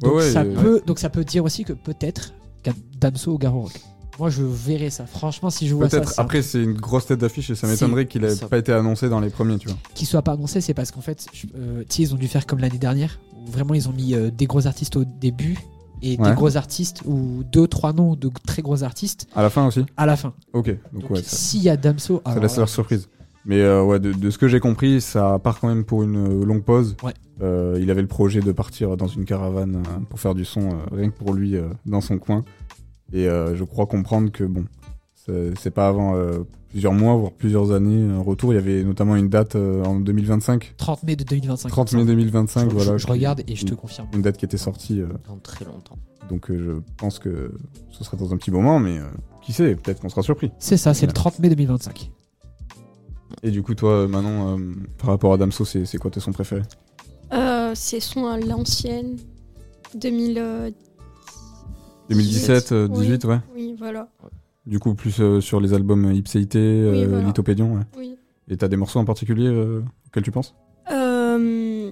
Donc, 0.00 0.14
Ouais, 0.16 0.30
ça, 0.30 0.44
peut, 0.44 0.82
donc 0.86 0.98
ça 0.98 1.10
peut 1.10 1.24
dire 1.24 1.44
aussi 1.44 1.64
que 1.64 1.72
peut-être 1.72 2.32
a 2.66 2.70
Damso 3.00 3.32
au 3.34 3.38
Garo 3.38 3.60
Rock. 3.62 3.80
Moi, 4.18 4.28
je 4.28 4.42
verrais 4.42 4.90
ça. 4.90 5.06
Franchement, 5.06 5.48
si 5.50 5.66
je 5.68 5.74
vois 5.74 5.88
ça, 5.88 6.00
Peut-être. 6.00 6.18
Après, 6.20 6.42
c'est 6.42 6.62
une 6.62 6.74
grosse 6.74 7.06
tête 7.06 7.20
d'affiche 7.20 7.48
et 7.50 7.54
ça 7.54 7.66
C'est- 7.66 7.72
m'étonnerait 7.72 8.06
qu'il 8.06 8.22
ait 8.24 8.34
ça- 8.34 8.46
pas 8.48 8.58
été 8.58 8.72
annoncé 8.72 9.08
dans 9.08 9.20
les 9.20 9.30
premiers, 9.30 9.58
tu 9.58 9.68
vois. 9.68 9.76
qu'il 9.94 10.06
soit 10.06 10.22
pas 10.22 10.32
annoncé, 10.32 10.60
c'est 10.60 10.74
parce 10.74 10.90
qu'en 10.90 11.00
fait, 11.00 11.26
euh, 11.56 11.82
ils 11.98 12.12
ont 12.14 12.18
dû 12.18 12.28
faire 12.28 12.46
comme 12.46 12.58
l'année 12.58 12.78
dernière, 12.78 13.18
où 13.46 13.50
vraiment 13.50 13.74
ils 13.74 13.88
ont 13.88 13.92
mis 13.92 14.14
euh, 14.14 14.30
des 14.30 14.46
gros 14.46 14.66
artistes 14.66 14.96
au 14.96 15.04
début 15.04 15.56
et 16.02 16.18
Ouais. 16.20 16.28
des 16.30 16.34
gros 16.34 16.56
artistes 16.56 17.00
ou 17.06 17.42
deux, 17.50 17.66
trois 17.66 17.92
noms 17.92 18.14
de 18.14 18.30
très 18.46 18.60
gros 18.60 18.82
artistes 18.82 19.28
À 19.34 19.42
la 19.42 19.50
fin 19.50 19.66
aussi. 19.66 19.84
à 19.96 20.04
la 20.04 20.16
fin. 20.16 20.34
Ok. 20.52 20.66
Donc, 20.92 21.02
Donc, 21.02 21.10
ouais, 21.12 21.22
ça, 21.22 21.36
s'il 21.36 21.62
y 21.62 21.70
a 21.70 21.76
Damso, 21.76 22.20
laisse 22.40 22.52
là, 22.52 22.58
leur 22.58 22.68
surprise. 22.68 23.08
Mais 23.44 23.60
euh, 23.60 23.82
ouais, 23.82 23.98
de, 23.98 24.12
de 24.12 24.30
ce 24.30 24.38
que 24.38 24.46
j'ai 24.48 24.60
compris, 24.60 25.00
ça 25.00 25.38
part 25.38 25.58
quand 25.60 25.68
même 25.68 25.84
pour 25.84 26.02
une 26.02 26.16
euh, 26.42 26.44
longue 26.44 26.62
pause. 26.62 26.96
Ouais. 27.02 27.12
Euh, 27.42 27.76
il 27.80 27.90
avait 27.90 28.02
le 28.02 28.08
projet 28.08 28.40
de 28.40 28.52
partir 28.52 28.96
dans 28.96 29.08
une 29.08 29.24
caravane 29.24 29.76
euh, 29.76 29.98
pour 30.08 30.20
faire 30.20 30.34
du 30.34 30.44
son, 30.44 30.60
euh, 30.70 30.74
rien 30.92 31.10
que 31.10 31.16
pour 31.16 31.34
lui, 31.34 31.56
euh, 31.56 31.68
dans 31.86 32.00
son 32.00 32.18
coin. 32.18 32.44
Et 33.12 33.26
euh, 33.28 33.56
je 33.56 33.64
crois 33.64 33.86
comprendre 33.86 34.30
que 34.30 34.44
bon, 34.44 34.64
c'est 35.58 35.70
pas 35.72 35.88
avant 35.88 36.14
euh, 36.16 36.40
plusieurs 36.70 36.92
mois, 36.92 37.14
voire 37.16 37.32
plusieurs 37.32 37.72
années, 37.72 38.08
un 38.10 38.20
retour. 38.20 38.52
Il 38.52 38.56
y 38.56 38.58
avait 38.58 38.84
notamment 38.84 39.16
une 39.16 39.28
date 39.28 39.56
euh, 39.56 39.84
en 39.84 39.98
2025. 39.98 40.74
30 40.76 41.02
mai 41.02 41.16
de 41.16 41.24
2025. 41.24 41.68
30 41.68 41.92
mai 41.94 42.04
2025, 42.04 42.70
Je- 42.70 42.74
voilà. 42.74 42.96
je, 42.96 43.06
regarde 43.06 43.42
et 43.48 43.56
je 43.56 43.66
te 43.66 43.74
confirme. 43.74 44.06
Une 44.14 44.22
date 44.22 44.36
qui 44.36 44.44
était 44.44 44.56
sortie. 44.56 45.00
euh, 45.00 45.08
Dans 45.28 45.36
très 45.38 45.64
longtemps. 45.64 45.98
donc 46.30 46.50
euh, 46.50 46.58
je 46.58 46.94
pense 46.96 47.18
que 47.18 47.52
ce 47.90 48.04
sera 48.04 48.16
dans 48.16 48.32
un 48.32 48.36
petit 48.36 48.50
moment, 48.52 48.78
mais 48.78 48.98
euh, 48.98 49.04
qui 49.42 49.52
sait, 49.52 49.74
peut-être 49.74 50.00
qu'on 50.00 50.08
sera 50.08 50.22
surpris. 50.22 50.50
C'est 50.58 50.76
ça, 50.76 50.94
c'est 50.94 51.06
le 51.06 51.10
Ouais. 51.10 51.14
30 51.14 51.38
mai 51.40 51.48
2025. 51.50 52.10
Et 53.42 53.50
du 53.50 53.62
coup, 53.62 53.74
toi, 53.74 54.06
Manon, 54.08 54.58
euh, 54.58 54.74
par 54.98 55.10
rapport 55.10 55.32
à 55.32 55.36
Damso, 55.38 55.64
c'est 55.64 55.98
quoi 55.98 56.10
tes 56.10 56.20
sons 56.20 56.32
préférés? 56.32 56.62
Euh, 57.32 57.72
c'est 57.74 58.00
son 58.00 58.26
à 58.26 58.38
l'ancienne. 58.38 59.16
2000. 59.94 60.38
euh, 60.38 60.70
2017, 62.08 62.72
euh, 62.72 62.88
18, 62.88 63.24
ouais. 63.24 63.38
Oui, 63.54 63.74
voilà. 63.78 64.08
Du 64.66 64.78
coup, 64.78 64.94
plus 64.94 65.20
euh, 65.20 65.40
sur 65.40 65.60
les 65.60 65.72
albums 65.74 66.12
Ipséité, 66.12 66.58
euh, 66.58 66.92
Oui, 66.92 67.06
voilà. 67.06 67.26
Lithopédion, 67.26 67.74
ouais. 67.74 67.82
Oui. 67.96 68.16
Et 68.48 68.56
t'as 68.56 68.68
des 68.68 68.76
morceaux 68.76 68.98
en 69.00 69.04
particulier 69.04 69.46
euh, 69.46 69.82
auxquels 70.06 70.22
tu 70.22 70.30
penses? 70.30 70.54
Euh, 70.90 71.90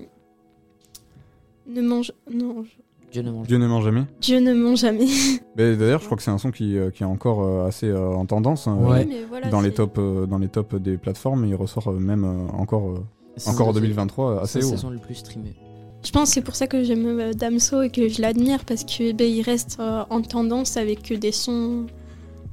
Ne 1.66 1.82
mange. 1.82 2.12
Non. 2.32 2.62
je- 2.64 2.70
Dieu 3.12 3.22
ne 3.22 3.30
mange 3.30 3.46
Dieu 3.46 3.58
ne 3.58 3.66
ment 3.66 3.80
jamais. 3.80 4.04
Dieu 4.20 4.40
ne 4.40 4.52
ment 4.54 4.76
jamais. 4.76 5.06
Mais 5.56 5.76
D'ailleurs, 5.76 6.00
je 6.00 6.06
crois 6.06 6.16
que 6.16 6.22
c'est 6.22 6.30
un 6.30 6.38
son 6.38 6.50
qui, 6.50 6.76
euh, 6.78 6.90
qui 6.90 7.02
est 7.02 7.06
encore 7.06 7.42
euh, 7.42 7.66
assez 7.66 7.88
euh, 7.88 8.10
en 8.14 8.24
tendance 8.26 8.66
hein, 8.68 8.76
Ouais. 8.80 9.04
Mais 9.04 9.24
voilà, 9.28 9.48
dans, 9.48 9.60
les 9.60 9.70
c'est- 9.70 9.74
tops, 9.76 10.28
dans 10.28 10.38
les 10.38 10.48
tops 10.48 10.74
des 10.80 10.96
plateformes. 10.96 11.44
Il 11.44 11.54
ressort 11.54 11.92
même 11.92 12.24
encore, 12.52 12.94
C'est- 13.36 13.50
encore 13.50 13.68
en 13.68 13.72
c'est- 13.74 13.80
2023 13.80 14.42
assez 14.42 14.60
C'est 14.60 14.66
haut. 14.66 14.70
la 14.70 14.76
saison 14.76 14.90
le 14.90 14.98
plus 14.98 15.14
streamé. 15.16 15.54
Je 16.02 16.10
pense 16.12 16.28
que 16.30 16.34
c'est 16.34 16.40
pour 16.42 16.54
ça 16.54 16.66
que 16.66 16.82
j'aime 16.82 17.34
Damso 17.34 17.82
et 17.82 17.90
que 17.90 18.08
je 18.08 18.22
l'admire 18.22 18.64
parce 18.64 18.84
que 18.84 19.12
ben, 19.12 19.28
il 19.30 19.42
reste 19.42 19.76
euh, 19.80 20.02
en 20.08 20.22
tendance 20.22 20.76
avec 20.78 21.12
des 21.12 21.32
sons 21.32 21.86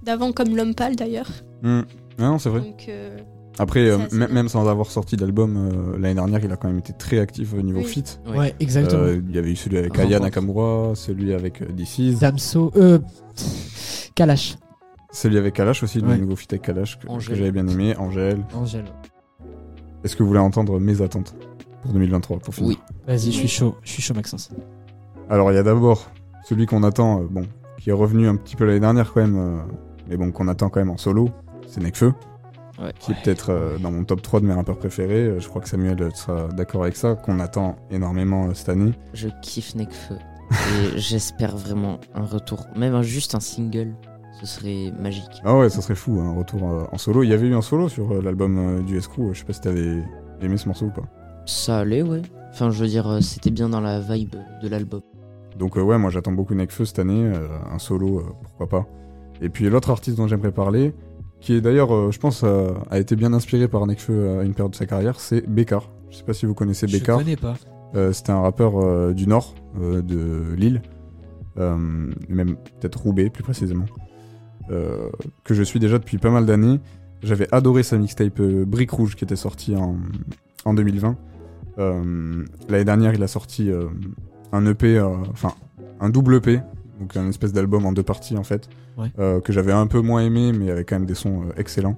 d'avant 0.03 0.31
comme 0.33 0.55
L'Homme 0.55 0.75
Pâle 0.75 0.95
d'ailleurs. 0.97 1.29
Hmm. 1.63 1.81
Non, 2.19 2.39
c'est 2.39 2.49
vrai. 2.49 2.59
Donc 2.61 2.85
euh, 2.89 3.17
Après, 3.59 3.89
euh, 3.89 3.97
même 4.11 4.49
sans 4.49 4.67
avoir 4.67 4.91
sorti 4.91 5.15
d'album 5.17 5.57
euh, 5.57 5.97
l'année 5.97 6.13
dernière, 6.15 6.43
il 6.43 6.51
a 6.51 6.57
quand 6.57 6.67
même 6.67 6.77
été 6.79 6.93
très 6.93 7.19
actif 7.19 7.53
au 7.53 7.61
niveau 7.61 7.79
Oui. 7.79 7.85
feat. 7.85 8.19
Ouais. 8.27 8.37
Ouais, 8.37 8.55
exactement. 8.59 9.01
Euh, 9.01 9.21
il 9.27 9.35
y 9.35 9.39
avait 9.39 9.51
eu 9.51 9.55
celui 9.55 9.77
avec. 9.79 9.97
Aya 9.97 10.19
Nakamura, 10.19 10.91
celui 10.95 11.33
avec 11.33 11.63
Is, 11.97 12.15
Damso, 12.19 12.71
euh, 12.75 12.99
Kalash, 14.15 14.57
celui 15.11 15.37
avec 15.37 15.55
Kalash 15.55 15.83
aussi, 15.83 16.01
le 16.01 16.07
Ouais. 16.07 16.17
nouveau 16.17 16.35
feat 16.35 16.53
avec 16.53 16.63
Kalash 16.63 16.99
que, 16.99 17.07
j'avais 17.19 17.51
bien 17.51 17.67
aimé, 17.67 17.95
Angèle. 17.97 18.43
Angèle. 18.53 18.85
Est-ce 20.03 20.15
que 20.15 20.23
vous 20.23 20.29
voulez 20.29 20.39
entendre 20.39 20.79
mes 20.79 21.01
attentes 21.01 21.35
pour 21.81 21.91
2023 21.93 22.39
pour 22.39 22.53
finir? 22.53 22.69
Oui. 22.69 22.79
Vas-y, 23.07 23.31
je 23.31 23.37
suis 23.37 23.47
chaud, 23.47 23.75
je 23.83 23.89
suis 23.91 24.01
chaud, 24.01 24.13
Maxence. 24.13 24.51
Alors 25.29 25.51
il 25.51 25.55
y 25.55 25.57
a 25.57 25.63
d'abord 25.63 26.09
celui 26.45 26.65
qu'on 26.65 26.83
attend, 26.83 27.21
euh, 27.21 27.27
bon, 27.29 27.43
qui 27.79 27.89
est 27.89 27.93
revenu 27.93 28.27
un 28.27 28.35
petit 28.35 28.55
peu 28.55 28.65
l'année 28.65 28.79
dernière 28.79 29.11
quand 29.13 29.21
même, 29.21 29.37
euh, 29.37 29.57
mais 30.07 30.15
bon, 30.17 30.31
qu'on 30.31 30.47
attend 30.47 30.69
quand 30.69 30.79
même 30.79 30.89
en 30.91 30.97
solo, 30.97 31.29
c'est 31.67 31.81
Nekfeu, 31.81 32.13
Ouais. 32.79 32.93
qui 32.99 33.11
est 33.11 33.15
peut-être 33.23 33.49
euh, 33.51 33.77
dans 33.79 33.91
mon 33.91 34.03
top 34.03 34.21
3 34.21 34.39
de 34.39 34.45
mes 34.45 34.53
rappeurs 34.53 34.77
préférés. 34.77 35.25
Euh, 35.25 35.39
Je 35.39 35.47
crois 35.49 35.61
que 35.61 35.69
Samuel 35.69 36.09
sera 36.15 36.47
d'accord 36.49 36.83
avec 36.83 36.95
ça, 36.95 37.15
qu'on 37.15 37.39
attend 37.39 37.75
énormément 37.89 38.47
euh, 38.47 38.53
cette 38.53 38.69
année. 38.69 38.91
Je 39.13 39.29
kiffe 39.41 39.73
Nekfeu. 39.75 40.15
Et 40.51 40.97
j'espère 40.97 41.57
vraiment 41.57 41.99
un 42.13 42.23
retour, 42.25 42.67
même 42.75 42.93
un- 42.93 43.01
juste 43.01 43.33
un 43.35 43.39
single, 43.39 43.93
ce 44.39 44.45
serait 44.45 44.93
magique. 44.99 45.41
Ah 45.43 45.57
ouais, 45.57 45.69
ça 45.69 45.81
serait 45.81 45.95
fou, 45.95 46.19
un 46.19 46.35
retour 46.37 46.69
euh, 46.69 46.83
en 46.91 46.97
solo. 46.97 47.23
Il 47.23 47.29
y 47.29 47.33
avait 47.33 47.47
eu 47.47 47.55
un 47.55 47.61
solo 47.61 47.89
sur 47.89 48.11
euh, 48.13 48.21
l'album 48.21 48.57
euh, 48.57 48.81
du 48.83 48.97
Escrew, 48.97 49.33
je 49.33 49.39
sais 49.39 49.45
pas 49.45 49.53
si 49.53 49.61
t'avais 49.61 50.03
aimé 50.41 50.55
ce 50.57 50.67
morceau 50.67 50.85
ou 50.85 50.91
pas. 50.91 51.03
Ça 51.47 51.79
allait, 51.79 52.03
ouais. 52.03 52.21
Enfin, 52.51 52.69
je 52.69 52.79
veux 52.81 52.87
dire, 52.87 53.07
euh, 53.09 53.21
c'était 53.21 53.49
bien 53.51 53.69
dans 53.69 53.81
la 53.81 53.99
vibe 53.99 54.35
de 54.61 54.67
l'album. 54.69 55.01
Donc 55.57 55.77
euh, 55.77 55.81
ouais, 55.81 55.97
moi 55.97 56.11
j'attends 56.11 56.31
beaucoup 56.31 56.53
Nekfeu 56.53 56.85
cette 56.85 56.99
année, 56.99 57.23
euh, 57.23 57.47
un 57.71 57.79
solo, 57.79 58.19
euh, 58.19 58.23
pourquoi 58.43 58.67
pas. 58.69 58.85
Et 59.41 59.49
puis 59.49 59.67
l'autre 59.69 59.89
artiste 59.89 60.17
dont 60.17 60.27
j'aimerais 60.27 60.51
parler, 60.51 60.93
qui 61.39 61.53
est 61.53 61.61
d'ailleurs, 61.61 61.93
euh, 61.93 62.11
je 62.11 62.19
pense, 62.19 62.41
euh, 62.43 62.71
a 62.89 62.99
été 62.99 63.15
bien 63.15 63.33
inspiré 63.33 63.67
par 63.67 63.85
Nekfeu 63.85 64.39
à 64.39 64.43
une 64.43 64.53
période 64.53 64.71
de 64.71 64.75
sa 64.77 64.85
carrière, 64.85 65.19
c'est 65.19 65.47
Bécard. 65.47 65.89
Je 66.09 66.17
sais 66.17 66.23
pas 66.23 66.33
si 66.33 66.45
vous 66.45 66.53
connaissez 66.53 66.87
Je 66.87 66.97
Bécard. 66.97 67.17
connais 67.19 67.35
pas. 67.35 67.55
Euh, 67.95 68.11
C'était 68.11 68.31
un 68.31 68.41
rappeur 68.41 68.79
euh, 68.79 69.13
du 69.13 69.27
nord 69.27 69.55
euh, 69.79 70.01
de 70.01 70.53
Lille, 70.55 70.81
euh, 71.57 71.75
même 72.27 72.55
peut-être 72.79 73.01
Roubaix 73.01 73.29
plus 73.29 73.43
précisément, 73.43 73.85
euh, 74.71 75.09
que 75.43 75.53
je 75.53 75.63
suis 75.63 75.79
déjà 75.79 75.97
depuis 75.97 76.17
pas 76.17 76.29
mal 76.31 76.45
d'années. 76.45 76.79
J'avais 77.23 77.47
adoré 77.53 77.83
sa 77.83 77.97
mixtape 77.97 78.39
euh, 78.39 78.65
Brique 78.65 78.91
Rouge 78.91 79.15
qui 79.15 79.23
était 79.23 79.35
sortie 79.35 79.75
en, 79.75 79.95
en 80.65 80.73
2020. 80.73 81.15
Euh, 81.79 82.43
L'année 82.69 82.85
dernière, 82.85 83.13
il 83.13 83.23
a 83.23 83.27
sorti 83.27 83.69
euh, 83.71 83.85
un 84.51 84.65
EP, 84.65 84.97
euh, 84.97 85.09
enfin 85.31 85.53
un 85.99 86.09
double 86.09 86.35
EP, 86.35 86.59
donc 86.99 87.15
un 87.17 87.27
espèce 87.29 87.53
d'album 87.53 87.85
en 87.85 87.91
deux 87.93 88.03
parties 88.03 88.37
en 88.37 88.43
fait, 88.43 88.67
Ouais. 88.97 89.11
euh, 89.19 89.39
que 89.41 89.53
j'avais 89.53 89.71
un 89.73 89.87
peu 89.87 90.01
moins 90.01 90.21
aimé, 90.21 90.51
mais 90.53 90.71
avec 90.71 90.89
quand 90.89 90.95
même 90.95 91.05
des 91.05 91.15
sons 91.15 91.43
euh, 91.43 91.53
excellents. 91.57 91.97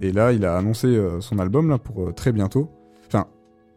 Et 0.00 0.12
là, 0.12 0.32
il 0.32 0.44
a 0.44 0.56
annoncé 0.56 0.86
euh, 0.86 1.20
son 1.20 1.38
album 1.38 1.68
là 1.68 1.78
pour 1.78 2.08
euh, 2.08 2.12
très 2.12 2.32
bientôt. 2.32 2.70
Enfin, 3.08 3.26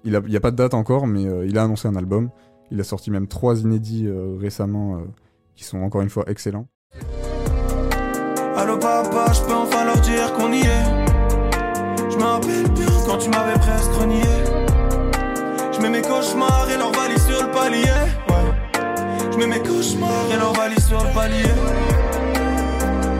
il 0.03 0.11
n'y 0.27 0.35
a, 0.35 0.39
pas 0.39 0.51
de 0.51 0.55
date 0.55 0.73
encore, 0.73 1.07
mais 1.07 1.25
euh, 1.25 1.45
il 1.47 1.57
a 1.57 1.63
annoncé 1.63 1.87
un 1.87 1.95
album. 1.95 2.29
Il 2.71 2.79
a 2.79 2.83
sorti 2.83 3.11
même 3.11 3.27
trois 3.27 3.59
inédits 3.59 4.07
euh, 4.07 4.37
récemment, 4.39 4.97
euh, 4.97 5.01
qui 5.55 5.63
sont 5.63 5.79
encore 5.79 6.01
une 6.01 6.09
fois 6.09 6.23
excellents. 6.27 6.67
Allô 8.55 8.77
papa, 8.77 9.31
je 9.33 9.41
peux 9.41 9.53
enfin 9.53 9.85
leur 9.85 9.97
dire 9.97 10.31
qu'on 10.33 10.51
y 10.51 10.59
est. 10.61 11.01
Je 12.11 12.17
bien 12.17 12.85
quand 13.07 13.17
tu 13.17 13.29
m'avais 13.29 13.59
presque 13.59 13.91
renié. 13.93 14.21
Je 15.71 15.81
mets 15.81 15.89
mes 15.89 16.01
cauchemars 16.01 16.67
et 16.73 16.77
leur 16.77 16.91
valise 16.91 17.25
sur 17.25 17.45
le 17.45 17.51
palier. 17.51 18.30
Je 19.31 19.37
mets 19.37 19.47
mes 19.47 19.59
cauchemars 19.63 20.27
et 20.33 20.37
leur 20.37 20.53
valise 20.53 20.85
sur 20.85 21.03
le 21.03 21.13
palier. 21.13 21.43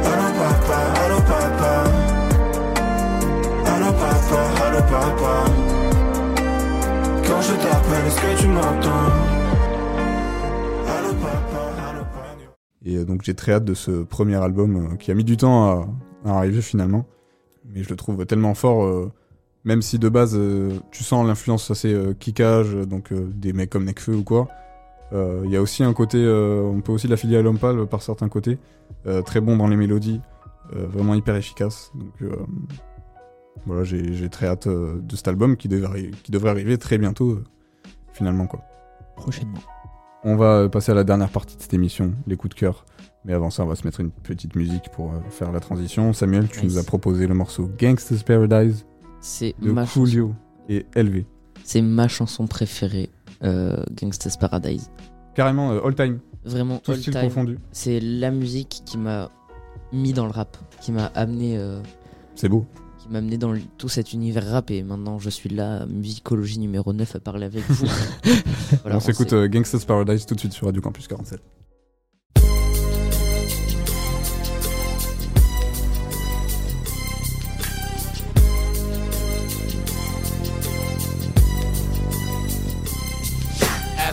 Allô 0.03 0.28
papa, 0.38 0.78
allô 1.05 1.18
papa. 1.22 1.84
Allô 3.66 3.91
papa, 3.93 4.39
allô 4.66 4.82
papa. 4.82 5.45
Quand 7.26 7.41
je 7.41 7.53
t'appelle, 7.53 8.05
est-ce 8.07 8.22
que 8.22 8.41
tu 8.41 8.47
m'entends? 8.47 9.12
Allô 10.88 11.14
papa, 11.14 11.62
allô 11.89 12.01
papa. 12.01 12.38
Et 12.86 12.97
euh, 12.97 13.05
donc 13.05 13.22
j'ai 13.24 13.34
très 13.34 13.53
hâte 13.53 13.66
de 13.66 13.74
ce 13.74 14.03
premier 14.03 14.36
album 14.36 14.76
euh, 14.76 14.95
qui 14.97 15.12
a 15.12 15.14
mis 15.14 15.24
du 15.24 15.38
temps 15.38 15.64
à, 15.70 15.88
à 16.30 16.38
arriver 16.38 16.62
finalement. 16.62 17.05
Mais 17.74 17.84
je 17.84 17.89
le 17.89 17.95
trouve 17.95 18.26
tellement 18.26 18.53
fort, 18.53 18.84
euh, 18.84 19.12
même 19.64 19.82
si 19.82 19.97
de 19.97 20.09
base 20.09 20.36
euh, 20.36 20.72
tu 20.91 21.05
sens 21.05 21.26
l'influence 21.26 21.72
assez 21.72 21.93
euh, 21.93 22.14
kickage, 22.14 22.74
donc 22.74 23.14
euh, 23.14 23.30
des 23.34 23.53
mecs 23.53 23.70
comme 23.70 23.86
Nekfeu 23.86 24.16
ou 24.16 24.24
quoi. 24.24 24.49
Euh, 25.14 25.41
Il 25.45 25.51
y 25.51 25.57
a 25.57 25.62
aussi 25.62 25.84
un 25.84 25.93
côté, 25.93 26.18
euh, 26.18 26.62
on 26.64 26.82
peut 26.82 26.91
aussi 26.91 27.07
l'affilier 27.07 27.38
à 27.38 27.41
Lompal 27.41 27.86
par 27.88 28.01
certains 28.01 28.30
côtés, 28.30 28.57
euh, 29.07 29.22
très 29.22 29.41
bon 29.41 29.57
dans 29.57 29.68
les 29.68 29.76
mélodies, 29.76 30.22
euh, 30.76 30.86
vraiment 30.88 31.14
hyper 31.16 31.36
efficace. 31.36 31.91
Donc 31.95 32.14
euh, 32.22 32.36
voilà, 33.66 33.84
j'ai 33.84 34.14
j'ai 34.14 34.30
très 34.30 34.47
hâte 34.47 34.68
euh, 34.68 34.99
de 35.01 35.16
cet 35.16 35.28
album 35.28 35.57
qui 35.57 35.68
devrait, 35.68 36.12
qui 36.24 36.32
devrait 36.32 36.49
arriver 36.51 36.78
très 36.78 36.97
bientôt 36.97 37.32
euh, 37.32 37.43
finalement 38.14 38.47
quoi. 38.47 38.62
Prochainement. 39.16 39.59
On 40.24 40.36
va 40.36 40.70
passer 40.70 40.91
à 40.91 40.95
la 40.95 41.03
dernière 41.03 41.30
partie 41.30 41.57
de 41.57 41.62
cette 41.62 41.74
émission, 41.74 42.14
les 42.28 42.36
coups 42.38 42.55
de 42.55 42.59
cœur. 42.59 42.86
Mais 43.26 43.34
avant 43.34 43.49
ça, 43.51 43.64
on 43.64 43.68
va 43.68 43.76
se 43.76 43.86
mettre 43.86 43.99
une 43.99 44.09
petite 44.12 44.55
musique 44.55 44.89
pour 44.93 45.12
euh, 45.12 45.20
faire 45.30 45.51
la 45.51 45.59
transition. 45.59 46.14
Samuel, 46.14 46.47
tu 46.47 46.62
Nice. 46.64 46.74
nous 46.74 46.78
as 46.80 46.84
proposé 46.84 47.28
le 47.28 47.34
morceau 47.36 47.70
Gangsta's 47.78 48.24
Paradise 48.24 48.86
C'est 49.20 49.53
de 49.62 49.72
ma. 49.72 49.86
Coolio 49.86 50.34
et 50.70 50.86
LV. 50.95 51.26
C'est 51.64 51.82
ma 51.84 52.07
chanson 52.07 52.47
préférée, 52.47 53.09
euh, 53.14 53.21
Gangsta's 53.96 54.38
Paradise. 54.38 54.89
Carrément 55.36 55.72
euh, 55.72 55.80
all 55.86 55.96
time, 55.96 56.20
Vraiment, 56.44 56.78
tout 56.80 56.92
all 56.92 56.98
style 56.98 57.14
time. 57.14 57.22
confondu. 57.24 57.58
C'est 57.72 58.00
la 58.00 58.32
musique 58.32 58.82
qui 58.86 58.98
m'a 58.98 59.30
mis 59.94 60.14
dans 60.14 60.26
le 60.26 60.32
rap, 60.32 60.58
qui 60.82 60.92
m'a 60.92 61.06
amené, 61.16 61.58
euh, 61.58 61.82
C'est 62.36 62.50
beau. 62.50 62.66
qui 63.00 63.10
m'a 63.10 63.20
amené 63.20 63.38
dans 63.38 63.54
tout 63.78 63.89
cet 63.89 64.14
univers 64.14 64.46
rap. 64.50 64.72
Et 64.72 64.84
maintenant, 64.84 65.20
je 65.20 65.30
suis 65.30 65.50
là, 65.50 65.86
musicologie 65.86 66.60
numéro 66.60 66.92
9, 66.94 67.16
à 67.16 67.20
parler 67.20 67.46
avec 67.46 67.64
vous. 67.70 67.86
Voilà, 68.84 68.98
on 68.98 69.00
s'écoute 69.02 69.30
sait- 69.30 69.36
euh, 69.36 69.48
Gangsta's 69.48 69.84
Paradise 69.86 70.26
tout 70.26 70.34
de 70.36 70.39
suite 70.39 70.54
sur 70.54 70.66
Radio 70.68 70.82
Campus 70.82 71.08
47. 71.08 71.42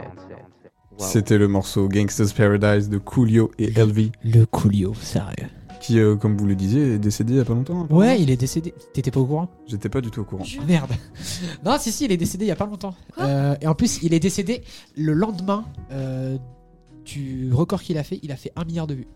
RC47. 0.00 0.98
C'était 0.98 1.38
le 1.38 1.48
morceau 1.48 1.88
Gangsta's 1.88 2.32
Paradise 2.32 2.88
de 2.88 2.98
Coolio 2.98 3.50
et 3.58 3.68
LV. 3.70 4.10
Le 4.24 4.44
Coolio, 4.46 4.94
sérieux. 4.94 5.48
Qui, 5.80 5.98
euh, 5.98 6.14
comme 6.16 6.36
vous 6.36 6.46
le 6.46 6.54
disiez, 6.54 6.94
est 6.94 6.98
décédé 6.98 7.32
il 7.32 7.36
y 7.38 7.40
a 7.40 7.44
pas 7.44 7.54
longtemps. 7.54 7.82
hein. 7.90 7.94
Ouais, 7.94 8.20
il 8.22 8.30
est 8.30 8.36
décédé. 8.36 8.72
T'étais 8.92 9.10
pas 9.10 9.18
au 9.18 9.26
courant? 9.26 9.48
J'étais 9.66 9.88
pas 9.88 10.00
du 10.00 10.10
tout 10.12 10.20
au 10.20 10.24
courant. 10.24 10.44
Oh, 10.46 10.62
Merde. 10.66 10.92
Non, 11.64 11.76
si, 11.80 11.90
si, 11.90 12.04
il 12.04 12.12
est 12.12 12.16
décédé 12.16 12.44
il 12.44 12.48
y 12.48 12.52
a 12.52 12.56
pas 12.56 12.66
longtemps. 12.66 12.94
Euh, 13.18 13.56
et 13.60 13.66
en 13.66 13.74
plus, 13.74 14.00
il 14.02 14.14
est 14.14 14.20
décédé 14.20 14.62
le 14.96 15.12
lendemain 15.12 15.64
euh, 15.90 16.36
du 17.04 17.50
record 17.52 17.82
qu'il 17.82 17.98
a 17.98 18.04
fait. 18.04 18.20
Il 18.22 18.30
a 18.30 18.36
fait 18.36 18.52
un 18.54 18.64
milliard 18.64 18.86
de 18.86 18.94
vues. 18.94 19.08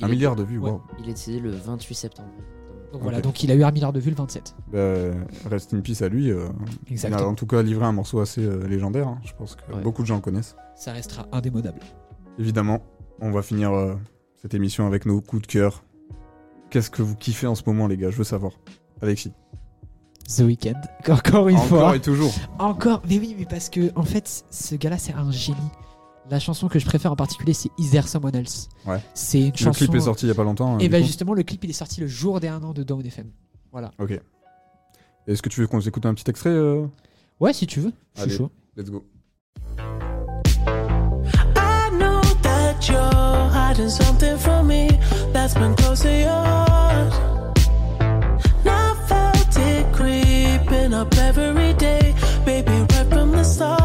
Un 0.00 0.06
milliard 0.08 0.36
de 0.36 0.44
vues, 0.44 0.58
Ouais. 0.58 0.70
waouh. 0.70 0.82
Il 1.02 1.08
est 1.08 1.14
décédé 1.14 1.40
le 1.40 1.50
28 1.50 1.94
septembre. 1.94 2.28
Donc 2.92 3.02
voilà, 3.02 3.20
donc 3.22 3.42
il 3.42 3.50
a 3.50 3.54
eu 3.54 3.62
un 3.64 3.70
milliard 3.70 3.92
de 3.92 4.00
vues 4.00 4.10
le 4.10 4.16
27. 4.16 4.54
Bah, 4.72 4.78
rest 5.50 5.72
in 5.72 5.80
peace 5.80 6.02
à 6.02 6.08
lui. 6.08 6.30
euh, 6.30 6.46
il 6.90 7.14
a 7.14 7.26
en 7.26 7.34
tout 7.34 7.46
cas 7.46 7.62
livré 7.62 7.86
un 7.86 7.92
morceau 7.92 8.20
assez 8.20 8.44
euh, 8.44 8.66
légendaire. 8.68 9.08
hein. 9.08 9.18
Je 9.24 9.32
pense 9.32 9.56
que 9.56 9.72
Ouais. 9.74 9.80
beaucoup 9.82 10.02
de 10.02 10.06
gens 10.06 10.16
le 10.16 10.20
connaissent. 10.20 10.56
Ça 10.76 10.92
restera 10.92 11.26
indémodable. 11.32 11.80
Évidemment, 12.38 12.80
on 13.20 13.30
va 13.30 13.40
finir 13.42 13.72
euh, 13.72 13.94
cette 14.40 14.52
émission 14.54 14.86
avec 14.86 15.06
nos 15.06 15.20
coups 15.22 15.42
de 15.42 15.46
cœur. 15.46 15.84
Qu'est-ce 16.70 16.90
que 16.90 17.02
vous 17.02 17.14
kiffez 17.16 17.46
en 17.46 17.54
ce 17.54 17.62
moment, 17.66 17.86
les 17.86 17.96
gars? 17.96 18.10
Je 18.10 18.16
veux 18.16 18.24
savoir. 18.24 18.52
Alexis. 19.00 19.32
The 20.28 20.40
Weeknd. 20.40 20.80
Encore 21.08 21.48
une 21.48 21.56
Encore 21.56 21.68
fois. 21.68 21.96
et 21.96 22.00
toujours. 22.00 22.32
Encore. 22.58 23.02
Mais 23.08 23.18
oui, 23.18 23.34
mais 23.38 23.44
parce 23.46 23.68
que, 23.70 23.90
en 23.96 24.04
fait, 24.04 24.44
ce 24.50 24.74
gars-là, 24.76 24.98
c'est 24.98 25.12
un 25.14 25.30
génie. 25.30 25.58
La 26.30 26.38
chanson 26.38 26.68
que 26.68 26.78
je 26.78 26.86
préfère 26.86 27.12
en 27.12 27.16
particulier, 27.16 27.52
c'est 27.52 27.68
Is 27.78 27.90
There 27.90 28.06
Someone 28.06 28.34
Else? 28.36 28.68
Ouais. 28.86 29.00
C'est 29.12 29.40
une 29.40 29.50
Le 29.50 29.56
chanson. 29.56 29.84
clip 29.84 29.94
est 29.96 30.00
sorti 30.00 30.26
il 30.26 30.28
y 30.28 30.32
a 30.32 30.34
pas 30.34 30.44
longtemps. 30.44 30.78
Et 30.78 30.84
du 30.84 30.88
bah, 30.88 31.00
coup. 31.00 31.04
justement, 31.06 31.34
le 31.34 31.42
clip, 31.42 31.62
il 31.64 31.70
est 31.70 31.74
sorti 31.74 32.00
le 32.00 32.06
jour 32.06 32.38
des 32.40 32.48
1 32.48 32.62
an 32.62 32.72
de 32.72 32.82
Down 32.82 33.04
FM. 33.04 33.30
Voilà. 33.72 33.90
Ok. 33.98 34.18
Est-ce 35.26 35.42
que 35.42 35.48
tu 35.48 35.60
veux 35.60 35.66
qu'on 35.66 35.80
écoute 35.80 36.06
un 36.06 36.14
petit 36.14 36.28
extrait 36.30 36.50
euh? 36.50 36.86
Ouais, 37.40 37.52
si 37.52 37.66
tu 37.66 37.80
veux. 37.80 37.92
Je 38.14 38.20
suis 38.20 38.30
Allez, 38.30 38.36
chaud. 38.38 38.50
let's 38.76 38.90
go. 38.90 39.04
I 41.56 41.90
know 41.92 42.20
that 42.42 42.88
you're 42.88 43.50
hiding 43.50 43.88
something 43.90 44.36
from 44.38 44.68
me 44.68 44.88
that's 45.32 45.54
been 45.54 45.74
close 45.74 46.00
to 46.02 46.08
yours. 46.10 47.14
Now 48.64 48.94
felt 49.06 49.56
it 49.56 49.92
creeping 49.92 50.92
up 50.94 51.12
every 51.18 51.74
day, 51.74 52.14
baby. 52.44 52.70
Right 52.92 53.08
from 53.10 53.32
the 53.32 53.42
start, 53.44 53.80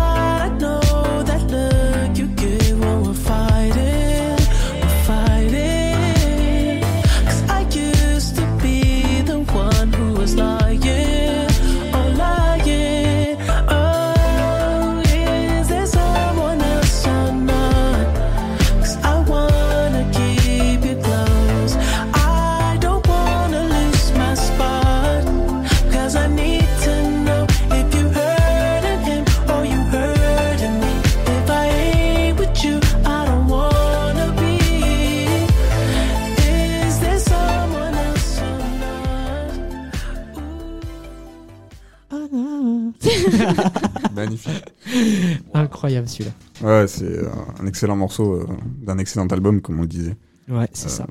Incroyable 45.77 46.07
celui-là. 46.09 46.31
Ouais, 46.63 46.87
c'est 46.87 47.05
euh, 47.05 47.29
un 47.59 47.67
excellent 47.67 47.95
morceau 47.95 48.33
euh, 48.33 48.47
d'un 48.81 48.97
excellent 48.97 49.27
album, 49.27 49.61
comme 49.61 49.77
on 49.77 49.83
le 49.83 49.87
disait. 49.87 50.15
Ouais, 50.49 50.67
c'est 50.73 50.87
Euh, 50.87 50.89
ça. 50.89 51.07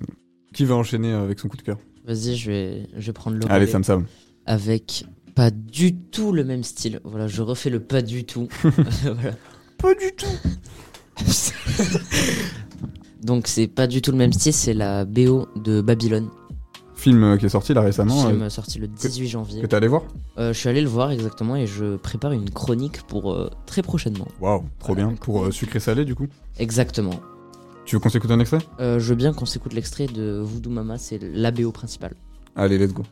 Qui 0.52 0.64
va 0.64 0.74
enchaîner 0.74 1.12
avec 1.12 1.38
son 1.38 1.46
coup 1.46 1.56
de 1.56 1.62
cœur? 1.62 1.78
Vas-y, 2.04 2.34
je 2.34 2.50
vais, 2.50 2.88
je 2.96 3.06
vais 3.06 3.12
prendre 3.12 3.36
le 3.36 3.48
Allez, 3.48 3.68
Sam 3.68 3.84
Sam. 3.84 4.06
Avec 4.44 5.04
pas 5.36 5.52
du 5.52 5.94
tout 5.94 6.32
le 6.32 6.42
même 6.42 6.64
style. 6.64 7.00
Voilà, 7.04 7.28
je 7.28 7.42
refais 7.42 7.70
le 7.70 7.78
pas 7.78 8.02
du 8.02 8.24
tout. 8.24 8.48
voilà. 8.62 9.36
Pas 9.78 9.94
du 9.94 10.10
tout. 10.16 10.26
Donc 13.22 13.46
c'est 13.46 13.68
pas 13.68 13.86
du 13.86 14.02
tout 14.02 14.10
le 14.10 14.16
même 14.18 14.32
style, 14.32 14.52
c'est 14.52 14.74
la 14.74 15.04
BO 15.04 15.46
de 15.56 15.80
Babylone. 15.80 16.28
Film 16.96 17.22
euh, 17.22 17.36
qui 17.36 17.44
est 17.46 17.50
sorti 17.50 17.74
là 17.74 17.82
récemment. 17.82 18.26
film 18.26 18.42
euh, 18.42 18.48
sorti 18.48 18.78
le 18.78 18.88
18 18.88 19.28
janvier. 19.28 19.60
que 19.62 19.66
t'es 19.66 19.76
allé 19.76 19.86
voir 19.86 20.02
Euh, 20.38 20.52
je 20.52 20.58
suis 20.58 20.68
allé 20.68 20.80
le 20.80 20.88
voir 20.88 21.10
exactement 21.12 21.54
et 21.54 21.66
je 21.66 21.96
prépare 21.96 22.32
une 22.32 22.50
chronique 22.50 23.02
pour 23.02 23.32
euh, 23.32 23.50
très 23.66 23.82
prochainement. 23.82 24.26
Waouh, 24.40 24.64
trop 24.78 24.94
bien. 24.94 25.12
Pour 25.20 25.44
euh, 25.44 25.50
sucré 25.50 25.78
salé 25.78 26.04
du 26.06 26.14
coup. 26.14 26.26
Exactement. 26.58 27.20
Tu 27.84 27.94
veux 27.96 28.00
qu'on 28.00 28.08
s'écoute 28.08 28.30
un 28.30 28.40
extrait? 28.40 28.58
Euh, 28.80 28.98
je 28.98 29.10
veux 29.10 29.14
bien 29.14 29.32
qu'on 29.32 29.46
s'écoute 29.46 29.72
l'extrait 29.74 30.06
de 30.06 30.40
Voodoo 30.42 30.70
Mama, 30.70 30.96
c'est 30.98 31.20
la 31.22 31.50
BO 31.52 31.70
principale. 31.70 32.14
Allez, 32.56 32.78
let's 32.78 32.92
go. 32.94 33.02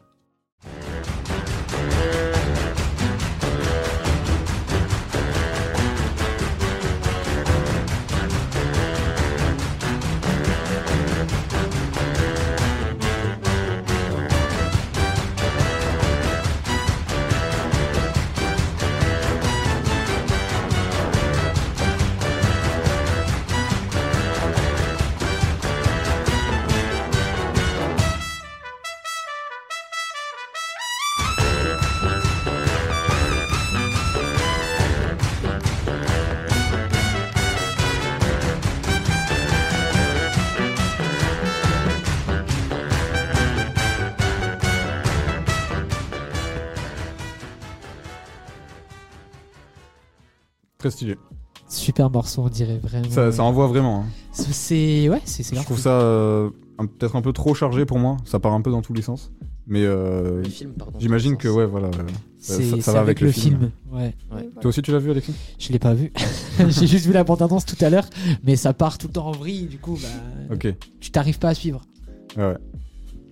Très 50.84 50.90
stylé. 50.90 51.16
Super 51.66 52.10
morceau, 52.10 52.42
on 52.42 52.48
dirait 52.50 52.76
vraiment. 52.76 53.08
Ça, 53.08 53.32
ça 53.32 53.42
envoie 53.42 53.68
vraiment. 53.68 54.00
hein. 54.02 54.04
C'est. 54.32 55.08
Ouais, 55.08 55.22
c'est 55.24 55.42
c'est 55.42 55.48
Je 55.50 55.54
grave 55.54 55.64
trouve 55.64 55.78
cool. 55.78 55.82
ça 55.84 55.98
euh, 55.98 56.50
un- 56.78 56.84
peut-être 56.84 57.16
un 57.16 57.22
peu 57.22 57.32
trop 57.32 57.54
chargé 57.54 57.86
pour 57.86 57.98
moi. 57.98 58.18
Ça 58.26 58.38
part 58.38 58.52
un 58.52 58.60
peu 58.60 58.70
dans 58.70 58.82
tous 58.82 58.92
les 58.92 59.00
sens. 59.00 59.32
Mais 59.66 59.82
euh, 59.82 60.42
Le 60.42 60.48
film 60.50 60.74
j'imagine 60.98 61.38
que 61.38 61.48
ouais, 61.48 61.64
voilà. 61.64 61.86
euh, 61.86 61.90
ça, 62.38 62.56
C'est 62.56 62.64
ça- 62.64 62.76
ça 62.76 62.82
c'est 62.82 62.92
va 62.92 63.00
avec, 63.00 63.22
le 63.22 63.32
film. 63.32 63.70
Ouais. 63.90 64.14
Ouais. 64.30 64.46
Toi 64.60 64.68
aussi, 64.68 64.82
tu 64.82 64.92
l'as 64.92 64.98
vu, 64.98 65.10
Alexis? 65.10 65.32
Je 65.58 65.72
l'ai 65.72 65.78
pas 65.78 65.94
vu. 65.94 66.12
J'ai 66.68 66.86
juste 66.86 67.06
vu 67.06 67.14
la 67.14 67.24
bande-annonce 67.24 67.64
tout 67.64 67.82
à 67.82 67.88
l'heure, 67.88 68.10
mais 68.42 68.56
ça 68.56 68.74
part 68.74 68.98
tout 68.98 69.06
le 69.06 69.14
temps 69.14 69.28
en 69.28 69.32
vrille, 69.32 69.64
du 69.64 69.78
coup, 69.78 69.98
bah, 70.02 70.54
Ok. 70.54 70.66
tu 71.00 71.10
t'arrives 71.12 71.38
pas 71.38 71.48
à 71.48 71.54
suivre. 71.54 71.80
Ouais, 72.36 72.44
ouais. 72.44 72.58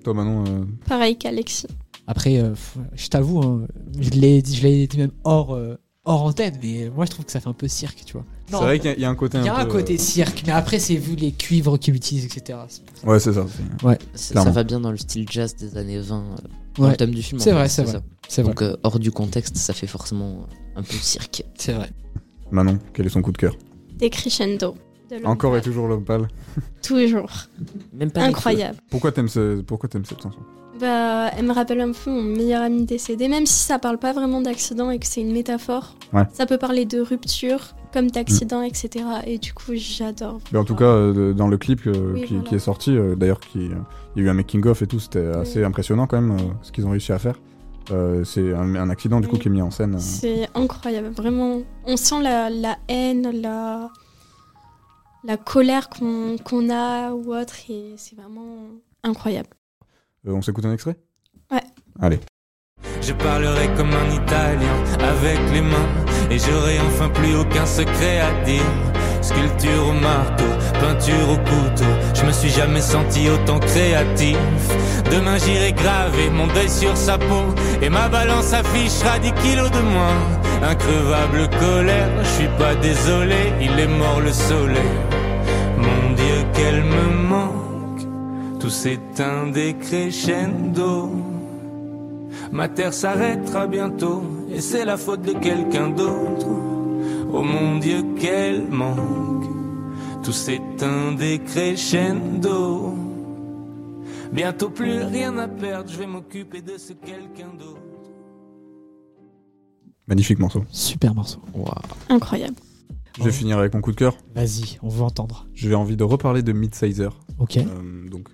Toi, 0.05 0.15
Manon. 0.15 0.43
euh, 0.49 0.65
Pareil 0.89 1.19
qu'Alexis. 1.19 1.67
Après, 2.07 2.39
euh, 2.39 2.51
pff, 2.53 2.79
je 2.95 3.09
t'avoue, 3.09 3.43
hein, 3.43 3.67
je 4.01 4.09
l'ai 4.11 4.41
dit, 4.41 4.57
je 4.57 4.63
l'ai 4.63 4.87
dit 4.87 4.97
même 4.97 5.13
hors, 5.25 5.55
euh, 5.55 5.77
hors 6.05 6.23
antenne, 6.25 6.59
mais 6.63 6.91
moi 6.95 7.05
je 7.05 7.11
trouve 7.11 7.25
que 7.25 7.31
ça 7.33 7.41
fait 7.41 7.49
un 7.49 7.53
peu 7.53 7.69
cirque, 7.69 8.03
tu 8.05 8.15
vois. 8.15 8.25
C'est 8.49 8.57
vrai 8.57 8.79
qu'il 8.79 8.91
y 8.91 8.93
a- 8.93 8.97
il 8.97 9.01
y 9.03 9.05
a 9.05 9.11
un 9.11 9.15
côté 9.15 9.39
Il 9.39 9.45
y 9.45 9.49
a 9.49 9.57
un 9.57 9.65
peu, 9.65 9.73
côté 9.73 9.95
euh, 9.95 9.99
cirque, 9.99 10.43
mais 10.47 10.53
après, 10.53 10.79
c'est 10.79 10.97
vu 10.97 11.15
les 11.15 11.33
cuivres 11.33 11.79
qu'il 11.79 11.95
utilise, 11.95 12.25
etc. 12.25 12.59
Ouais, 13.05 13.19
c'est 13.21 13.33
ça. 13.33 13.47
c'est- 13.49 13.87
Ouais. 13.87 13.99
Ça, 14.15 14.43
va 14.51 14.65
bien 14.65 14.81
dans 14.81 14.91
le 14.91 14.97
style 14.97 15.27
jazz 15.31 15.55
des 15.57 15.77
années 15.77 16.01
20, 16.01 16.21
euh, 16.21 16.37
dans 16.77 16.85
Ouais. 16.85 16.91
le 16.91 16.97
thème 16.97 17.13
du 17.13 17.23
film. 17.23 17.41
C'est 17.41 17.53
vrai, 17.53 17.69
c'est 17.69 17.83
vrai. 17.85 17.93
ça. 17.93 18.03
C'est 18.29 18.43
vrai. 18.43 18.51
Donc 18.53 18.63
euh, 18.63 18.77
hors 18.83 18.99
du 18.99 19.11
contexte, 19.13 19.57
ça 19.57 19.73
fait 19.75 19.87
forcément 19.87 20.47
un 20.77 20.83
peu 20.83 20.95
cirque. 20.95 21.45
C'est 21.57 21.73
vrai. 21.73 21.91
Manon, 22.51 22.79
quel 22.93 23.07
est 23.07 23.11
son 23.11 23.23
coup 23.23 23.33
de 23.33 23.39
cœur? 23.39 23.55
Des 23.97 24.11
crescendo. 24.11 24.75
de 25.11 25.25
Encore 25.25 25.57
et 25.57 25.61
toujours 25.63 25.87
l'homme 25.89 26.05
pâle. 26.05 26.29
Toujours. 26.83 27.31
Même 27.93 28.11
pas 28.11 28.23
Incroyable. 28.23 28.79
Pourquoi 28.91 29.13
t'aimes 29.13 29.29
ce... 29.29 29.61
Pourquoi 29.61 29.89
t'aimes 29.89 30.05
cette 30.07 30.23
chanson? 30.23 30.41
Bah, 30.83 31.31
elle 31.39 31.47
me 31.47 31.53
rappelle 31.53 31.81
un 31.81 31.93
peu 31.93 32.11
mon 32.11 32.23
meilleur 32.23 32.61
ami 32.61 32.85
décédé, 32.85 33.29
même 33.29 33.47
si 33.47 33.55
ça 33.55 33.79
parle 33.79 33.99
pas 33.99 34.13
vraiment 34.13 34.41
d'accident 34.41 34.91
et 34.91 34.99
que 34.99 35.07
c'est 35.07 35.21
une 35.21 35.33
métaphore. 35.33 35.95
Ouais. 36.13 36.25
Ça 36.33 36.45
peut 36.45 36.59
parler 36.59 36.87
de 36.87 36.99
rupture, 37.01 37.77
comme 37.93 38.11
d'accident, 38.11 38.63
etc. 38.63 39.05
Et 39.25 39.39
du 39.39 39.55
coup, 39.55 39.75
j'adore. 39.77 40.41
Mais 40.51 40.59
en 40.59 40.65
tout 40.65 40.75
cas, 40.75 40.87
euh, 40.87 41.35
dans 41.35 41.47
le 41.47 41.57
clip 41.57 41.87
euh, 41.87 42.15
Oui, 42.15 42.23
qui, 42.25 42.35
voilà. 42.35 42.49
qui 42.49 42.55
est 42.57 42.59
sorti, 42.59 42.97
euh, 42.97 43.15
d'ailleurs, 43.15 43.39
il 43.55 43.63
y 44.17 44.21
a 44.21 44.23
eu 44.25 44.29
un 44.29 44.35
making-of 44.35 44.83
et 44.83 44.89
tout, 44.89 44.99
c'était 44.99 45.25
assez 45.25 45.63
impressionnant 45.63 46.09
quand 46.09 46.21
même, 46.21 46.37
ce 46.63 46.73
qu'ils 46.73 46.85
ont 46.85 46.91
réussi 46.91 47.13
à 47.13 47.21
faire. 47.21 47.37
C'est 48.25 48.53
un, 48.53 48.75
un 48.75 48.91
accident 48.91 49.21
du 49.21 49.29
coup 49.29 49.37
qui 49.39 49.47
est 49.47 49.53
mis 49.53 49.63
en 49.63 49.71
scène. 49.71 50.01
C'est 50.01 50.49
incroyable, 50.57 51.11
vraiment. 51.11 51.63
On 51.87 51.97
sent 51.97 52.23
la, 52.23 52.51
la 52.51 52.77
haine, 52.89 53.31
la, 53.41 53.89
la 55.23 55.37
colère 55.37 55.89
qu'on 55.91 56.39
qu'on 56.43 56.71
a 56.71 57.13
ou 57.13 57.33
autre, 57.33 57.55
et 57.69 57.95
c'est 57.97 58.17
vraiment 58.17 58.67
incroyable. 59.05 59.51
Euh, 60.27 60.33
on 60.33 60.43
s'écoute 60.43 60.65
un 60.65 60.73
extrait? 60.73 60.97
Ouais. 61.51 61.61
Allez. 62.01 62.21
Je 63.01 63.13
parlerai 63.13 63.69
comme 63.77 63.91
un 63.91 64.15
Italien 64.15 64.77
avec 65.01 65.39
les 65.53 65.61
mains 65.61 65.89
et 66.31 66.39
j'aurai 66.39 66.79
enfin 66.81 67.09
plus 67.09 67.35
aucun 67.35 67.67
secret 67.67 68.21
à 68.21 68.45
dire. 68.45 68.63
Sculpture 69.21 69.89
au 69.89 69.93
marteau, 69.93 70.45
peinture 70.81 71.31
au 71.31 71.37
couteau, 71.37 71.91
je 72.15 72.25
me 72.25 72.33
suis 72.33 72.51
jamais 72.51 72.81
senti 72.81 73.29
autant 73.29 73.61
créatif. 73.61 74.37
Demain 75.13 75.39
j'irai 75.39 75.73
graver 75.73 76.29
mon 76.31 76.49
deuil 76.49 76.69
sur 76.69 76.97
sa 76.97 77.19
peau 77.19 77.55
et 77.81 77.89
ma 77.89 78.09
balance 78.09 78.53
affichera 78.53 79.19
10 79.21 79.33
kilos 79.45 79.71
de 79.71 79.81
moins. 79.81 80.19
Increvable 80.63 81.49
colère, 81.59 82.09
je 82.23 82.29
suis 82.29 82.49
pas 82.59 82.75
désolé, 82.77 83.53
il 83.61 83.79
est 83.79 83.87
mort 83.99 84.21
le 84.21 84.33
soleil. 84.33 84.91
Mon 85.77 86.15
Dieu, 86.15 86.45
qu'elle 86.55 86.83
me 86.83 87.22
tout 88.63 88.71
s'éteint 88.71 89.49
des 89.49 89.75
crescendo. 89.75 91.11
Ma 92.53 92.69
terre 92.69 92.95
s'arrêtera 92.95 93.67
bientôt 93.67 94.23
et 94.49 94.61
c'est 94.61 94.85
la 94.85 94.97
faute 94.97 95.23
de 95.23 95.33
quelqu'un 95.33 95.91
d'autre. 95.91 96.47
Oh 97.33 97.43
mon 97.43 97.81
Dieu, 97.81 98.05
quel 98.21 98.69
manque. 98.69 99.47
Tout 100.23 100.31
s'éteint 100.31 101.11
des 101.11 101.41
crescendo. 101.41 102.95
Bientôt 104.33 104.71
plus 104.71 105.03
rien 105.03 105.37
à 105.39 105.49
perdre, 105.49 105.91
je 105.91 105.99
vais 105.99 106.07
m'occuper 106.07 106.63
de 106.63 106.79
ce 106.79 106.93
quelqu'un 106.93 107.53
d'autre. 107.59 107.81
Magnifique 110.07 110.39
morceau. 110.39 110.65
Super 110.71 111.17
morceau. 111.17 111.41
Incroyable. 112.09 112.55
Je 113.19 113.25
vais 113.25 113.33
finir 113.33 113.59
avec 113.59 113.75
mon 113.75 113.81
coup 113.81 113.91
de 113.91 113.97
cœur. 113.97 114.17
Vas-y, 114.37 114.79
on 114.83 114.89
veut 114.89 115.03
entendre. 115.03 115.49
J'ai 115.53 115.75
envie 115.75 115.97
de 115.97 116.05
reparler 116.05 116.43
de 116.43 116.53
Midsizer. 116.53 117.19
Ok. 117.41 117.57
Euh, 117.57 118.09
donc, 118.09 118.29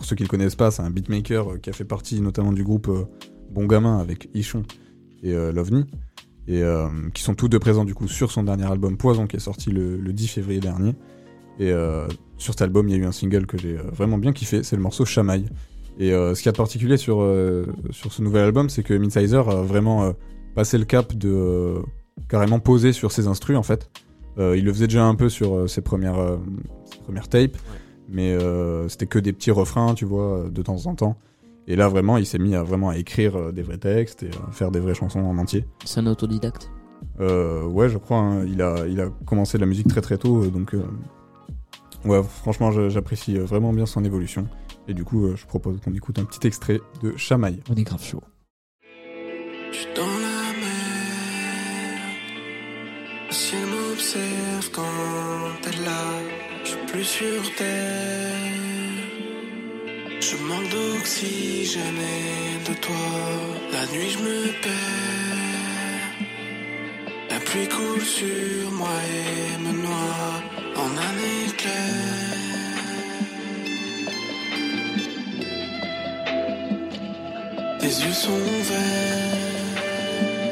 pour 0.00 0.06
ceux 0.06 0.16
qui 0.16 0.22
le 0.22 0.30
connaissent 0.30 0.54
pas, 0.54 0.70
c'est 0.70 0.80
un 0.80 0.88
beatmaker 0.88 1.52
euh, 1.52 1.58
qui 1.58 1.68
a 1.68 1.74
fait 1.74 1.84
partie 1.84 2.22
notamment 2.22 2.54
du 2.54 2.64
groupe 2.64 2.88
euh, 2.88 3.04
Bon 3.50 3.66
Gamin 3.66 3.98
avec 3.98 4.30
Ichon 4.32 4.62
et 5.22 5.34
euh, 5.34 5.52
Lovni, 5.52 5.84
et 6.48 6.62
qui 7.12 7.22
sont 7.22 7.34
tous 7.34 7.48
deux 7.48 7.58
présents 7.58 7.84
du 7.84 7.94
coup 7.94 8.08
sur 8.08 8.32
son 8.32 8.42
dernier 8.42 8.64
album 8.64 8.96
Poison 8.96 9.26
qui 9.26 9.36
est 9.36 9.40
sorti 9.40 9.70
le, 9.70 9.98
le 9.98 10.12
10 10.14 10.28
février 10.28 10.58
dernier. 10.58 10.94
Et 11.58 11.70
sur 12.38 12.54
cet 12.54 12.62
album, 12.62 12.88
il 12.88 12.92
y 12.92 12.94
a 12.94 12.98
eu 12.98 13.04
un 13.04 13.12
single 13.12 13.46
que 13.46 13.58
j'ai 13.58 13.74
vraiment 13.74 14.18
bien 14.18 14.32
kiffé, 14.32 14.62
c'est 14.64 14.74
le 14.74 14.82
morceau 14.82 15.04
Chamaille. 15.04 15.46
Et 15.98 16.10
ce 16.10 16.34
qu'il 16.34 16.46
y 16.46 16.48
a 16.48 16.52
de 16.52 16.56
particulier 16.56 16.96
sur, 16.96 17.18
sur 17.90 18.12
ce 18.12 18.22
nouvel 18.22 18.44
album, 18.44 18.68
c'est 18.68 18.82
que 18.82 18.94
Midsizer 18.94 19.48
a 19.48 19.62
vraiment 19.62 20.12
passé 20.56 20.76
le 20.76 20.86
cap 20.86 21.14
de 21.14 21.74
carrément 22.28 22.58
poser 22.58 22.92
sur 22.92 23.12
ses 23.12 23.28
instrus 23.28 23.56
en 23.56 23.62
fait. 23.62 23.88
Il 24.38 24.64
le 24.64 24.72
faisait 24.72 24.88
déjà 24.88 25.04
un 25.04 25.14
peu 25.14 25.28
sur 25.28 25.70
ses, 25.70 25.82
premières, 25.82 26.38
ses 26.90 26.98
premières 26.98 27.28
tapes, 27.28 27.58
mais 28.10 28.32
euh, 28.32 28.88
c'était 28.88 29.06
que 29.06 29.18
des 29.18 29.32
petits 29.32 29.50
refrains, 29.50 29.94
tu 29.94 30.04
vois, 30.04 30.44
de 30.50 30.62
temps 30.62 30.86
en 30.86 30.94
temps. 30.94 31.16
Et 31.66 31.76
là, 31.76 31.88
vraiment, 31.88 32.16
il 32.16 32.26
s'est 32.26 32.38
mis 32.38 32.54
à 32.56 32.62
vraiment 32.62 32.88
à 32.88 32.96
écrire 32.96 33.36
euh, 33.36 33.52
des 33.52 33.62
vrais 33.62 33.78
textes 33.78 34.22
et 34.24 34.30
à 34.48 34.50
faire 34.52 34.70
des 34.70 34.80
vraies 34.80 34.94
chansons 34.94 35.20
en 35.20 35.38
entier. 35.38 35.64
C'est 35.84 36.00
un 36.00 36.06
autodidacte 36.06 36.70
Euh, 37.20 37.64
ouais, 37.66 37.88
je 37.88 37.98
crois. 37.98 38.18
hein, 38.18 38.44
il, 38.46 38.60
a, 38.62 38.86
il 38.88 39.00
a 39.00 39.08
commencé 39.26 39.56
la 39.58 39.66
musique 39.66 39.86
très 39.88 40.00
très 40.00 40.18
tôt, 40.18 40.42
euh, 40.42 40.48
donc 40.50 40.74
euh, 40.74 40.82
ouais, 42.04 42.22
franchement, 42.22 42.70
j'apprécie 42.88 43.38
euh, 43.38 43.44
vraiment 43.44 43.72
bien 43.72 43.86
son 43.86 44.04
évolution. 44.04 44.46
Et 44.88 44.94
du 44.94 45.04
coup, 45.04 45.26
euh, 45.26 45.36
je 45.36 45.46
propose 45.46 45.78
qu'on 45.80 45.92
écoute 45.94 46.18
un 46.18 46.24
petit 46.24 46.44
extrait 46.46 46.80
de 47.02 47.16
Chamaille. 47.16 47.60
On 47.70 47.74
est 47.74 47.84
grave 47.84 48.02
chaud. 48.02 48.22
dans 49.94 50.02
la 50.02 50.52
mer. 50.60 52.00
Le 53.28 53.32
ciel 53.34 53.60
m'observe 53.66 54.70
quand 54.74 55.62
t'es 55.62 55.76
là. 55.84 56.49
Plus 56.92 57.04
sur 57.04 57.54
terre. 57.54 58.34
Je 60.20 60.36
manque 60.48 60.68
d'oxygène 60.70 62.00
et 62.00 62.68
de 62.68 62.74
toi. 62.74 63.06
La 63.72 63.86
nuit, 63.92 64.10
je 64.10 64.18
me 64.18 64.36
perds. 64.60 66.10
La 67.30 67.38
pluie 67.38 67.68
coule 67.68 68.02
sur 68.02 68.72
moi 68.72 68.88
et 69.06 69.58
me 69.62 69.72
noie 69.82 70.42
en 70.82 70.90
un 71.08 71.16
éclair. 71.46 71.94
Tes 77.78 77.92
yeux 78.02 78.18
sont 78.24 78.44
verts. 78.70 79.80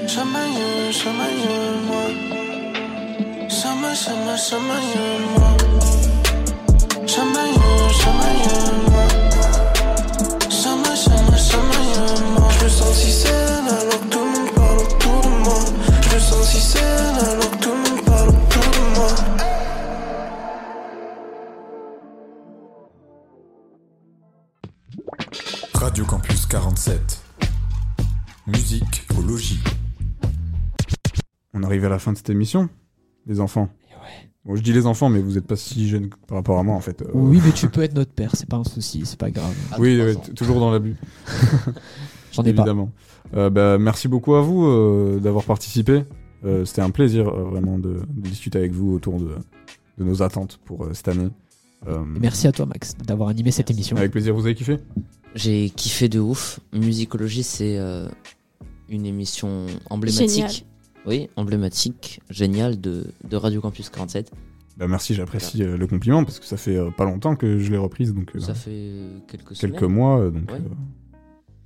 Chamaille, 0.07 0.93
chamaille, 0.93 1.49
moi. 1.89 2.07
Chamaille, 3.49 3.97
chamaille, 3.97 4.39
chamaille, 4.39 4.99
moi. 5.37 5.98
Radio 25.75 26.05
Campus 26.05 26.45
47. 26.45 27.23
Musique 28.47 29.07
au 29.17 29.23
logis. 29.23 29.63
On 31.55 31.63
arrive 31.63 31.87
à 31.87 31.89
la 31.89 31.99
fin 31.99 32.13
de 32.13 32.19
cette 32.19 32.29
émission, 32.29 32.69
les 33.27 33.41
enfants. 33.41 33.71
Bon, 34.45 34.57
je 34.57 34.63
dis 34.63 34.73
les 34.73 34.87
enfants, 34.87 35.09
mais 35.09 35.21
vous 35.21 35.33
n'êtes 35.33 35.47
pas 35.47 35.57
si 35.57 35.89
jeunes 35.89 36.09
par 36.27 36.37
rapport 36.39 36.59
à 36.59 36.63
moi 36.63 36.75
en 36.75 36.81
fait. 36.81 37.03
Euh, 37.03 37.07
Oui, 37.13 37.41
mais 37.45 37.53
tu 37.53 37.69
peux 37.69 37.83
être 37.83 37.95
notre 37.95 38.13
père, 38.13 38.31
c'est 38.35 38.49
pas 38.49 38.57
un 38.57 38.65
souci, 38.65 39.03
c'est 39.05 39.19
pas 39.19 39.31
grave. 39.31 39.53
Oui, 39.79 40.01
ouais, 40.01 40.15
toujours 40.35 40.61
dans 40.61 40.71
l'abus. 40.71 40.97
J'en 42.33 42.43
ai 42.45 42.53
pas. 42.53 42.63
Évidemment. 42.63 42.91
Euh, 43.35 43.51
bah, 43.51 43.79
merci 43.79 44.09
beaucoup 44.09 44.35
à 44.35 44.41
vous 44.43 44.65
euh, 44.67 45.19
d'avoir 45.21 45.45
participé. 45.45 46.05
Euh, 46.45 46.65
C'était 46.65 46.83
un 46.83 46.91
plaisir 46.91 47.29
euh, 47.29 47.43
vraiment 47.45 47.79
de, 47.79 48.01
de 48.09 48.29
discuter 48.29 48.59
avec 48.59 48.73
vous 48.73 48.93
autour 48.95 49.19
de, 49.19 49.31
de 49.99 50.05
nos 50.05 50.23
attentes 50.23 50.61
pour 50.65 50.85
euh, 50.85 50.91
cette 50.95 51.09
année. 51.09 51.29
Euh, 51.87 52.03
Et 52.17 52.21
merci 52.21 52.47
à 52.47 52.53
toi, 52.53 52.65
Max, 52.67 52.95
d'avoir 52.97 53.29
animé 53.29 53.51
cette 53.51 53.71
émission. 53.71 53.97
Avec 53.97 54.13
plaisir, 54.13 54.35
vous 54.35 54.45
avez 54.47 54.55
kiffé? 54.55 54.79
J'ai 55.35 55.69
kiffé 55.71 56.09
de 56.09 56.21
ouf. 56.21 56.61
Musicologie, 56.73 57.43
c'est 57.43 57.77
euh, 57.79 58.09
une 58.89 59.05
émission 59.05 59.67
emblématique. 59.91 60.29
Génial. 60.31 60.51
Oui, 61.07 61.29
emblématique, 61.37 62.21
géniale 62.31 62.81
de, 62.81 63.07
de 63.29 63.37
Radio 63.37 63.61
Campus 63.61 63.89
47. 63.89 64.31
Bah, 64.77 64.87
merci, 64.89 65.15
j'apprécie 65.15 65.63
euh, 65.63 65.77
le 65.77 65.87
compliment 65.87 66.25
parce 66.25 66.39
que 66.39 66.45
ça 66.47 66.57
fait 66.57 66.77
euh, 66.77 66.91
pas 66.91 67.05
longtemps 67.05 67.35
que 67.35 67.59
je 67.59 67.71
l'ai 67.71 67.79
reprise. 67.79 68.15
Donc, 68.15 68.31
euh, 68.37 68.41
Ça 68.41 68.55
fait 68.55 68.93
quelques 69.27 69.55
quelques 69.59 69.83
mois. 69.83 70.31
donc, 70.31 70.51
Ouais. 70.51 70.59
euh, 70.59 70.75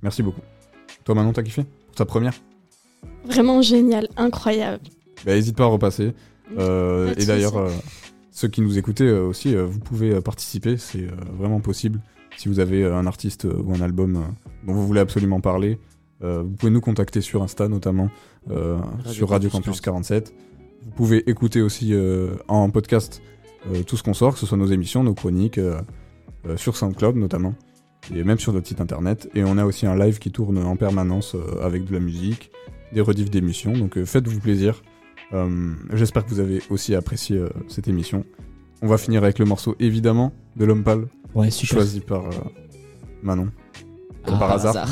merci 0.01 0.23
beaucoup. 0.23 0.41
Toi, 1.03 1.15
Manon, 1.15 1.33
t'as 1.33 1.43
kiffé 1.43 1.63
Pour 1.87 1.95
ta 1.95 2.05
première? 2.05 2.33
Vraiment 3.25 3.61
génial, 3.61 4.07
incroyable. 4.17 4.83
Bah, 5.25 5.35
hésite 5.35 5.55
pas 5.57 5.63
à 5.65 5.67
repasser. 5.67 6.13
Euh, 6.57 7.13
et 7.17 7.25
d'ailleurs, 7.25 7.57
euh, 7.57 7.69
ceux 8.31 8.47
qui 8.47 8.61
nous 8.61 8.77
écoutez 8.77 9.05
euh, 9.05 9.25
aussi, 9.27 9.55
euh, 9.55 9.65
vous 9.65 9.79
pouvez 9.79 10.11
euh, 10.13 10.21
participer, 10.21 10.77
c'est 10.77 11.03
euh, 11.03 11.11
vraiment 11.37 11.59
possible. 11.59 11.99
Si 12.37 12.47
vous 12.47 12.59
avez 12.59 12.83
euh, 12.83 12.95
un 12.95 13.05
artiste 13.05 13.45
euh, 13.45 13.61
ou 13.63 13.73
un 13.75 13.81
album 13.81 14.15
euh, 14.15 14.19
dont 14.65 14.73
vous 14.73 14.87
voulez 14.87 14.99
absolument 15.01 15.39
parler, 15.41 15.73
euh, 15.73 15.77
vous 16.23 16.51
pouvez 16.57 16.71
nous 16.71 16.81
contacter 16.81 17.21
sur 17.21 17.43
Insta 17.43 17.67
notamment, 17.67 18.09
euh, 18.49 18.77
sur 19.05 19.29
Radio 19.29 19.49
Campus 19.49 19.81
47. 19.81 20.33
Vous 20.85 20.91
pouvez 20.91 21.29
écouter 21.29 21.61
aussi 21.61 21.93
euh, 21.93 22.35
en 22.47 22.69
podcast 22.69 23.21
euh, 23.71 23.83
tout 23.83 23.95
ce 23.97 24.03
qu'on 24.03 24.13
sort, 24.13 24.33
que 24.33 24.39
ce 24.39 24.45
soit 24.45 24.57
nos 24.57 24.65
émissions, 24.67 25.03
nos 25.03 25.13
chroniques, 25.13 25.57
euh, 25.57 25.79
euh, 26.45 26.57
sur 26.57 26.75
SoundCloud 26.75 27.15
notamment, 27.15 27.53
et 28.13 28.23
même 28.23 28.39
sur 28.39 28.51
notre 28.53 28.67
site 28.67 28.81
internet. 28.81 29.29
Et 29.33 29.43
on 29.43 29.57
a 29.57 29.65
aussi 29.65 29.85
un 29.85 29.95
live 29.97 30.19
qui 30.19 30.31
tourne 30.31 30.57
en 30.57 30.75
permanence 30.75 31.35
euh, 31.35 31.61
avec 31.65 31.85
de 31.85 31.93
la 31.93 31.99
musique, 31.99 32.51
des 32.91 33.01
rediffs 33.01 33.29
d'émissions, 33.29 33.73
donc 33.73 33.97
euh, 33.97 34.05
faites-vous 34.05 34.39
plaisir. 34.39 34.83
Euh, 35.33 35.71
J'espère 35.93 36.25
que 36.25 36.29
vous 36.29 36.39
avez 36.41 36.61
aussi 36.69 36.95
apprécié 36.95 37.37
euh, 37.37 37.49
cette 37.69 37.87
émission. 37.87 38.25
On 38.81 38.87
va 38.87 38.97
finir 38.97 39.23
avec 39.23 39.39
le 39.39 39.45
morceau 39.45 39.75
évidemment 39.79 40.33
de 40.57 40.65
l'homme 40.65 40.83
pâle, 40.83 41.07
Ouais, 41.33 41.49
choisi 41.49 42.01
par 42.01 42.25
euh, 42.25 42.31
Manon. 43.23 43.47
Comme 44.25 44.35
Ah, 44.35 44.39
par 44.39 44.51
hasard. 44.51 44.75
hasard. 44.75 44.89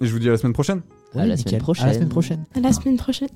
Et 0.00 0.06
je 0.06 0.12
vous 0.12 0.18
dis 0.18 0.28
à 0.28 0.32
la 0.32 0.38
semaine 0.38 0.52
prochaine. 0.52 0.82
À 1.14 1.24
la 1.26 1.36
nickel. 1.36 1.50
semaine 1.52 1.62
prochaine. 1.62 1.84
À 1.84 1.88
la 1.88 1.94
semaine 1.94 2.08
prochaine. 2.08 2.44
À 2.54 2.60
la 2.60 2.72
semaine 2.72 2.96
prochaine. 2.96 3.28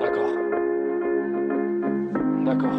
D'accord. 0.00 0.32
D'accord. 2.44 2.78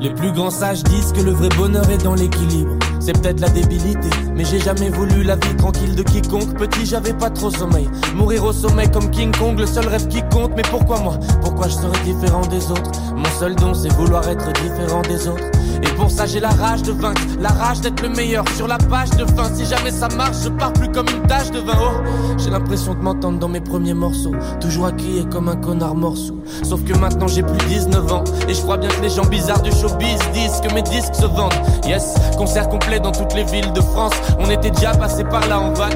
Les 0.00 0.10
plus 0.14 0.32
grands 0.32 0.50
sages 0.50 0.82
disent 0.84 1.12
que 1.12 1.20
le 1.20 1.32
vrai 1.32 1.48
bonheur 1.56 1.88
est 1.90 2.02
dans 2.02 2.14
l'équilibre. 2.14 2.76
C'est 3.00 3.18
peut-être 3.20 3.40
la 3.40 3.48
débilité, 3.48 4.10
mais 4.36 4.44
j'ai 4.44 4.60
jamais 4.60 4.90
voulu 4.90 5.22
la 5.22 5.34
vie 5.34 5.56
tranquille 5.56 5.94
de 5.94 6.02
quiconque. 6.02 6.54
Petit, 6.58 6.84
j'avais 6.84 7.14
pas 7.14 7.30
trop 7.30 7.50
sommeil. 7.50 7.88
Mourir 8.14 8.44
au 8.44 8.52
sommet 8.52 8.88
comme 8.90 9.10
King 9.10 9.32
Kong, 9.36 9.58
le 9.58 9.66
seul 9.66 9.88
rêve 9.88 10.06
qui 10.08 10.22
compte. 10.30 10.52
Mais 10.54 10.62
pourquoi 10.70 11.00
moi? 11.00 11.18
Pourquoi 11.40 11.68
je 11.68 11.74
serais 11.74 11.98
différent 12.04 12.42
des 12.42 12.70
autres? 12.70 12.90
Mon 13.16 13.30
seul 13.38 13.54
don, 13.56 13.72
c'est 13.72 13.92
vouloir 13.94 14.28
être 14.28 14.52
différent 14.52 15.02
des 15.02 15.26
autres. 15.28 15.44
Et 15.82 15.88
pour 15.96 16.10
ça, 16.10 16.26
j'ai 16.26 16.40
la 16.40 16.50
rage 16.50 16.82
de 16.82 16.92
vaincre, 16.92 17.22
la 17.40 17.48
rage 17.48 17.80
d'être 17.80 18.02
le 18.02 18.10
meilleur 18.10 18.44
sur 18.54 18.68
la 18.68 18.76
page 18.76 19.10
de 19.10 19.24
fin. 19.24 19.50
Si 19.54 19.64
jamais 19.64 19.90
ça 19.90 20.08
marche, 20.08 20.36
je 20.44 20.50
pars 20.50 20.72
plus 20.74 20.90
comme 20.90 21.06
une 21.08 21.26
tache 21.26 21.50
de 21.52 21.60
vin. 21.60 21.72
Oh, 21.80 22.02
j'ai 22.36 22.50
l'impression 22.50 22.94
de 22.94 23.00
m'entendre 23.00 23.38
dans 23.38 23.48
mes 23.48 23.62
premiers 23.62 23.94
morceaux. 23.94 24.34
Toujours 24.60 24.86
à 24.86 24.92
crier 24.92 25.24
comme 25.30 25.48
un 25.48 25.56
connard 25.56 25.94
morceau. 25.94 26.34
Sauf 26.62 26.84
que 26.84 26.92
maintenant 26.98 27.28
j'ai 27.28 27.42
plus 27.42 27.66
19 27.68 28.12
ans. 28.12 28.24
Et 28.46 28.52
je 28.52 28.60
crois 28.60 28.76
bien 28.76 28.90
que 28.90 29.00
les 29.00 29.08
gens 29.08 29.24
bizarres 29.24 29.62
du 29.62 29.70
showbiz 29.70 30.18
disent 30.34 30.60
que 30.60 30.74
mes 30.74 30.82
disques 30.82 31.14
se 31.14 31.26
vendent. 31.26 31.54
Yes, 31.86 32.14
concert 32.36 32.68
complet 32.68 32.89
dans 32.98 33.12
toutes 33.12 33.34
les 33.34 33.44
villes 33.44 33.72
de 33.72 33.80
France. 33.80 34.14
On 34.38 34.50
était 34.50 34.70
déjà 34.70 34.92
passé 34.92 35.22
par 35.22 35.46
là 35.48 35.60
en 35.60 35.72
van. 35.72 35.90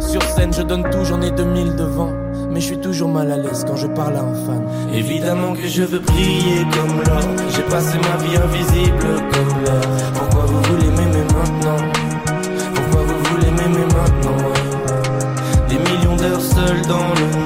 Sur 0.00 0.22
scène, 0.22 0.52
je 0.54 0.62
donne 0.62 0.88
tout, 0.90 1.04
j'en 1.04 1.20
ai 1.20 1.30
2000 1.30 1.74
devant. 1.74 2.10
Mais 2.50 2.60
je 2.60 2.66
suis 2.66 2.78
toujours 2.78 3.08
mal 3.08 3.30
à 3.32 3.36
l'aise 3.36 3.64
quand 3.66 3.76
je 3.76 3.88
parle 3.88 4.16
à 4.16 4.20
un 4.20 4.34
fan. 4.34 4.62
Évidemment 4.94 5.54
que 5.54 5.66
je 5.66 5.82
veux 5.82 5.98
briller 5.98 6.64
comme 6.72 7.02
l'or. 7.06 7.22
J'ai 7.50 7.62
passé 7.62 7.98
ma 7.98 8.16
vie 8.22 8.36
invisible 8.36 9.22
comme 9.32 9.64
l'or. 9.64 9.80
Pourquoi 10.14 10.46
vous 10.46 10.62
voulez 10.62 10.90
m'aimer 10.90 11.24
maintenant? 11.24 11.84
Pourquoi 12.74 13.02
vous 13.02 13.24
voulez 13.30 13.50
m'aimer 13.50 13.86
maintenant? 13.86 14.36
Des 15.68 15.78
millions 15.78 16.16
d'heures 16.16 16.40
seules 16.40 16.82
dans 16.86 17.08
le 17.20 17.37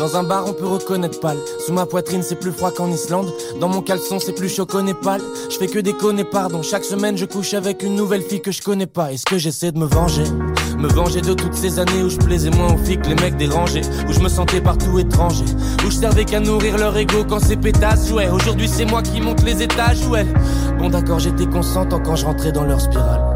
dans 0.00 0.16
un 0.16 0.22
bar 0.22 0.44
on 0.46 0.54
peut 0.54 0.66
reconnaître 0.66 1.20
pâle. 1.20 1.36
Sous 1.64 1.74
ma 1.74 1.84
poitrine 1.84 2.22
c'est 2.22 2.34
plus 2.34 2.52
froid 2.52 2.70
qu'en 2.70 2.90
Islande. 2.90 3.30
Dans 3.60 3.68
mon 3.68 3.82
caleçon 3.82 4.18
c'est 4.18 4.32
plus 4.32 4.48
chaud 4.48 4.64
qu'au 4.64 4.80
Népal. 4.80 5.20
Je 5.50 5.58
fais 5.58 5.66
que 5.66 5.78
déconner, 5.78 6.24
pardon. 6.24 6.62
Chaque 6.62 6.84
semaine 6.84 7.18
je 7.18 7.26
couche 7.26 7.52
avec 7.52 7.82
une 7.82 7.96
nouvelle 7.96 8.22
fille 8.22 8.40
que 8.40 8.50
je 8.50 8.62
connais 8.62 8.86
pas. 8.86 9.12
Est-ce 9.12 9.26
que 9.26 9.36
j'essaie 9.36 9.72
de 9.72 9.78
me 9.78 9.84
venger? 9.84 10.24
Me 10.78 10.88
venger 10.88 11.20
de 11.20 11.34
toutes 11.34 11.54
ces 11.54 11.78
années 11.78 12.02
où 12.02 12.08
je 12.08 12.16
plaisais 12.16 12.48
moins 12.48 12.72
aux 12.72 12.78
filles 12.78 12.98
que 12.98 13.08
les 13.08 13.14
mecs 13.14 13.36
dérangés. 13.36 13.82
Où 14.08 14.12
je 14.14 14.20
me 14.20 14.30
sentais 14.30 14.62
partout 14.62 14.98
étranger. 14.98 15.44
Où 15.86 15.90
je 15.90 15.96
servais 15.96 16.24
qu'à 16.24 16.40
nourrir 16.40 16.78
leur 16.78 16.96
ego 16.96 17.26
quand 17.28 17.40
ces 17.40 17.56
pétasses 17.56 18.08
jouaient. 18.08 18.30
Aujourd'hui 18.30 18.68
c'est 18.68 18.86
moi 18.86 19.02
qui 19.02 19.20
monte 19.20 19.42
les 19.42 19.62
étages 19.62 20.06
ou 20.06 20.16
elle. 20.16 20.32
Bon 20.78 20.88
d'accord 20.88 21.18
j'étais 21.18 21.46
consentant 21.46 22.00
quand 22.00 22.16
je 22.16 22.24
rentrais 22.24 22.52
dans 22.52 22.64
leur 22.64 22.80
spirale. 22.80 23.29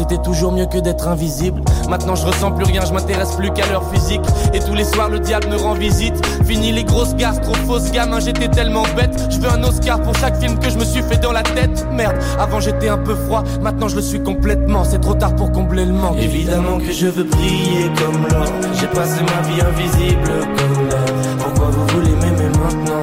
C'était 0.00 0.16
toujours 0.22 0.52
mieux 0.52 0.64
que 0.64 0.78
d'être 0.78 1.08
invisible. 1.08 1.60
Maintenant 1.90 2.14
je 2.14 2.24
ressens 2.24 2.52
plus 2.52 2.64
rien, 2.64 2.86
je 2.86 2.92
m'intéresse 2.94 3.32
plus 3.32 3.50
qu'à 3.50 3.66
leur 3.66 3.84
physique. 3.92 4.22
Et 4.54 4.58
tous 4.58 4.72
les 4.72 4.84
soirs 4.84 5.10
le 5.10 5.18
diable 5.20 5.48
me 5.48 5.56
rend 5.56 5.74
visite. 5.74 6.14
Fini 6.46 6.72
les 6.72 6.84
grosses 6.84 7.14
gares, 7.16 7.38
trop 7.42 7.54
fausses 7.66 7.92
gamin, 7.92 8.18
j'étais 8.18 8.48
tellement 8.48 8.84
bête. 8.96 9.28
Je 9.28 9.38
veux 9.38 9.50
un 9.50 9.62
Oscar 9.62 10.00
pour 10.00 10.14
chaque 10.14 10.40
film 10.40 10.58
que 10.58 10.70
je 10.70 10.78
me 10.78 10.86
suis 10.86 11.02
fait 11.02 11.18
dans 11.18 11.32
la 11.32 11.42
tête. 11.42 11.86
Merde, 11.92 12.16
avant 12.38 12.60
j'étais 12.60 12.88
un 12.88 12.96
peu 12.96 13.14
froid, 13.14 13.44
maintenant 13.60 13.88
je 13.88 13.96
le 13.96 14.00
suis 14.00 14.22
complètement. 14.22 14.84
C'est 14.84 15.00
trop 15.00 15.12
tard 15.12 15.36
pour 15.36 15.52
combler 15.52 15.84
le 15.84 15.92
manque. 15.92 16.16
Évidemment 16.16 16.78
que 16.78 16.92
je 16.92 17.08
veux 17.08 17.24
briller 17.24 17.90
comme 18.02 18.26
l'or. 18.26 18.46
J'ai 18.80 18.86
passé 18.86 19.20
ma 19.20 19.48
vie 19.48 19.60
invisible 19.60 20.30
comme 20.56 20.88
l'or. 20.88 21.04
Pourquoi 21.40 21.66
vous 21.72 21.86
voulez 21.88 22.16
m'aimer 22.22 22.48
maintenant? 22.48 23.02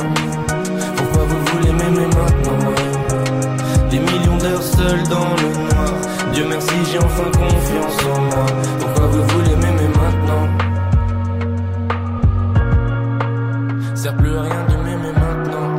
Pourquoi 0.95 1.25
vous 1.25 1.59
voulez 1.59 1.73
m'aimer 1.73 2.07
maintenant? 2.07 2.71
Des 3.91 3.99
millions 3.99 4.37
d'heures 4.37 4.63
seules 4.63 5.03
dans. 5.09 5.36
Dieu 6.38 6.45
merci, 6.47 6.75
j'ai 6.91 6.99
enfin 6.99 7.31
confiance 7.31 7.97
en 8.15 8.21
moi. 8.21 8.45
Pourquoi 8.79 9.07
vous 9.07 9.23
voulez 9.23 9.55
m'aimer 9.55 9.89
maintenant? 9.97 10.45
Sert 13.95 14.15
plus 14.17 14.38
à 14.38 14.41
rien 14.43 14.65
de 14.69 14.75
m'aimer 14.83 15.13
maintenant. 15.13 15.69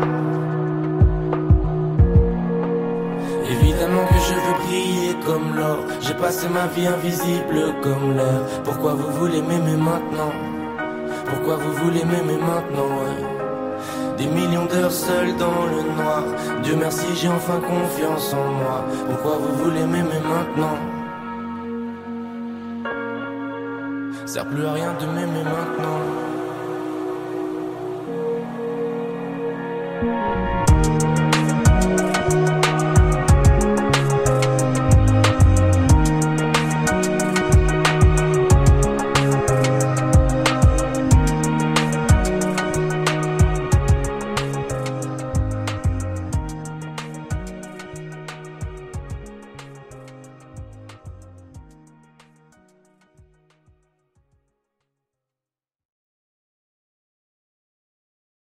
Évidemment 3.48 4.04
que 4.08 4.18
je 4.28 4.34
veux 4.34 4.56
briller 4.64 5.14
comme 5.24 5.54
l'or. 5.54 5.78
J'ai 6.00 6.14
passé 6.14 6.48
ma 6.48 6.66
vie 6.66 6.88
invisible 6.88 7.76
comme 7.80 8.16
l'air. 8.16 8.40
Pourquoi 8.64 8.94
vous 8.94 9.12
voulez 9.12 9.40
m'aimer 9.40 9.76
maintenant? 9.76 10.32
Pourquoi 11.24 11.54
vous 11.54 11.72
voulez 11.84 12.04
m'aimer 12.04 12.36
maintenant. 12.36 13.37
Des 14.18 14.26
millions 14.26 14.66
d'heures 14.66 14.90
seules 14.90 15.36
dans 15.36 15.66
le 15.66 15.82
noir. 15.94 16.22
Dieu 16.64 16.74
merci, 16.76 17.06
j'ai 17.14 17.28
enfin 17.28 17.60
confiance 17.60 18.34
en 18.34 18.50
moi. 18.60 18.84
Pourquoi 19.06 19.38
vous 19.38 19.64
voulez 19.64 19.86
m'aimer 19.86 20.20
maintenant? 20.28 20.76
Sert 24.26 24.46
plus 24.46 24.66
à 24.66 24.72
rien 24.72 24.92
de 25.00 25.06
m'aimer 25.06 25.44
maintenant. 25.44 26.28